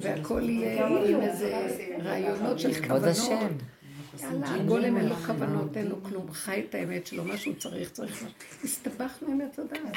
[0.00, 1.68] והכל יהיה עם איזה
[2.04, 3.52] רעיונות של כוונות.
[4.24, 8.12] הגולם אין לו כוונות, אין לו כלום, חי את האמת שלו, מה שהוא צריך, צריך
[8.12, 8.28] משהו.
[8.64, 9.96] הסתבכנו עם עץ הדעת.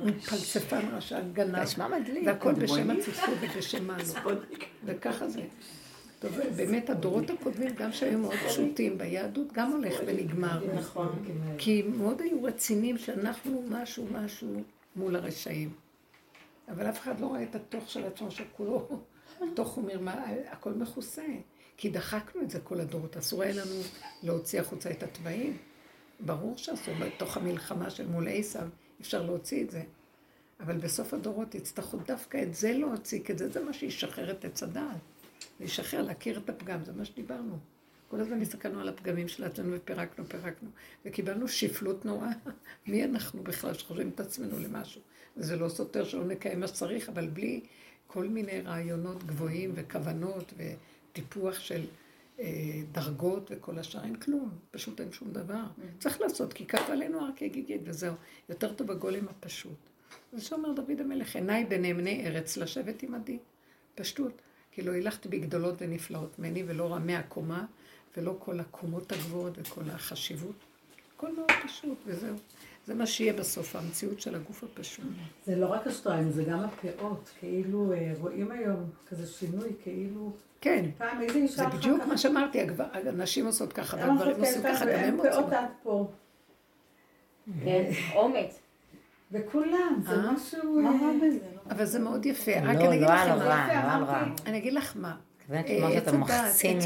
[0.00, 2.22] הוא פלספן רשע, גנב, נשמע מדליק.
[2.26, 4.32] והכל בשם הציפור ובשם מה לא.
[4.84, 5.42] וככה זה.
[6.20, 10.74] טוב, באמת הדורות הקודמים, גם שהיו מאוד פשוטים ביהדות, גם הולך ונגמר.
[10.74, 11.08] נכון.
[11.58, 14.62] כי מאוד היו רציניים שאנחנו משהו משהו
[14.96, 15.70] מול הרשעים.
[16.68, 18.88] אבל אף אחד לא רואה את התוך של עצמו שכולו,
[19.54, 21.24] תוך הוא מרמה, הכל מכוסה.
[21.80, 23.80] כי דחקנו את זה כל הדורות, אסור היה לנו
[24.22, 25.56] להוציא החוצה את התוואים.
[26.20, 28.68] ברור שאסור, בתוך המלחמה של מול עשיו,
[29.00, 29.82] אפשר להוציא את זה.
[30.60, 34.62] אבל בסוף הדורות יצטרכו דווקא את זה להוציא, כי זה, זה מה שישחרר את עץ
[34.62, 35.00] הדעת.
[35.60, 37.58] להישחרר, להכיר את הפגם, זה מה שדיברנו.
[38.08, 40.68] כל הזמן הסתכלנו על הפגמים של עצמנו ופירקנו, פירקנו,
[41.04, 42.32] וקיבלנו שפלות נוראה.
[42.86, 45.00] מי אנחנו בכלל שחושבים את עצמנו למשהו?
[45.36, 47.60] וזה לא סותר שלא נקיים מה שצריך, אבל בלי
[48.06, 50.52] כל מיני רעיונות גבוהים וכוונות
[51.10, 51.80] וטיפוח של
[52.40, 52.46] אה,
[52.92, 55.62] דרגות וכל השאר, אין כלום, פשוט אין שום דבר.
[55.98, 58.14] צריך לעשות, כי כף עלינו הר כגיגית, וזהו.
[58.48, 59.78] יותר טוב הגולם הפשוט.
[60.32, 63.38] זה שאומר דוד המלך, עיניי בנאמני ארץ לשבת עמדי.
[63.94, 64.32] פשטות.
[64.72, 67.66] כי לא הילכתי בגדולות ונפלאות ממני, ולא רמי הקומה,
[68.16, 70.56] ולא כל הקומות הגבוהות וכל החשיבות.
[71.16, 72.36] הכל מאוד פשוט, וזהו.
[72.86, 75.04] זה מה שיהיה בסוף, המציאות של הגוף הפשוט.
[75.46, 80.32] זה לא רק השטריים, זה גם הפאות, כאילו אה, רואים היום כזה שינוי, כאילו...
[80.60, 82.58] כן, פעם איזה אישה זה בדיוק מה שאמרתי,
[82.92, 85.32] הנשים עושות ככה, והגברים עושים ככה, גם הם רוצים.
[85.32, 86.08] פאות עד פה.
[87.64, 88.60] כן, אומץ.
[89.32, 90.32] וכולם, זה אה?
[90.32, 90.80] משהו...
[90.80, 91.38] מה אה, רע בזה?
[91.70, 92.52] אבל זה מאוד יפה.
[92.62, 94.00] רק לא, אני אגיד לא על מה.
[94.00, 94.32] לא.
[94.46, 95.16] אני אגיד לך מה.
[95.52, 96.08] אה, עץ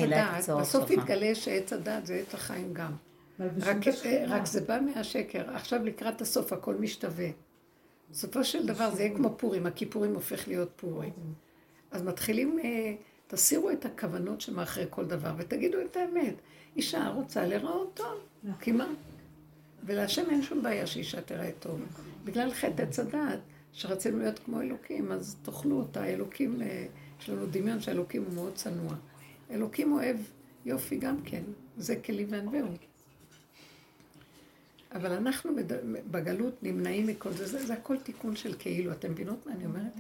[0.03, 0.91] הדעת, בסוף.
[0.91, 2.93] יתגלה שעץ הדעת זה עץ החיים גם.
[3.39, 3.83] מלבישים
[4.29, 5.51] רק, זה בא מהשקר.
[5.55, 7.29] עכשיו לקראת הסוף הכל משתווה.
[8.11, 11.13] בסופו של דבר זה יהיה כמו פורים, הכיפורים הופך להיות פורים.
[11.91, 12.95] אז מתחילים, אה,
[13.35, 16.35] תסירו את הכוונות שמאחורי כל דבר ותגידו את האמת.
[16.77, 18.19] אישה רוצה להיראות טוב,
[18.61, 18.87] כי מה?
[19.87, 21.81] ולהשם אין שום בעיה שאישה תראה טוב.
[22.25, 23.39] בגלל חטא עץ הדעת,
[23.73, 26.05] שרצינו להיות כמו אלוקים, אז תאכלו אותה.
[26.07, 26.61] אלוקים,
[27.21, 28.95] יש לנו דמיון שאלוקים הוא מאוד צנוע.
[29.51, 30.17] אלוקים אוהב
[30.65, 31.43] יופי גם כן,
[31.77, 32.69] זה כלי וענווהו.
[34.93, 35.51] אבל אנחנו
[36.11, 39.93] בגלות נמנעים מכל זה, זה, זה הכל תיקון של כאילו, אתם מבינות מה אני אומרת?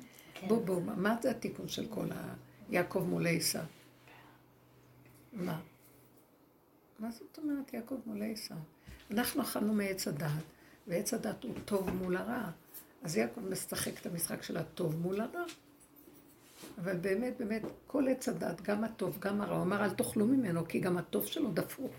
[0.48, 2.34] בואו, בואו, מה- מה זה התיקון של כל ה...
[2.70, 3.62] יעקב מול עשיו?
[5.32, 5.60] מה?
[6.98, 8.56] מה זאת אומרת יעקב מול עשיו?
[9.10, 10.28] אנחנו אכלנו מעץ הדת,
[10.86, 12.50] ועץ הדת הוא טוב מול הרע.
[13.02, 15.44] אז יעקב משחק את המשחק של הטוב מול הרע.
[16.78, 20.68] אבל באמת, באמת, כל עץ הדת, גם הטוב, גם הרע, הוא אמר, אל תאכלו ממנו,
[20.68, 21.92] כי גם הטוב שלו דפוק.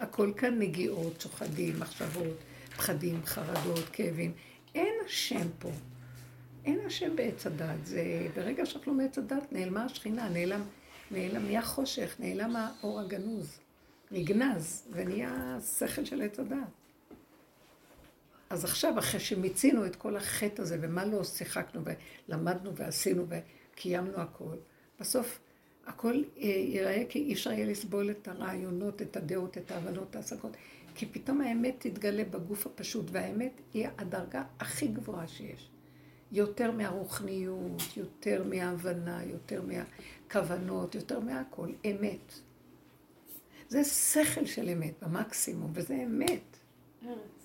[0.00, 2.36] הכל כאן נגיעות, שוחדים, מחשבות,
[2.76, 4.32] פחדים, חרדות, כאבים.
[4.74, 5.70] אין השם פה.
[6.64, 7.84] אין השם בעץ הדת.
[7.84, 10.62] זה ברגע שאכלו מעץ הדת, נעלמה השכינה, נעלם,
[11.10, 13.58] נעלם, נהיה חושך, נעלם האור הגנוז.
[14.10, 16.58] נגנז, ונהיה שכל של עץ הדת.
[18.50, 21.80] אז עכשיו, אחרי שמיצינו את כל החטא הזה, ומה לא שיחקנו,
[22.28, 24.56] ולמדנו ועשינו וקיימנו הכל,
[25.00, 25.38] בסוף
[25.86, 30.16] הכל אה, ייראה כי אי אפשר יהיה לסבול את הרעיונות, את הדעות, את ההבנות, את
[30.16, 30.56] ההשגות.
[30.94, 35.70] כי פתאום האמת תתגלה בגוף הפשוט, והאמת היא הדרגה הכי גבוהה שיש.
[36.32, 41.68] יותר מהרוחניות, יותר מההבנה, יותר מהכוונות, יותר מהכל.
[41.84, 42.32] אמת.
[43.68, 46.56] זה שכל של אמת, במקסימום, וזה אמת.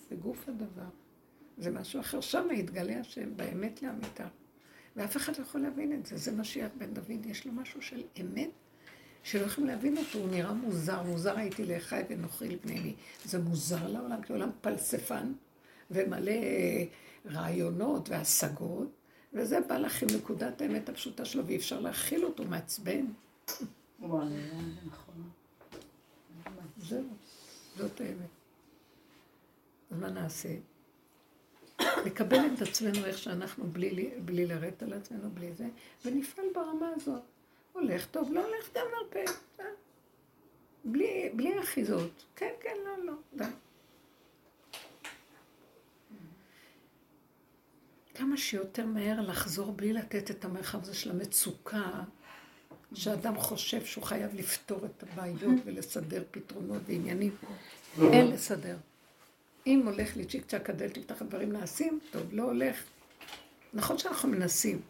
[0.10, 0.90] זה גוף הדבר.
[1.58, 2.22] זה משהו אחר.
[2.22, 4.28] שם יתגלה השם באמת לאמיתה.
[4.96, 6.18] ואף אחד לא יכול להבין את זה.
[6.18, 8.50] זה משיח בן דוד, יש לו משהו של אמת,
[9.24, 11.04] שלא יכולים להבין אותו, הוא נראה מוזר.
[11.04, 12.94] מוזר הייתי לאחי ונוכרי לבני.
[13.26, 15.34] זה מוזר לעולם, כי עולם פלספן
[15.92, 16.32] ומלא
[17.26, 18.88] רעיונות והשגות,
[19.34, 23.06] וזה בא לך עם נקודת האמת הפשוטה שלו, ואי אפשר להכיל אותו, מעצבן.
[24.86, 25.30] נכון.
[26.78, 27.04] זהו,
[27.78, 28.30] זאת האמת.
[29.92, 30.50] אז מה נעשה?
[31.82, 35.68] לקבל את עצמנו איך שאנחנו, בלי, בלי לרדת על עצמנו, בלי זה,
[36.06, 37.22] ונפעל ברמה הזאת.
[37.74, 39.32] הולך טוב, לא הולך גם נרפה.
[39.60, 39.66] אה?
[40.86, 42.26] בלי, בלי אחיזות.
[42.36, 43.44] כן, כן, לא, לא, די.
[48.16, 52.04] כמה שיותר מהר לחזור בלי לתת את המרחב הזה של המצוקה,
[52.94, 57.36] שאדם חושב שהוא חייב לפתור את הבעיות ולסדר פתרונות ועניינים.
[58.02, 58.78] אין לסדר.
[59.68, 62.84] אם הולך לי צ'יק צ'אק הדלת, תפתח הדברים נעשים, טוב, לא הולך.
[63.74, 64.82] נכון שאנחנו מנסים,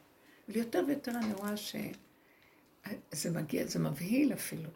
[0.47, 4.69] אבל יותר ויותר אני רואה שזה מגיע, זה מבהיל אפילו.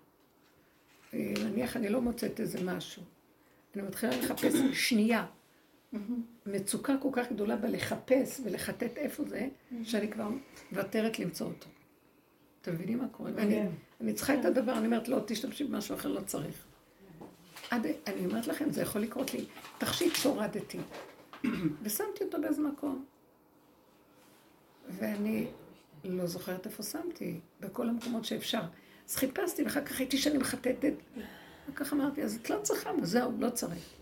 [1.14, 3.04] אה, נניח אני לא מוצאת איזה משהו.
[3.76, 5.26] אני מתחילה לחפש שנייה.
[6.46, 9.48] מצוקה כל כך גדולה בלחפש ולחטט איפה זה,
[9.84, 10.28] שאני כבר
[10.72, 11.68] מוותרת למצוא אותו.
[12.62, 13.32] אתם מבינים מה קורה?
[14.02, 16.66] אני צריכה את הדבר, אני אומרת, לא, תשתמשי במשהו אחר, לא צריך.
[17.70, 19.46] עד, אני אומרת לכם, זה יכול לקרות לי.
[19.78, 20.80] תכשיט שהורדתי,
[21.84, 23.06] ושמתי אותו באיזה מקום.
[24.90, 25.48] ואני
[26.04, 28.62] לא זוכרת איפה שמתי, בכל המקומות שאפשר.
[29.10, 30.94] אז חיפשתי, ואחר כך הייתי שאני מחטטת.
[31.70, 33.99] וכך אמרתי, אז את לא צריכה, זהו, לא צריך.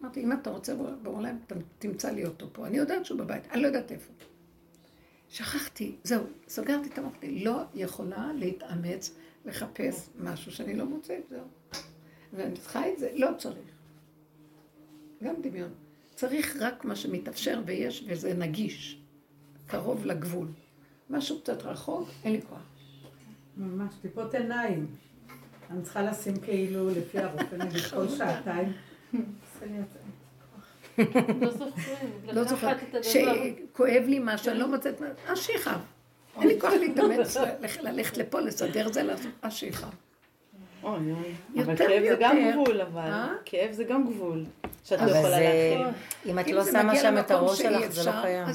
[0.00, 1.38] אמרתי, אם אתה רוצה בעולם,
[1.78, 2.66] תמצא לי אותו פה.
[2.66, 4.12] אני יודעת שהוא בבית, אני לא יודעת איפה.
[5.28, 11.44] שכחתי, זהו, סגרתי את המוח, לא יכולה להתאמץ לחפש משהו שאני לא מוצאת, זהו.
[12.32, 13.70] ואני צריכה את זה, לא צריך.
[15.22, 15.70] גם דמיון.
[16.14, 19.00] צריך רק מה שמתאפשר ויש, וזה נגיש,
[19.66, 20.48] קרוב לגבול.
[21.10, 22.62] משהו קצת רחוק, אין לי כוח.
[23.56, 24.86] ממש, טיפות עיניים.
[25.70, 28.72] אני צריכה לשים כאילו לפי הרופא, נגיד כל שעתיים.
[30.98, 31.50] לא.
[32.32, 32.76] לא זוכרת.
[33.02, 35.80] שכואב לי משהו, אני לא מוצאת, אז שיכאב.
[36.40, 37.36] אין לי כוח להתאמץ,
[37.82, 39.94] ללכת לפה, לסדר זה, לעשות, אז שיכאב.
[40.82, 41.62] אוי אוי.
[41.64, 43.00] אבל כאב זה גם גבול, אבל.
[43.00, 43.28] אה?
[43.44, 44.44] כאב זה גם גבול.
[44.84, 45.86] שאת לא יכולה להכיל.
[46.26, 48.46] אם את לא שמה שם את הראש שלך, זה לא קיים.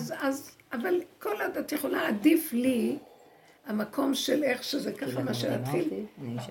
[0.73, 2.97] אבל כל עוד את יכולה, עדיף לי
[3.67, 5.89] המקום של איך שזה ככה, מה שנתחיל.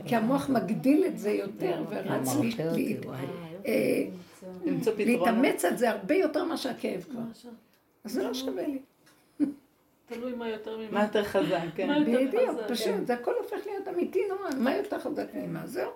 [0.06, 3.53] כי המוח מגדיל את זה יותר, ורץ אה,
[4.96, 7.20] להתאמץ על זה הרבה יותר מאשר הכאב כבר.
[8.04, 8.78] אז זה לא שווה לי.
[10.06, 10.90] תלוי מה יותר ממה.
[10.90, 12.04] מה יותר חזק, כן.
[12.04, 15.90] בדיוק, פשוט, זה הכל הופך להיות אמיתי נורא, מה יותר חזק ממה, זהו.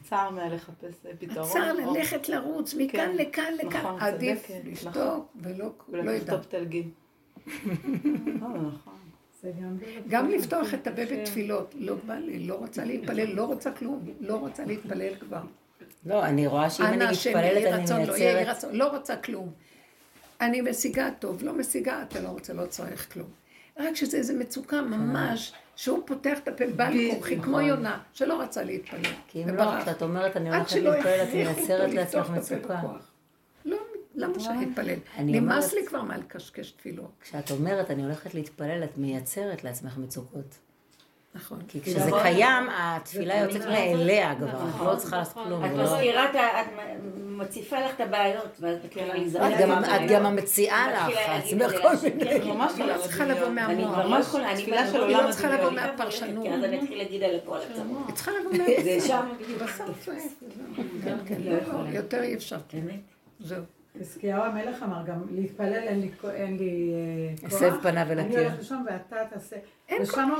[0.00, 1.46] הצער מהלחפש פתרון.
[1.46, 3.16] הצער ללכת לרוץ מכאן כן.
[3.16, 5.72] לכאן לכאן, נכון, עדיף לשתוק ולא ידע.
[5.88, 6.90] ולכתוב תלגים.
[8.42, 8.70] נכון.
[10.08, 14.36] גם לפתוח את הפה בתפילות, לא בא לי, לא רוצה להתפלל, לא רוצה כלום, לא
[14.36, 15.42] רוצה להתפלל כבר.
[16.06, 18.64] לא, אני רואה שאם אני מתפללת אני לא מייצרת...
[18.72, 19.52] לא רוצה כלום.
[20.40, 23.28] אני משיגה טוב, לא משיגה, אתה לא רוצה, לא צריך כלום.
[23.78, 27.64] רק שזה איזו מצוקה ממש, שהוא פותח את הפה, בא לכוחי, כמו נכון.
[27.64, 29.12] יונה, שלא רצה להתפלל.
[29.28, 32.82] כי אם לא, כשאת אומרת, אני הולכת להתפלל, את מייצרת לעצמך מצוקה.
[33.64, 33.78] לא,
[34.14, 34.98] למה שאני אתפלל?
[35.18, 37.10] נמאס לי כבר מהלקשקש תפילות.
[37.20, 40.58] כשאת אומרת, אני הולכת להתפלל, את מייצרת לעצמך מצוקות.
[41.34, 41.58] נכון.
[41.68, 45.64] כי כשזה קיים, התפילה יוצאת מאליה כבר, את לא צריכה לעשות כלום.
[45.64, 46.66] את מזכירה, את
[47.16, 49.52] מציפה לך את הבעיות, ואז מתחילה להיזרק.
[49.60, 51.06] את גם המציעה לך,
[52.02, 52.38] מיני...
[52.44, 54.34] ממש לא צריכה לבוא מהמוח.
[54.34, 54.56] עולם...
[54.56, 56.44] היא לא צריכה לבוא מהפרשנות.
[56.44, 58.06] כי אז אני אתחיל להגיד על הכל עצמות.
[58.06, 58.84] היא צריכה לבוא מהפרשנות.
[58.84, 59.28] זה שם
[61.24, 61.70] בדיוק.
[61.92, 62.58] יותר אי אפשר.
[63.40, 63.64] זהו.
[63.98, 66.30] חזקיהו המלך אמר גם, להתפלל אין לי כוח.
[67.42, 68.38] הסב פניו אל הקיר.
[68.38, 69.56] אני הולך לשם ואתה תעשה.
[69.90, 69.98] הוא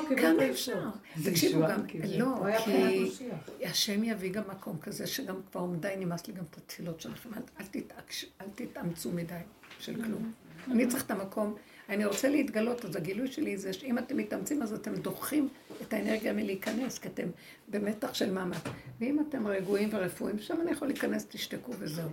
[0.08, 0.88] קיבל כמה אפשר.
[1.24, 1.80] תקשיבו גם,
[2.18, 3.08] לא, כי
[3.64, 7.30] השם יביא גם מקום כזה, שגם כבר די נמאס לי גם את התפילות שלכם.
[8.40, 9.34] אל תתאמצו מדי
[9.78, 10.32] של כלום.
[10.70, 11.54] אני צריך את המקום.
[11.88, 15.48] אני רוצה להתגלות, אז הגילוי שלי זה שאם אתם מתאמצים, אז אתם דוחים
[15.82, 17.26] את האנרגיה מלהיכנס, כי אתם
[17.68, 18.62] במתח של מאמץ.
[19.00, 22.10] ואם אתם רגועים ורפואיים, שם אני יכול להיכנס, תשתקו וזהו.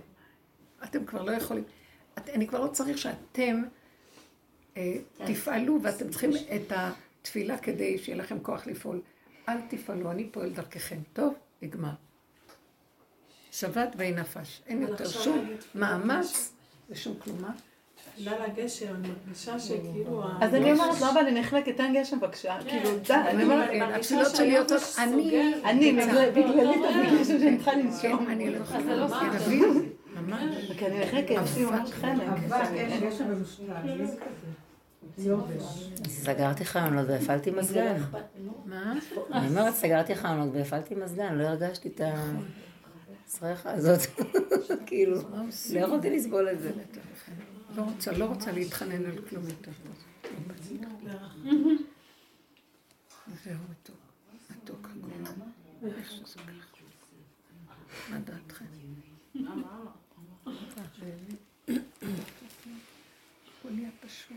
[0.84, 1.64] אתם כבר לא יכולים,
[2.18, 3.62] את, אני כבר לא צריך שאתם
[4.76, 9.00] אה, תפעלו ואתם צריכים את התפילה כדי שיהיה לכם כוח לפעול.
[9.48, 10.98] אל תפעלו, אני פועל דרככם.
[11.12, 11.90] טוב, נגמר.
[13.52, 14.62] שבת ואי נפש.
[14.66, 16.52] אין יותר שום מאמץ
[16.90, 17.52] ושום כלומה.
[18.18, 20.22] בגלל הגשר, אני מרגישה שכאילו...
[20.40, 22.58] אז אני אומרת, לא בא לי נחלק, תן גשם בבקשה.
[22.68, 25.52] כאילו, די, אני אומרת, התפילות שלי יוצאות, אני...
[25.64, 25.92] אני,
[26.30, 28.26] בגללי תביא גשם שאני צריכה לנשום.
[28.26, 29.06] כן, אני לא יכולה.
[30.20, 30.72] ממש.
[30.78, 32.28] כי אני נחלקת, יש לי ממש חלק.
[36.08, 38.02] סגרתי חלונות והפעלתי מזגן.
[38.64, 38.94] מה?
[39.32, 42.00] אני אומרת, סגרתי חלונות והפעלתי מזגן, לא הרגשתי את
[43.26, 44.00] הסרחה הזאת.
[44.86, 45.16] כאילו,
[45.74, 46.70] לא יכולתי לסבול את זה.
[47.76, 49.70] לא רוצה, לא רוצה להתחנן על כלום יותר.
[53.44, 53.96] זהו מתוק,
[54.50, 54.88] מתוק.
[55.96, 56.68] איך שזה ככה.
[58.10, 58.64] מה דעתכם?
[63.60, 64.36] הכל נהיה פשוט.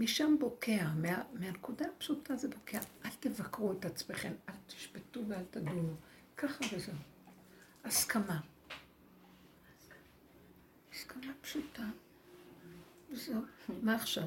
[0.00, 2.78] משם בוקע, מה, מהנקודה הפשוטה זה בוקע.
[3.04, 5.94] אל תבקרו את עצמכם, אל תשפטו ואל תדונו.
[6.36, 6.94] ככה וזהו.
[7.84, 8.40] הסכמה.
[10.92, 11.82] הסכמה פשוטה.
[13.10, 13.40] וזהו.
[13.82, 14.24] מה עכשיו?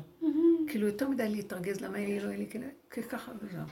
[0.67, 3.65] כאילו יותר מדי להתרגז, למה אין לי, לא אין לי, כאילו, ככה וזהו.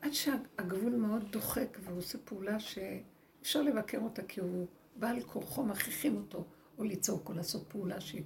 [0.00, 6.16] עד שהגבול מאוד דוחק והוא עושה פעולה שאפשר לבקר אותה כי הוא בעל כורחו, מכריחים
[6.16, 6.44] אותו
[6.78, 8.22] או לצעוק או לעשות פעולה שהיא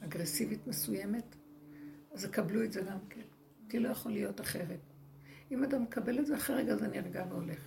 [0.00, 1.36] אגרסיבית מסוימת,
[2.16, 3.20] אז יקבלו את זה גם כן.
[3.68, 4.78] כי לא יכול להיות אחרת.
[5.50, 7.58] אם אדם מקבל את זה, אחרי רגע זה נרגע והולך.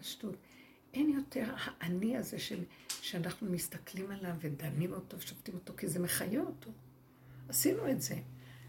[0.00, 0.36] פשטות.
[0.94, 6.40] אין יותר האני הזה של, שאנחנו מסתכלים עליו ודנים אותו ושופטים אותו, כי זה מחיה
[6.40, 6.70] אותו.
[7.48, 8.14] עשינו את זה.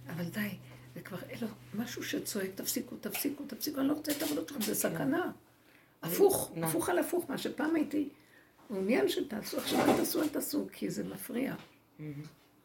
[0.07, 0.57] אבל די,
[0.95, 4.75] זה כבר אלו, משהו שצועק, תפסיקו, תפסיקו, תפסיקו, אני לא רוצה את העבודות שלכם, זה
[4.75, 5.32] סכנה.
[6.03, 8.09] הפוך, הפוך על הפוך, מה שפעם הייתי
[8.69, 11.55] מעוניין שתעשו, עכשיו אל תעשו, אל תעשו, כי זה מפריע.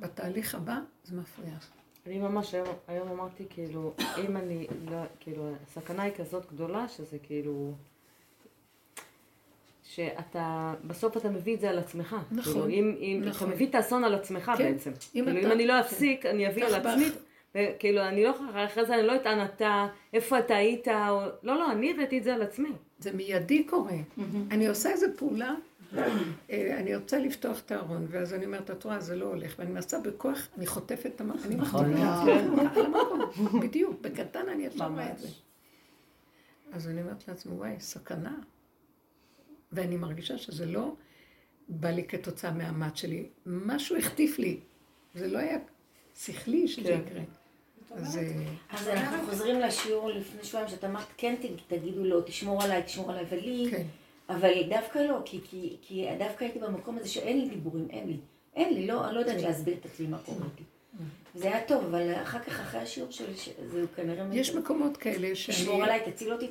[0.00, 1.54] בתהליך הבא זה מפריע.
[2.06, 3.92] אני ממש היום, היום אמרתי, כאילו,
[4.24, 7.72] אם אני לא, כאילו, הסכנה היא כזאת גדולה, שזה כאילו...
[9.84, 12.16] שאתה, בסוף אתה מביא את זה על עצמך.
[12.30, 12.52] נכון.
[12.52, 13.48] כאילו, אם, אם נכון.
[13.48, 14.72] אתה מביא את האסון על עצמך כן.
[14.72, 14.90] בעצם.
[14.90, 17.06] אם כאילו, אתה- אם אני לא אפסיק, אני אביא על עצמי.
[17.54, 18.30] וכאילו, אני לא
[18.66, 21.20] אחרי זה אני לא אטען אתה, איפה אתה היית, או...
[21.42, 22.72] לא, לא, אני הבאתי את זה על עצמי.
[23.03, 23.96] זה מיידי קורה.
[24.50, 25.55] אני עושה איזה פעולה,
[26.50, 29.70] אה, אני רוצה לפתוח את הארון, ואז אני אומרת, את רואה, זה לא הולך, ואני
[29.70, 31.90] מנסה בכוח, אני חוטפת את המקום, אני נכון.
[31.90, 35.28] מחטיפה על המקום, בדיוק, בקטן אני ישר רואה את זה.
[36.72, 38.38] אז אני אומרת לעצמי, וואי, סכנה.
[39.72, 40.94] ואני מרגישה שזה לא
[41.68, 44.61] בא לי כתוצאה מהמט שלי, משהו החטיף לי.
[45.14, 45.59] זה לא היה
[46.16, 47.22] שכלי שזה יקרה.
[47.97, 48.32] אז אה,
[48.70, 51.34] אז אנחנו חוזרים לשיעור לפני שבועיים, שאת אמרת, כן
[51.66, 53.82] תגידו לו, תשמור עליי, תשמור עליי, ולי, כן.
[54.28, 58.16] אבל דווקא לא, כי, כי, כי דווקא הייתי במקום הזה שאין לי דיבורים, אין לי.
[58.57, 60.62] אין לי, לא, אני לא יודעת להסביר את עצמי מה קורה איתי.
[61.34, 63.34] זה היה טוב, אבל אחר כך, אחרי השיעור שלי,
[63.70, 64.24] זה כנראה...
[64.32, 65.57] יש מקומות כאלה שאני...
[65.57, 66.47] תשמור עליי, תציל אותי,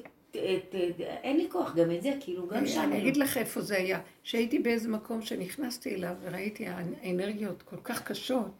[1.24, 2.82] אין לי כוח, גם את זה, כאילו, גם שם.
[2.82, 2.98] אני לא.
[2.98, 4.00] אגיד לך איפה זה היה.
[4.24, 8.52] שהייתי באיזה מקום שנכנסתי אליו וראיתי האנרגיות כל כך קשות,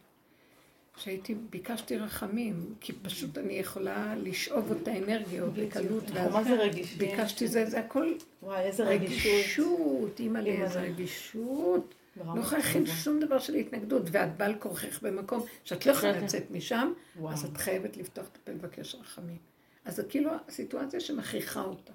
[0.96, 6.04] שהייתי, ביקשתי רחמים, כי פשוט אני יכולה לשאוב את האנרגיות בקלות.
[6.12, 6.94] ואז מה זה רגיש?
[6.94, 8.12] ביקשתי זה, זה הכל
[8.42, 9.32] וואי, איזה רגישות.
[9.32, 10.50] רגישות, אימא'לה.
[10.50, 11.94] איזה רגישות.
[12.16, 16.50] לא יכולה להכין שום דבר של התנגדות, ואת בעל כורכך במקום שאת לא יכולה לצאת
[16.50, 16.92] משם.
[17.28, 19.38] אז את חייבת לפתוח את הפה ולבקש רחמים.
[19.84, 21.92] אז זה כאילו הסיטואציה שמכריחה אותה.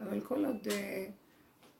[0.00, 1.06] אבל כל עוד אה,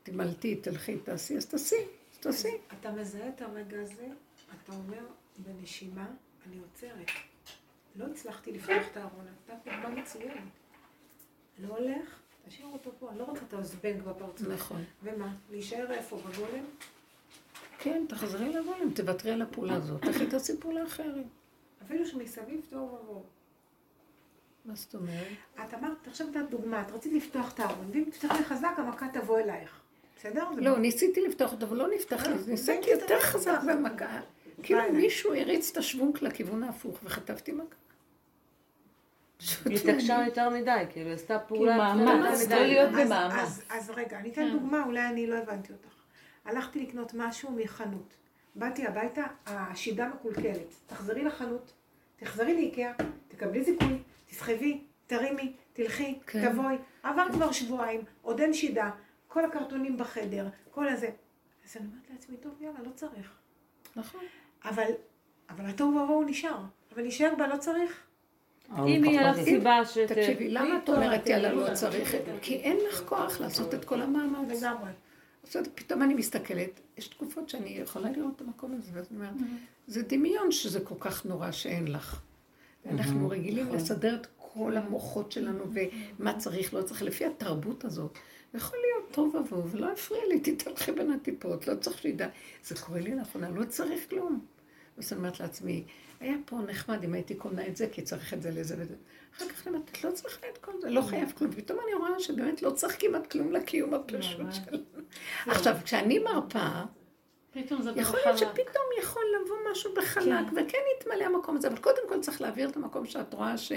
[0.03, 1.77] תמלטי, תלכי, תעשי, אז תעשי,
[2.13, 2.49] אז תעשי.
[2.81, 4.07] אתה מזהה את הרגע הזה,
[4.65, 5.03] אתה אומר
[5.39, 6.07] בנשימה,
[6.47, 7.11] אני עוצרת.
[7.97, 10.43] לא הצלחתי לפתוח את הארון, נתת דוגמה מצוינת.
[11.59, 14.49] לא הולך, תשאיר אותו פה, אני לא רוצה את הזבנג בפרצוף.
[14.49, 14.85] נכון.
[15.03, 16.65] ומה, להישאר איפה, בגולם?
[17.79, 21.25] כן, תחזרי לגולם, תוותרי על הפעולה הזאת, לכי תעשי פעולה אחרת.
[21.85, 23.23] אפילו שמסביב תוהו ובוהו.
[24.65, 25.27] מה זאת אומרת?
[25.55, 29.39] את אמרת, עכשיו נתת דוגמה, את רצית לפתוח את הארון, ואם תפתחי חזק, המכה תבוא
[29.39, 29.81] אלייך.
[30.19, 30.45] בסדר?
[30.57, 34.21] לא, ניסיתי לפתוח אותו, אבל לא נפתח לי, ניסיתי יותר חזק במכה.
[34.63, 37.65] כאילו מישהו הריץ את השוונק לכיוון ההפוך, וחטפתי מכה.
[39.37, 41.77] פשוט היא התעקשה יותר מדי, כאילו, היא עשתה פעולה...
[41.77, 42.69] מאמץ, יותר לא מדי.
[42.69, 43.33] להיות במאמץ.
[43.43, 45.89] אז- אז רגע, אני אתן דוגמה, אולי אני לא הבנתי אותך.
[46.45, 48.15] הלכתי לקנות משהו מחנות.
[48.55, 50.75] באתי הביתה, השידה מקולקלת.
[50.87, 51.73] תחזרי לחנות,
[52.17, 52.93] תחזרי לאיקאה,
[53.29, 56.53] תקבלי זיכוי, תסחבי, תרימי, תלכי, כן.
[56.53, 56.77] תבואי.
[57.03, 58.91] עבר כבר שבועיים, עוד אין שידה,
[59.29, 61.11] כל הקרטונים בחדר, כל הזה.
[61.65, 63.33] אז אני אומרת לעצמי, טוב, יאללה, לא צריך.
[63.97, 64.21] נכון.
[64.65, 64.91] אבל,
[65.51, 66.59] אבל התוהו ובוהו נשאר.
[66.95, 68.01] אבל להישאר בה לא צריך.
[68.79, 69.99] אם יהיה לך סיבה ש...
[69.99, 72.15] תקשיבי, למה את אומרת יאללה לא צריך?
[72.43, 74.63] כי אין לך כוח לעשות את כל המאמץ.
[74.63, 74.91] לגמרי.
[75.43, 79.35] עכשיו פתאום אני מסתכלת, יש תקופות שאני יכולה לראות את המקום הזה, ואז אני אומרת,
[79.87, 82.21] זה דמיון שזה כל כך נורא שאין לך.
[82.91, 83.77] אנחנו רגילים נכון.
[83.77, 85.65] לסדר את כל המוחות שלנו
[86.19, 88.19] ומה צריך, לא צריך, לפי התרבות הזאת.
[88.55, 92.29] יכול להיות טוב עבור, ולא יפריע לי, תתהלכי בין הטיפות, לא צריך שידע.
[92.65, 94.45] זה קורה לי לאחרונה, לא צריך כלום.
[94.99, 95.85] אז אני אומרת לעצמי,
[96.21, 98.95] היה פה נחמד אם הייתי קונה את זה, כי צריך את זה לזה וזה.
[99.37, 101.53] אחר כך אני אומרת, את לא צריכה את כל זה, לא חייב כלום.
[101.53, 104.79] פתאום אני רואה שבאמת לא צריך כמעט כלום לקיום הפשוט שלנו.
[105.53, 106.19] עכשיו, כשאני
[107.83, 112.21] זה יכול להיות שפתאום יכול לבוא משהו בחלק, וכן יתמלא המקום הזה, אבל קודם כל
[112.21, 113.73] צריך להעביר את המקום שאת רואה ש...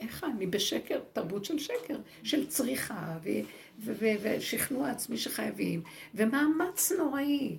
[0.00, 3.18] איך אני בשקר, תרבות של שקר, של צריכה
[3.78, 5.82] ושכנוע עצמי שחייבים,
[6.14, 7.56] ומאמץ נוראי.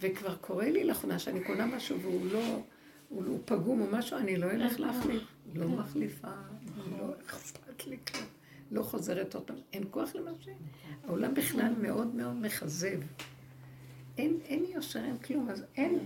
[0.00, 2.62] וכבר קורה לי לאחרונה שאני קונה משהו והוא לא,
[3.08, 5.22] הוא, הוא פגום או משהו, אני לא אלך להחליף.
[5.54, 6.28] לא מחליפה,
[6.90, 8.26] לא אכפת לי כלום.
[8.70, 9.56] לא חוזרת פעם.
[9.72, 10.48] אין כוח למה ש...
[11.04, 13.00] העולם בכלל מאוד מאוד מכזב.
[14.18, 15.98] אין, אין יושר, אין כלום, אז אין.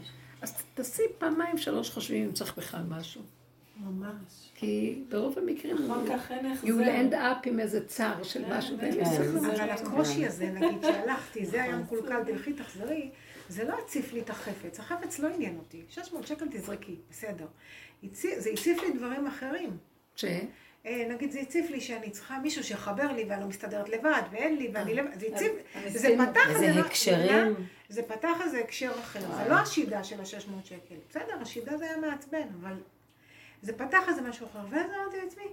[0.43, 3.23] אז תעשי פעמיים שלוש חושבים אם צריך בכלל משהו.
[3.81, 4.51] ממש.
[4.55, 6.69] כי ברוב המקרים אחר כך אין you החזר.
[6.69, 9.51] will end up עם איזה צער של משהו, ואין לי ספק.
[9.57, 13.11] אבל הקושי הזה, נגיד שהלכתי, זה היה מקולקל, תלכי תחזרי,
[13.49, 14.81] זה לא הציף לי את החפץ.
[14.81, 15.83] החפץ לא עניין אותי.
[15.89, 17.47] 600 שקל תזרקי, בסדר.
[18.13, 19.77] זה הציף לי דברים אחרים.
[20.17, 20.25] ש?
[20.87, 24.57] אה, נגיד זה הציף לי שאני צריכה מישהו שיחבר לי ואני לא מסתדרת לבד ואין
[24.57, 25.53] לי ואני לבד, זה הציף,
[25.89, 27.55] זה פתח איזה איזה- הקשרים.
[27.89, 31.97] זה פתח איזה הקשר אחר, זה לא השידה של ה-600 שקל, בסדר, השידה זה היה
[31.97, 32.73] מעצבן, אבל
[33.65, 35.45] זה פתח איזה משהו אחר, ואז אמרתי לעצמי,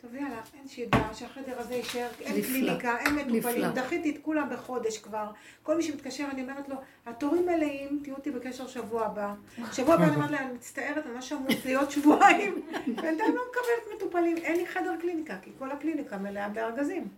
[0.00, 2.52] טוב יאללה, אין שידה, שהחדר הזה יישאר, אין נפלא.
[2.52, 3.70] קליניקה, אין מטופלים, נפלא.
[3.70, 5.30] דחיתי את כולם בחודש כבר,
[5.62, 6.76] כל מי שמתקשר אני אומרת לו,
[7.06, 9.34] התורים מלאים, תהיו אותי בקשר שבוע הבא,
[9.72, 13.96] שבוע הבא אני אומרת להם, אני מצטערת, אני ממש אמור להיות שבועיים, בינתיים לא מקבלת
[13.96, 17.08] מטופלים, אין לי חדר קליניקה, כי כל הקליניקה מלאה בארגזים,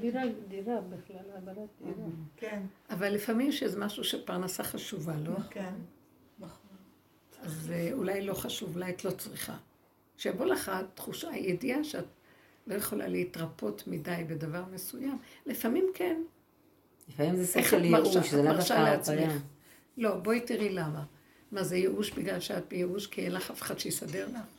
[0.00, 2.06] דירה, דירה בכלל, העברת דירה.
[2.36, 2.60] כן,
[2.90, 5.36] אבל לפעמים יש איזה משהו שפרנסה חשובה, לא?
[5.50, 5.74] כן.
[7.46, 9.56] אז אה, אולי לא חשוב, אולי את לא צריכה.
[10.16, 12.04] שיבוא לך התחושה, הידיעה שאת
[12.66, 15.18] לא יכולה להתרפות מדי בדבר מסוים.
[15.46, 16.22] לפעמים כן.
[17.08, 19.10] לפעמים זה סוג של ייאוש, זה לאו מרשה דווקא?
[19.12, 19.38] הרפאיה.
[19.96, 21.04] לא, בואי תראי למה.
[21.52, 24.55] מה זה ייאוש בגלל שאת בייאוש כי אין לך אף אחד שיסדר לך?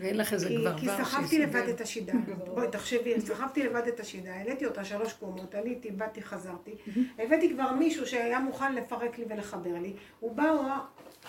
[0.00, 1.74] ואין לך איזה כי, כבר כי סחבתי לבד שיסדר?
[1.74, 2.12] את השידה.
[2.54, 6.74] בואי, תחשבי, סחבתי לבד את השידה, העליתי אותה שלוש קומות, עליתי, באתי, חזרתי.
[7.18, 9.92] הבאתי כבר מישהו שהיה מוכן לפרק לי ולחבר לי.
[10.20, 10.80] הוא בא, הוא אמר,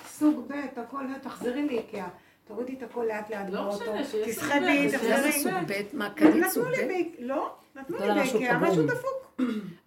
[0.07, 2.07] סוג ב', הכל, תחזרי לאיקאה.
[2.47, 3.93] תורידי את הכל לאט לאט לא באוטו,
[4.25, 5.31] תסחבי, סוג ב', מה זה תחזרי.
[5.31, 5.73] סוג ב'?
[5.93, 7.01] מה, קנית סוג ב'?
[7.19, 8.57] לא, נתנו לי באיקאה.
[8.59, 9.21] משהו דפוק.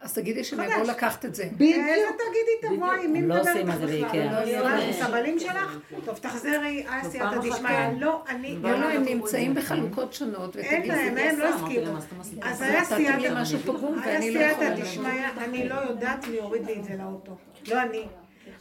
[0.01, 0.87] אז תגידי שהם יבואו.
[0.87, 1.43] לקחת את זה.
[1.43, 3.87] איזה תגידי תבואי, מי לא מדבר איתך בכלל?
[3.87, 4.45] באיקאה.
[4.45, 5.79] לא, את הבעלים שלך?
[6.05, 7.71] טוב, תחזרי, אה, סייעתא דשמיא.
[8.01, 8.59] לא, אני...
[8.63, 11.97] לא, לא, הם נמצאים בחלוקות שונות, אין להם, הם לא הסכימו.
[12.43, 15.05] אז היה סייעתא משהו פגום היה ואני לא יכולה סייעתא לעשות.
[15.05, 17.37] דשמיא, אני לא יודעת מי הוריד לי את זה לאוטו.
[17.69, 18.07] לא אני.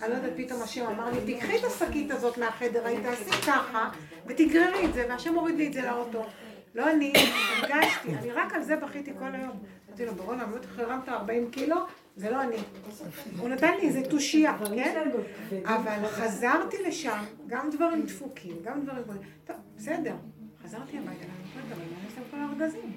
[0.01, 3.89] אני לא יודעת, פתאום השם אמר לי, תקחי את השקית הזאת מהחדר, היית תעשי ככה,
[4.28, 6.26] ותגררי את זה, והשם הוריד לי את זה לאוטו.
[6.76, 7.13] לא אני,
[7.61, 9.59] הרגשתי, אני רק על זה בכיתי כל היום.
[9.88, 11.76] אמרתי לו, ברונה, באמת הרמת 40 קילו?
[12.15, 12.55] זה לא אני.
[13.39, 15.09] הוא נתן לי איזה תושייה, כן?
[15.65, 19.03] אבל חזרתי לשם, גם דברים דפוקים, גם דברים...
[19.45, 20.15] טוב, בסדר.
[20.63, 21.26] חזרתי הביתה,
[21.69, 22.91] אבל יש להם כל הארגזים?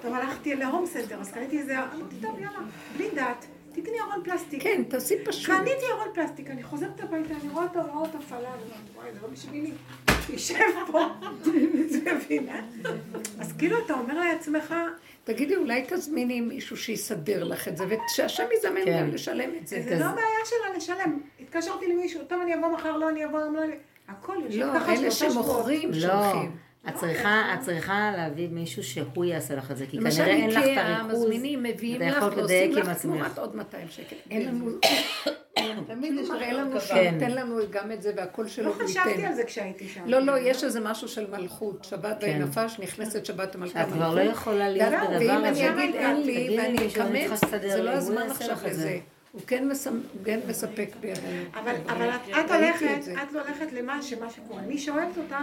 [0.00, 1.78] טוב, הלכתי להום סנטר, אז קניתי איזה...
[1.78, 2.58] אמרתי, טוב, יאללה,
[2.96, 4.62] בלי דעת, תקני ארון פלסטיק.
[4.62, 5.56] כן, תעשי פשוט.
[5.56, 9.18] קניתי ארון פלסטיק, אני חוזרת הביתה, אני רואה את ההוראות הפעלה, אני אומרת, וואי, זה
[9.22, 9.72] לא בשבילי.
[10.26, 10.56] תשב
[10.92, 12.60] פה, את מבינה?
[13.40, 14.74] אז כאילו אתה אומר לעצמך,
[15.24, 19.00] תגידי, אולי תזמיני מישהו שיסדר לך את זה, ושהשם יזמן כן.
[19.00, 19.82] גם לשלם את זה.
[19.82, 21.18] זה לא בעיה שלה לשלם.
[21.40, 23.60] התקשרתי למישהו, טוב, אני אבוא מחר, לא, אני אבוא לא.
[24.08, 25.46] הכל יושב לא, ככה אלה שלושה שבועות.
[25.46, 26.56] שמוכרים לא, שולחים.
[26.88, 30.50] את צריכה, את צריכה להביא מישהו שהוא יעשה לך את זה, כי למשל כנראה אין
[30.50, 31.22] לך את איקאה, הריכוז.
[31.24, 32.98] מזמינים, מביאים אתה לך, יכול ועושים לך.
[33.02, 34.16] תמורת עוד 200 שקל.
[34.30, 34.70] אין לנו,
[35.88, 36.80] תמיד יש תראה לנו.
[36.80, 36.86] כן.
[36.86, 39.26] שייתן לנו גם את זה והכל שלו לא והוא חשבתי.
[39.26, 40.02] על זה כשהייתי שם.
[40.06, 42.26] לא, לא, יש איזה משהו של מלכות, שבת כן.
[42.26, 45.70] וינפש, נכנסת שבת המלכה את כבר לא יכולה להיות ואם בדבר אני הזה.
[45.70, 46.86] אגיד אין לי ואני אני
[47.26, 48.64] אקמץ, זה לא הזמן עכשיו לך.
[48.64, 48.98] לזה.
[49.32, 49.68] הוא כן
[50.24, 51.42] כן מספק בידינו.
[51.54, 53.08] אבל, אבל את, הולכת.
[53.22, 54.62] את הולכת למה שמה שקורה.
[54.62, 55.36] אני שואלת אותך,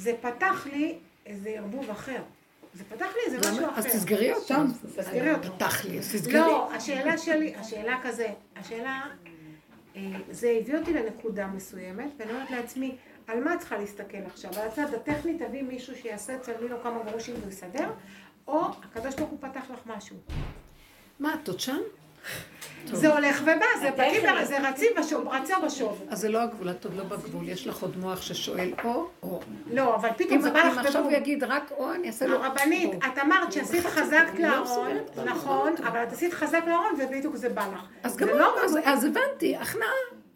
[0.00, 2.22] זה פתח לי איזה ערבוב אחר.
[2.74, 3.78] זה פתח לי איזה משהו למה?
[3.78, 3.94] אז אחר.
[3.94, 4.66] תסגרי אותם.
[4.96, 5.54] תסגרי אותו.
[5.56, 6.40] פתח לי, אז תסגרי.
[6.40, 9.02] לא, השאלה שלי, השאלה כזה, השאלה,
[9.96, 12.96] אה, זה הביא אותי לנקודה מסוימת, ואני אומרת לעצמי,
[13.26, 14.50] על מה את צריכה להסתכל עכשיו?
[14.60, 17.90] על הצד הטכני תביא מישהו שיעשה צלמי לו כמה גרושים ויסדר,
[18.48, 20.16] או הקדוש ברוך הוא פתח לך משהו.
[21.18, 21.80] מה, את עוד שם?
[22.92, 26.04] זה הולך ובא, זה באים, זה רצים בשוב, רצה בשוב.
[26.08, 29.40] אז זה לא הגבול, את עוד לא בגבול, יש לך עוד מוח ששואל או, או.
[29.72, 30.80] לא, אבל פתאום זה בא לך בגבול.
[30.80, 32.44] אם עכשיו הוא יגיד רק או, אני אעשה לו...
[32.44, 37.48] הרבנית, את אמרת שעשית חזק לא לארון, נכון, אבל את עשית חזק לארון ובדיוק זה
[37.48, 37.80] בא לך.
[38.02, 39.88] אז גם לא, אז הבנתי, הכנעה,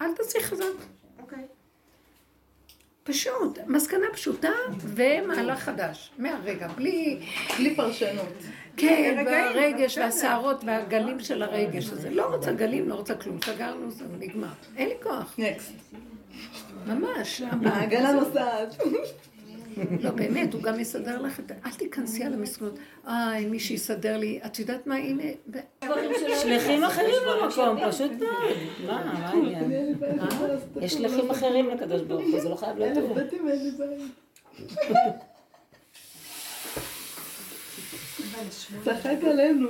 [0.03, 0.65] אל תעשי חזק.
[1.19, 1.45] אוקיי.
[3.05, 7.21] פשוט, מסקנה פשוטה ומהלך חדש, מהרגע, בלי...
[7.59, 8.35] בלי פרשנות.
[8.77, 12.11] כן, והרגש והסערות והגלים של הרגש הזה.
[12.11, 13.39] לא רוצה גלים, לא רוצה כלום.
[13.45, 14.49] סגרנו, זה נגמר.
[14.77, 15.37] אין לי כוח.
[16.87, 17.43] ממש.
[17.65, 18.77] העגלה נוסעת.
[20.05, 21.53] לא, באמת, הוא גם יסדר לך את...
[21.67, 22.79] אל תיכנסי על המסכנות.
[23.07, 25.23] אה, מי שיסדר לי, את יודעת מה, הנה...
[26.43, 28.57] שליחים אחרים במקום, פשוט מאוד.
[28.87, 29.95] מה, מה העניין?
[30.81, 33.19] יש שליחים אחרים לקדוש ברוך הוא, זה לא חייב להיות טוב.
[38.85, 39.69] צחק עלינו.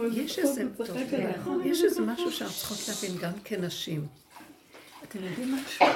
[1.65, 4.07] יש איזה משהו שאנחנו צריכות להבין גם כנשים.
[5.09, 5.87] אתם יודעים משהו?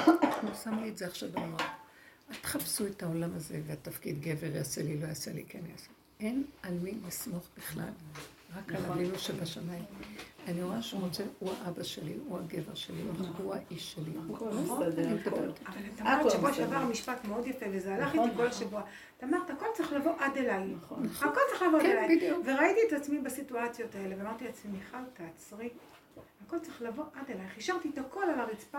[0.42, 1.60] הוא שם לי את זה עכשיו במוח.
[2.30, 5.88] אל תחפשו את העולם הזה והתפקיד גבר יעשה לי, לא יעשה לי, כן יעשה.
[6.20, 7.88] אין על מי לסמוך בכלל,
[8.56, 8.98] רק על נכון.
[8.98, 9.84] אבינו שבשמיים.
[10.48, 13.02] אני רואה שהוא רוצה, הוא האבא שלי, הוא הגבר שלי,
[13.42, 14.12] הוא האיש שלי.
[14.66, 15.04] אבל
[15.94, 18.82] את אמרת שבוע שעבר משפט מאוד יפה, וזה הלך איתי כל השבוע.
[19.18, 20.74] את אמרת, הכל צריך לבוא עד אליי.
[21.20, 22.32] הכל צריך לבוא עד כן, אליי.
[22.44, 25.68] וראיתי את עצמי בסיטואציות האלה, ואמרתי לעצמי, מיכל, תעצרי.
[26.46, 27.58] הכל צריך לבוא עד אלייך.
[27.58, 28.78] השארתי את הכל על הרצפה.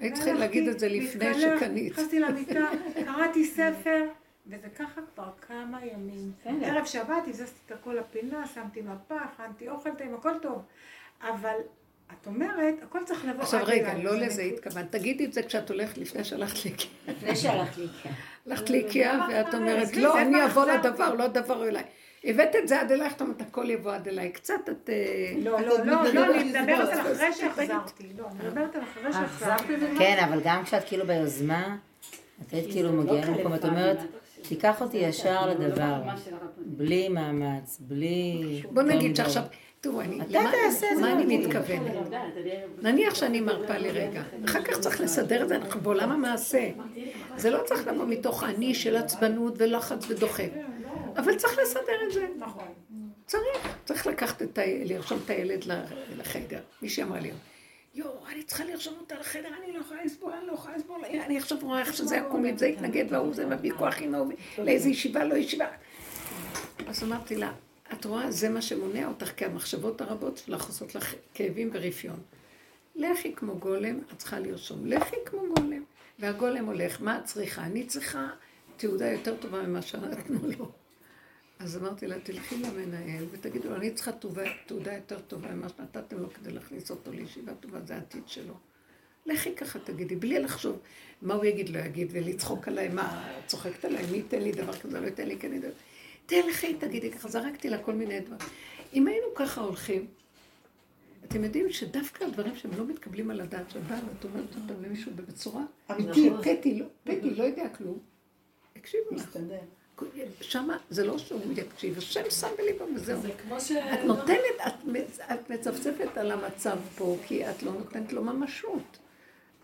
[0.00, 1.92] היית צריכה להגיד את זה לפני שקנית.
[1.92, 2.70] נכנסתי למיטה,
[3.06, 4.04] קראתי ספר,
[4.46, 6.32] וזה ככה כבר כמה ימים.
[6.62, 10.62] ערב שבת הזזתי את הכל לפינה, שמתי מפה, הכנתי אוכל טעים, הכל טוב.
[11.22, 11.54] אבל
[12.12, 14.92] את אומרת, הכל צריך לבוא עכשיו רגע, לא לזה התכוונת.
[14.92, 16.86] תגידי את זה כשאת הולכת לפני שהלכת לאיקאה.
[17.08, 18.12] לפני שהלכת לאיקאה.
[18.46, 21.84] הלכת לאיקאה ואת אומרת, לא, אני אבוא לדבר, לא דבר אליי.
[22.24, 24.32] הבאת את זה עד אלייך, זאת אומרת, הכל יבוא עד אליי.
[24.32, 24.90] קצת את...
[25.42, 28.12] לא, לא, לא, לא, אני מדברת על אחרי שהחזרתי.
[28.18, 29.74] לא, אני מדברת על אחרי שהחזרתי.
[29.98, 31.76] כן, אבל גם כשאת כאילו ביוזמה,
[32.42, 33.98] את היית כאילו מגיעה למקום, את אומרת,
[34.48, 36.02] תיקח אותי ישר לדבר,
[36.56, 38.62] בלי מאמץ, בלי...
[38.70, 39.42] בוא נגיד שעכשיו...
[39.80, 40.50] תראו, אני, למה,
[41.00, 41.92] מה אני מתכוונת?
[42.82, 46.70] נניח שאני מרפה לרגע, אחר כך צריך לסדר את זה, אנחנו בעולם המעשה.
[47.36, 50.50] זה לא צריך לבוא מתוך אני של עצבנות ולחץ ודוחק.
[51.16, 52.26] אבל צריך לסדר את זה.
[52.38, 52.64] נכון.
[53.26, 53.76] צריך.
[53.84, 54.62] צריך לקחת את ה...
[54.84, 55.64] לרשום את הילד
[56.18, 56.60] לחדר.
[56.82, 57.30] מישהי אמרה לי,
[57.94, 61.38] יואו, אני צריכה לרשום אותה לחדר, אני לא יכולה לסבול, אני לא יכולה לסבול, אני
[61.38, 65.24] עכשיו רואה איך שזה יקום לי, זה יתנגד, והוא זה מביא כוח ההוא, לאיזה ישיבה,
[65.24, 65.66] לא ישיבה.
[66.86, 67.52] אז אמרתי לה,
[67.92, 72.20] את רואה, זה מה שמונע אותך, כי המחשבות הרבות שלך עושות לך כאבים ורפיון.
[72.96, 74.86] לכי כמו גולם, את צריכה לרשום.
[74.86, 75.84] לכי כמו גולם.
[76.18, 77.64] והגולם הולך, מה את צריכה?
[77.64, 78.28] אני צריכה
[78.76, 80.83] תעודה יותר טובה ממה שנתנו לו.
[81.58, 84.10] אז אמרתי לה, תלכי למנהל ותגידו לו, אני צריכה
[84.66, 88.54] תעודה יותר טובה ממה שנתתם לו כדי להכניס אותו לישיבה טובה, זה העתיד שלו.
[89.26, 90.78] לכי ככה תגידי, בלי לחשוב
[91.22, 95.00] מה הוא יגיד, לא יגיד, ולצחוק עליי, מה, צוחקת עליי, מי ייתן לי דבר כזה,
[95.00, 95.68] לא ייתן לי, כן ידע.
[96.26, 98.40] תלכי, תגידי ככה, זרקתי לה כל מיני דברים.
[98.94, 100.06] אם היינו ככה הולכים,
[101.24, 105.12] אתם יודעים שדווקא הדברים שהם לא מתקבלים על הדעת של בעל, את אומרת אותם למישהו
[105.14, 107.98] בצורה אמיתית, פטי, לא, פטי, לא יודע כלום.
[108.76, 109.38] הקשיבו לך.
[110.40, 113.20] שמה זה לא שהוא יקשיב, השם שם בליבו וזהו.
[113.94, 114.38] את נותנת,
[115.32, 118.98] את מצפצפת על המצב פה, כי את לא נותנת לו ממשות.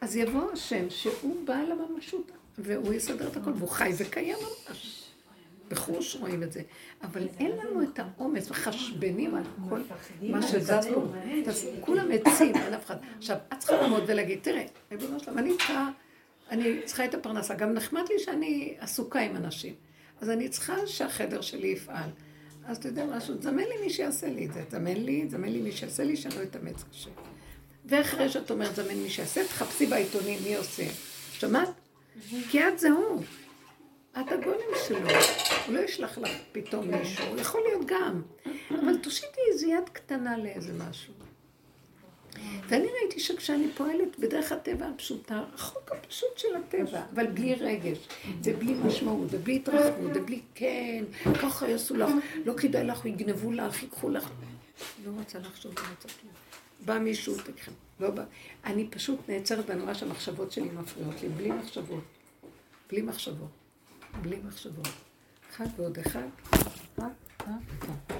[0.01, 5.07] אז יבוא השם שהוא בעל הממשות, והוא יסדר את הכל, והוא חי וקיים ממש.
[5.69, 6.62] בחוש רואים את זה.
[7.02, 9.81] אבל אין לנו את האומץ, וחשבנים על כל
[10.23, 11.07] מה שזז פה.
[11.81, 12.97] כולם עצים, אין אף אחד.
[13.19, 15.39] עכשיו, את צריכה לעמוד ולהגיד, תראה, ריבונו שלום,
[16.51, 17.55] אני צריכה את הפרנסה.
[17.55, 19.74] גם נחמד לי שאני עסוקה עם אנשים.
[20.20, 22.10] אז אני צריכה שהחדר שלי יפעל.
[22.66, 25.60] אז אתה יודע משהו, תזמן לי מי שיעשה לי את זה, תזמן לי, תזמן לי
[25.60, 27.10] מי שיעשה לי, שאני לא אתאמץ קשה.
[27.84, 30.84] ואחרי שאת אומרת, תזמן מי שיעשה, תחפשי בעיתונים מי עושה.
[31.32, 31.68] שמעת?
[32.51, 33.22] כי את זה הוא.
[34.12, 35.09] את הגולם שלו.
[35.66, 38.22] הוא לא ישלח לך פתאום מישהו, יכול להיות גם.
[38.70, 41.14] אבל תושיטי איזה יד קטנה לאיזה משהו.
[42.68, 47.98] ואני ראיתי שכשאני פועלת בדרך הטבע הפשוטה, החוק הפשוט של הטבע, אבל בלי רגש,
[48.44, 51.04] ובלי משמעות, ובלי התרחבות, ובלי כן,
[51.42, 52.10] ככה יעשו לך,
[52.44, 54.30] לא כדאי לך, יגנבו לך, ייקחו לך.
[55.04, 56.32] לא רוצה לחשוב, לא רוצה כלום.
[56.84, 58.24] בא מישהו, תקחם, לא בא.
[58.64, 62.04] אני פשוט נעצרת ואני רואה שהמחשבות שלי מפריעות לי, בלי מחשבות.
[62.90, 63.50] בלי מחשבות.
[64.22, 64.88] בלי מחשבות.
[65.50, 66.26] אחד ועוד אחד.
[66.98, 68.19] רק, רק,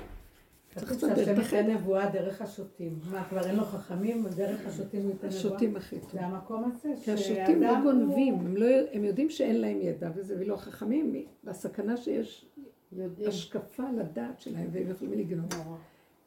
[0.76, 0.84] רק.
[0.84, 2.98] כתוב שהשם ייתן נבואה דרך השוטים.
[3.10, 5.40] מה, כבר אין לו חכמים, דרך השוטים הוא ייתן נבואה?
[5.40, 6.10] השוטים הכי טוב.
[6.12, 10.36] זה המקום הזה כי השוטים לא גונבים, הם, לא, הם יודעים שאין להם ידע, וזה
[10.40, 12.47] ולא החכמים, בסכנה שיש
[13.26, 15.78] השקפה לדעת שלהם, והם יכולים לגנוב.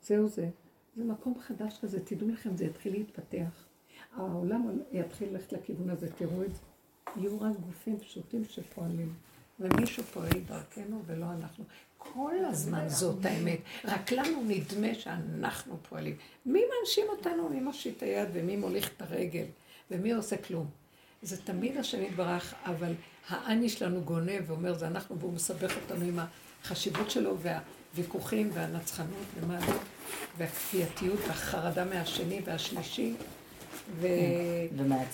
[0.01, 0.49] זהו זה.
[0.95, 3.65] זה מקום חדש כזה, תדעו לכם, זה יתחיל להתפתח.
[4.15, 6.61] העולם יתחיל ללכת לכיוון הזה, תראו את זה.
[7.17, 9.13] יהיו רק גופים פשוטים שפועלים.
[9.59, 11.63] ומישהו פועל דרכנו ולא אנחנו.
[12.13, 13.59] כל הזמן זאת האמת.
[13.85, 16.15] רק לנו נדמה שאנחנו פועלים.
[16.45, 17.49] מי מאנשים אותנו?
[17.49, 19.45] מי מושיט היד ומי מוליך את הרגל
[19.91, 20.65] ומי עושה כלום?
[21.21, 22.93] זה תמיד השם יתברך, אבל
[23.30, 26.19] האני שלנו גונב ואומר זה אנחנו, והוא מסבך אותנו עם
[26.63, 29.73] החשיבות שלו והוויכוחים והנצחנות ומה לא,
[30.38, 33.13] והכפייתיות והחרדה מהשני והשלישי.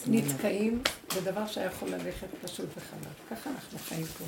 [0.05, 0.81] ונתקעים
[1.15, 3.13] בדבר שיכול ללכת פשוט וחלק.
[3.29, 4.25] ככה אנחנו חיים פה.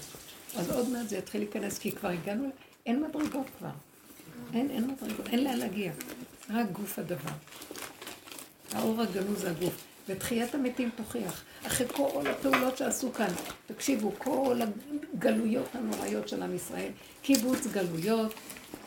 [0.57, 2.49] אז עוד מעט זה יתחיל להיכנס, כי כבר הגענו,
[2.85, 3.69] אין מדרגות כבר.
[4.53, 5.91] אין, אין מדרגות, אין לאן להגיע.
[6.49, 7.31] רק גוף הדבר.
[8.73, 9.73] האור הגנוז זה הגוף.
[10.07, 11.43] ותחיית המתים תוכיח.
[11.67, 13.33] אחרי כל הפעולות שעשו כאן,
[13.65, 14.59] תקשיבו, כל
[15.15, 16.91] הגלויות הנוראיות של עם ישראל,
[17.21, 18.33] קיבוץ גלויות,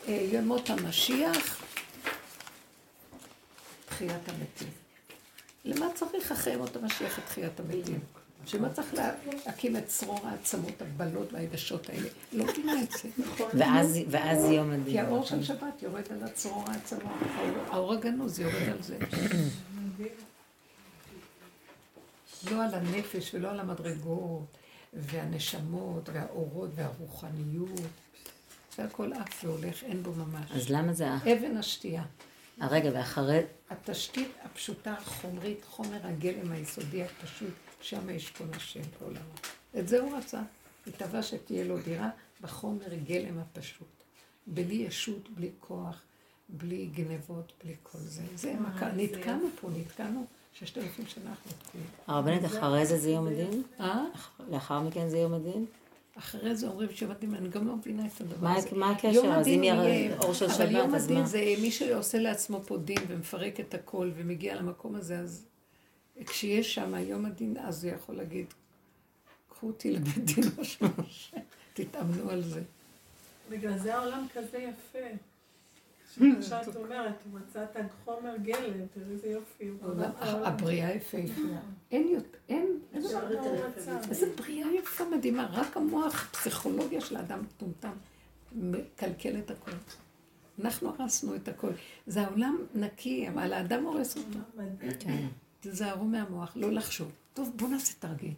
[0.08, 1.62] אה, ימות המשיח,
[3.86, 4.68] תחיית המתים.
[5.64, 8.00] למה צריך אחרי ימות המשיח את תחיית המתים?
[8.46, 8.94] שמה צריך
[9.46, 12.08] להקים את צרור העצמות, הבלות והיבשות האלה?
[12.32, 13.08] לא מבינה את זה.
[13.18, 13.50] נכון.
[14.10, 14.84] ואז יום הדין.
[14.84, 17.02] כי האור של שבת יורד על הצרור העצמות.
[17.70, 18.98] האור הגנוז יורד על זה.
[22.50, 24.46] לא על הנפש ולא על המדרגות
[24.92, 27.80] והנשמות והאורות והרוחניות.
[28.76, 30.50] זה הכל עף והולך, אין בו ממש.
[30.50, 31.14] אז למה זה...
[31.14, 32.02] אבן השתייה.
[32.60, 33.40] הרגע, ואחרי...
[33.70, 37.54] התשתית הפשוטה, החומרית, חומר הגלם היסודי הפשוט,
[37.85, 39.35] שם יש כל השם בעולמו.
[39.78, 40.40] את זה הוא רצה.
[40.86, 43.86] התאווה שתהיה לו דירה בחומר גלם הפשוט.
[44.47, 46.02] בלי ישות, בלי כוח,
[46.48, 48.23] בלי גנבות, בלי כל זה.
[48.35, 48.93] זה אה, מכה.
[48.93, 51.86] נתקענו פה, נתקענו ששת אלפים שנה אנחנו תקועים.
[52.06, 53.62] הרבנית, אחרי זה זה יום הדין?
[53.81, 54.05] אה?
[54.51, 55.66] לאחר מכן זה יום הדין?
[56.19, 58.69] אחרי זה אומרים שיום הדין, אני גם לא מבינה את הדבר הזה.
[58.73, 59.35] מה הקשר?
[59.35, 60.65] אז אם יהיה אור של שבת, אז מה?
[60.65, 65.19] אבל יום הדין זה מי שעושה לעצמו פה דין ומפרק את הכל ומגיע למקום הזה,
[65.19, 65.44] אז
[66.26, 68.46] כשיש שם יום הדין, אז הוא יכול להגיד,
[69.48, 71.36] קחו אותי לבית דין ראש משה,
[71.74, 72.62] תתאמנו על זה.
[73.50, 74.98] בגלל זה העולם כזה יפה.
[76.48, 79.70] שאת אומרת, הוא מצא את החומר גלם, תראי איזה יופי.
[80.22, 81.60] הבריאה יפהפייה.
[81.90, 82.78] אין יותר, אין,
[84.10, 87.92] איזה בריאה יפה מדהימה, רק המוח, פסיכולוגיה של האדם מטומטם,
[88.52, 89.70] מקלקל את הכל.
[90.60, 91.70] אנחנו הרסנו את הכל.
[92.06, 94.38] זה העולם נקי, אבל האדם הורס אותו.
[95.64, 97.12] תיזהרו מהמוח, לא לחשוב.
[97.34, 98.32] טוב, בואו נעשה תרגיל.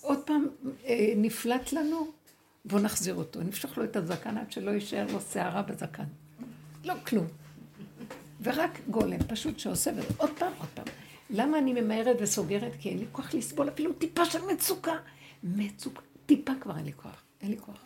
[0.00, 0.46] עוד פעם,
[0.84, 2.12] אה, נפלט לנו,
[2.64, 3.40] בואו נחזיר אותו.
[3.42, 6.04] נמשוך לו את הזקן עד שלא יישאר לו שערה בזקן.
[6.84, 7.26] לא כלום.
[8.42, 10.84] ורק גולם, פשוט שעושה, ועוד פעם, עוד פעם.
[11.30, 12.72] למה אני ממהרת וסוגרת?
[12.80, 14.96] כי אין לי כוח לסבול אפילו טיפה של מצוקה.
[15.42, 17.22] מצוקה, טיפה כבר אין לי כוח.
[17.40, 17.84] אין לי כוח.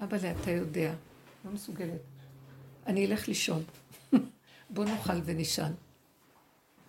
[0.00, 0.94] אבל אתה יודע,
[1.44, 2.00] לא מסוגלת.
[2.86, 3.62] אני אלך לישון.
[4.70, 5.72] בוא נאכל ונישן.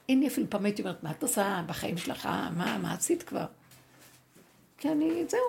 [0.10, 2.26] לי אפילו פעם הייתי אומרת, מה את עושה בחיים שלך?
[2.26, 3.46] מה, מה עשית כבר?
[4.78, 5.40] כי אני, זהו,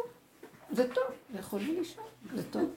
[0.73, 1.05] זה טוב,
[1.35, 2.05] לאכול ולישון,
[2.35, 2.75] זה טוב.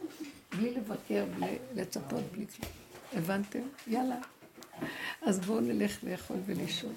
[0.57, 2.71] בלי לבקר, בלי לצפות, בלי כלום.
[3.13, 3.59] הבנתם?
[3.87, 4.15] יאללה.
[5.21, 6.93] אז בואו נלך לאכול ולישון.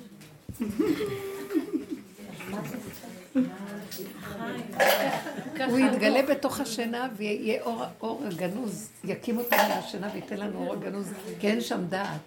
[5.69, 7.63] הוא יתגלה בתוך השינה ויהיה
[8.01, 12.21] אור הגנוז, יקים אותנו מהשינה וייתן לנו אור הגנוז, כי אין שם דעת.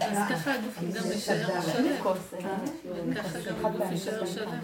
[0.00, 1.94] אז ככה הגוף גם יישאר שלם.
[3.16, 4.58] ככה גם הגוף יישאר שלם.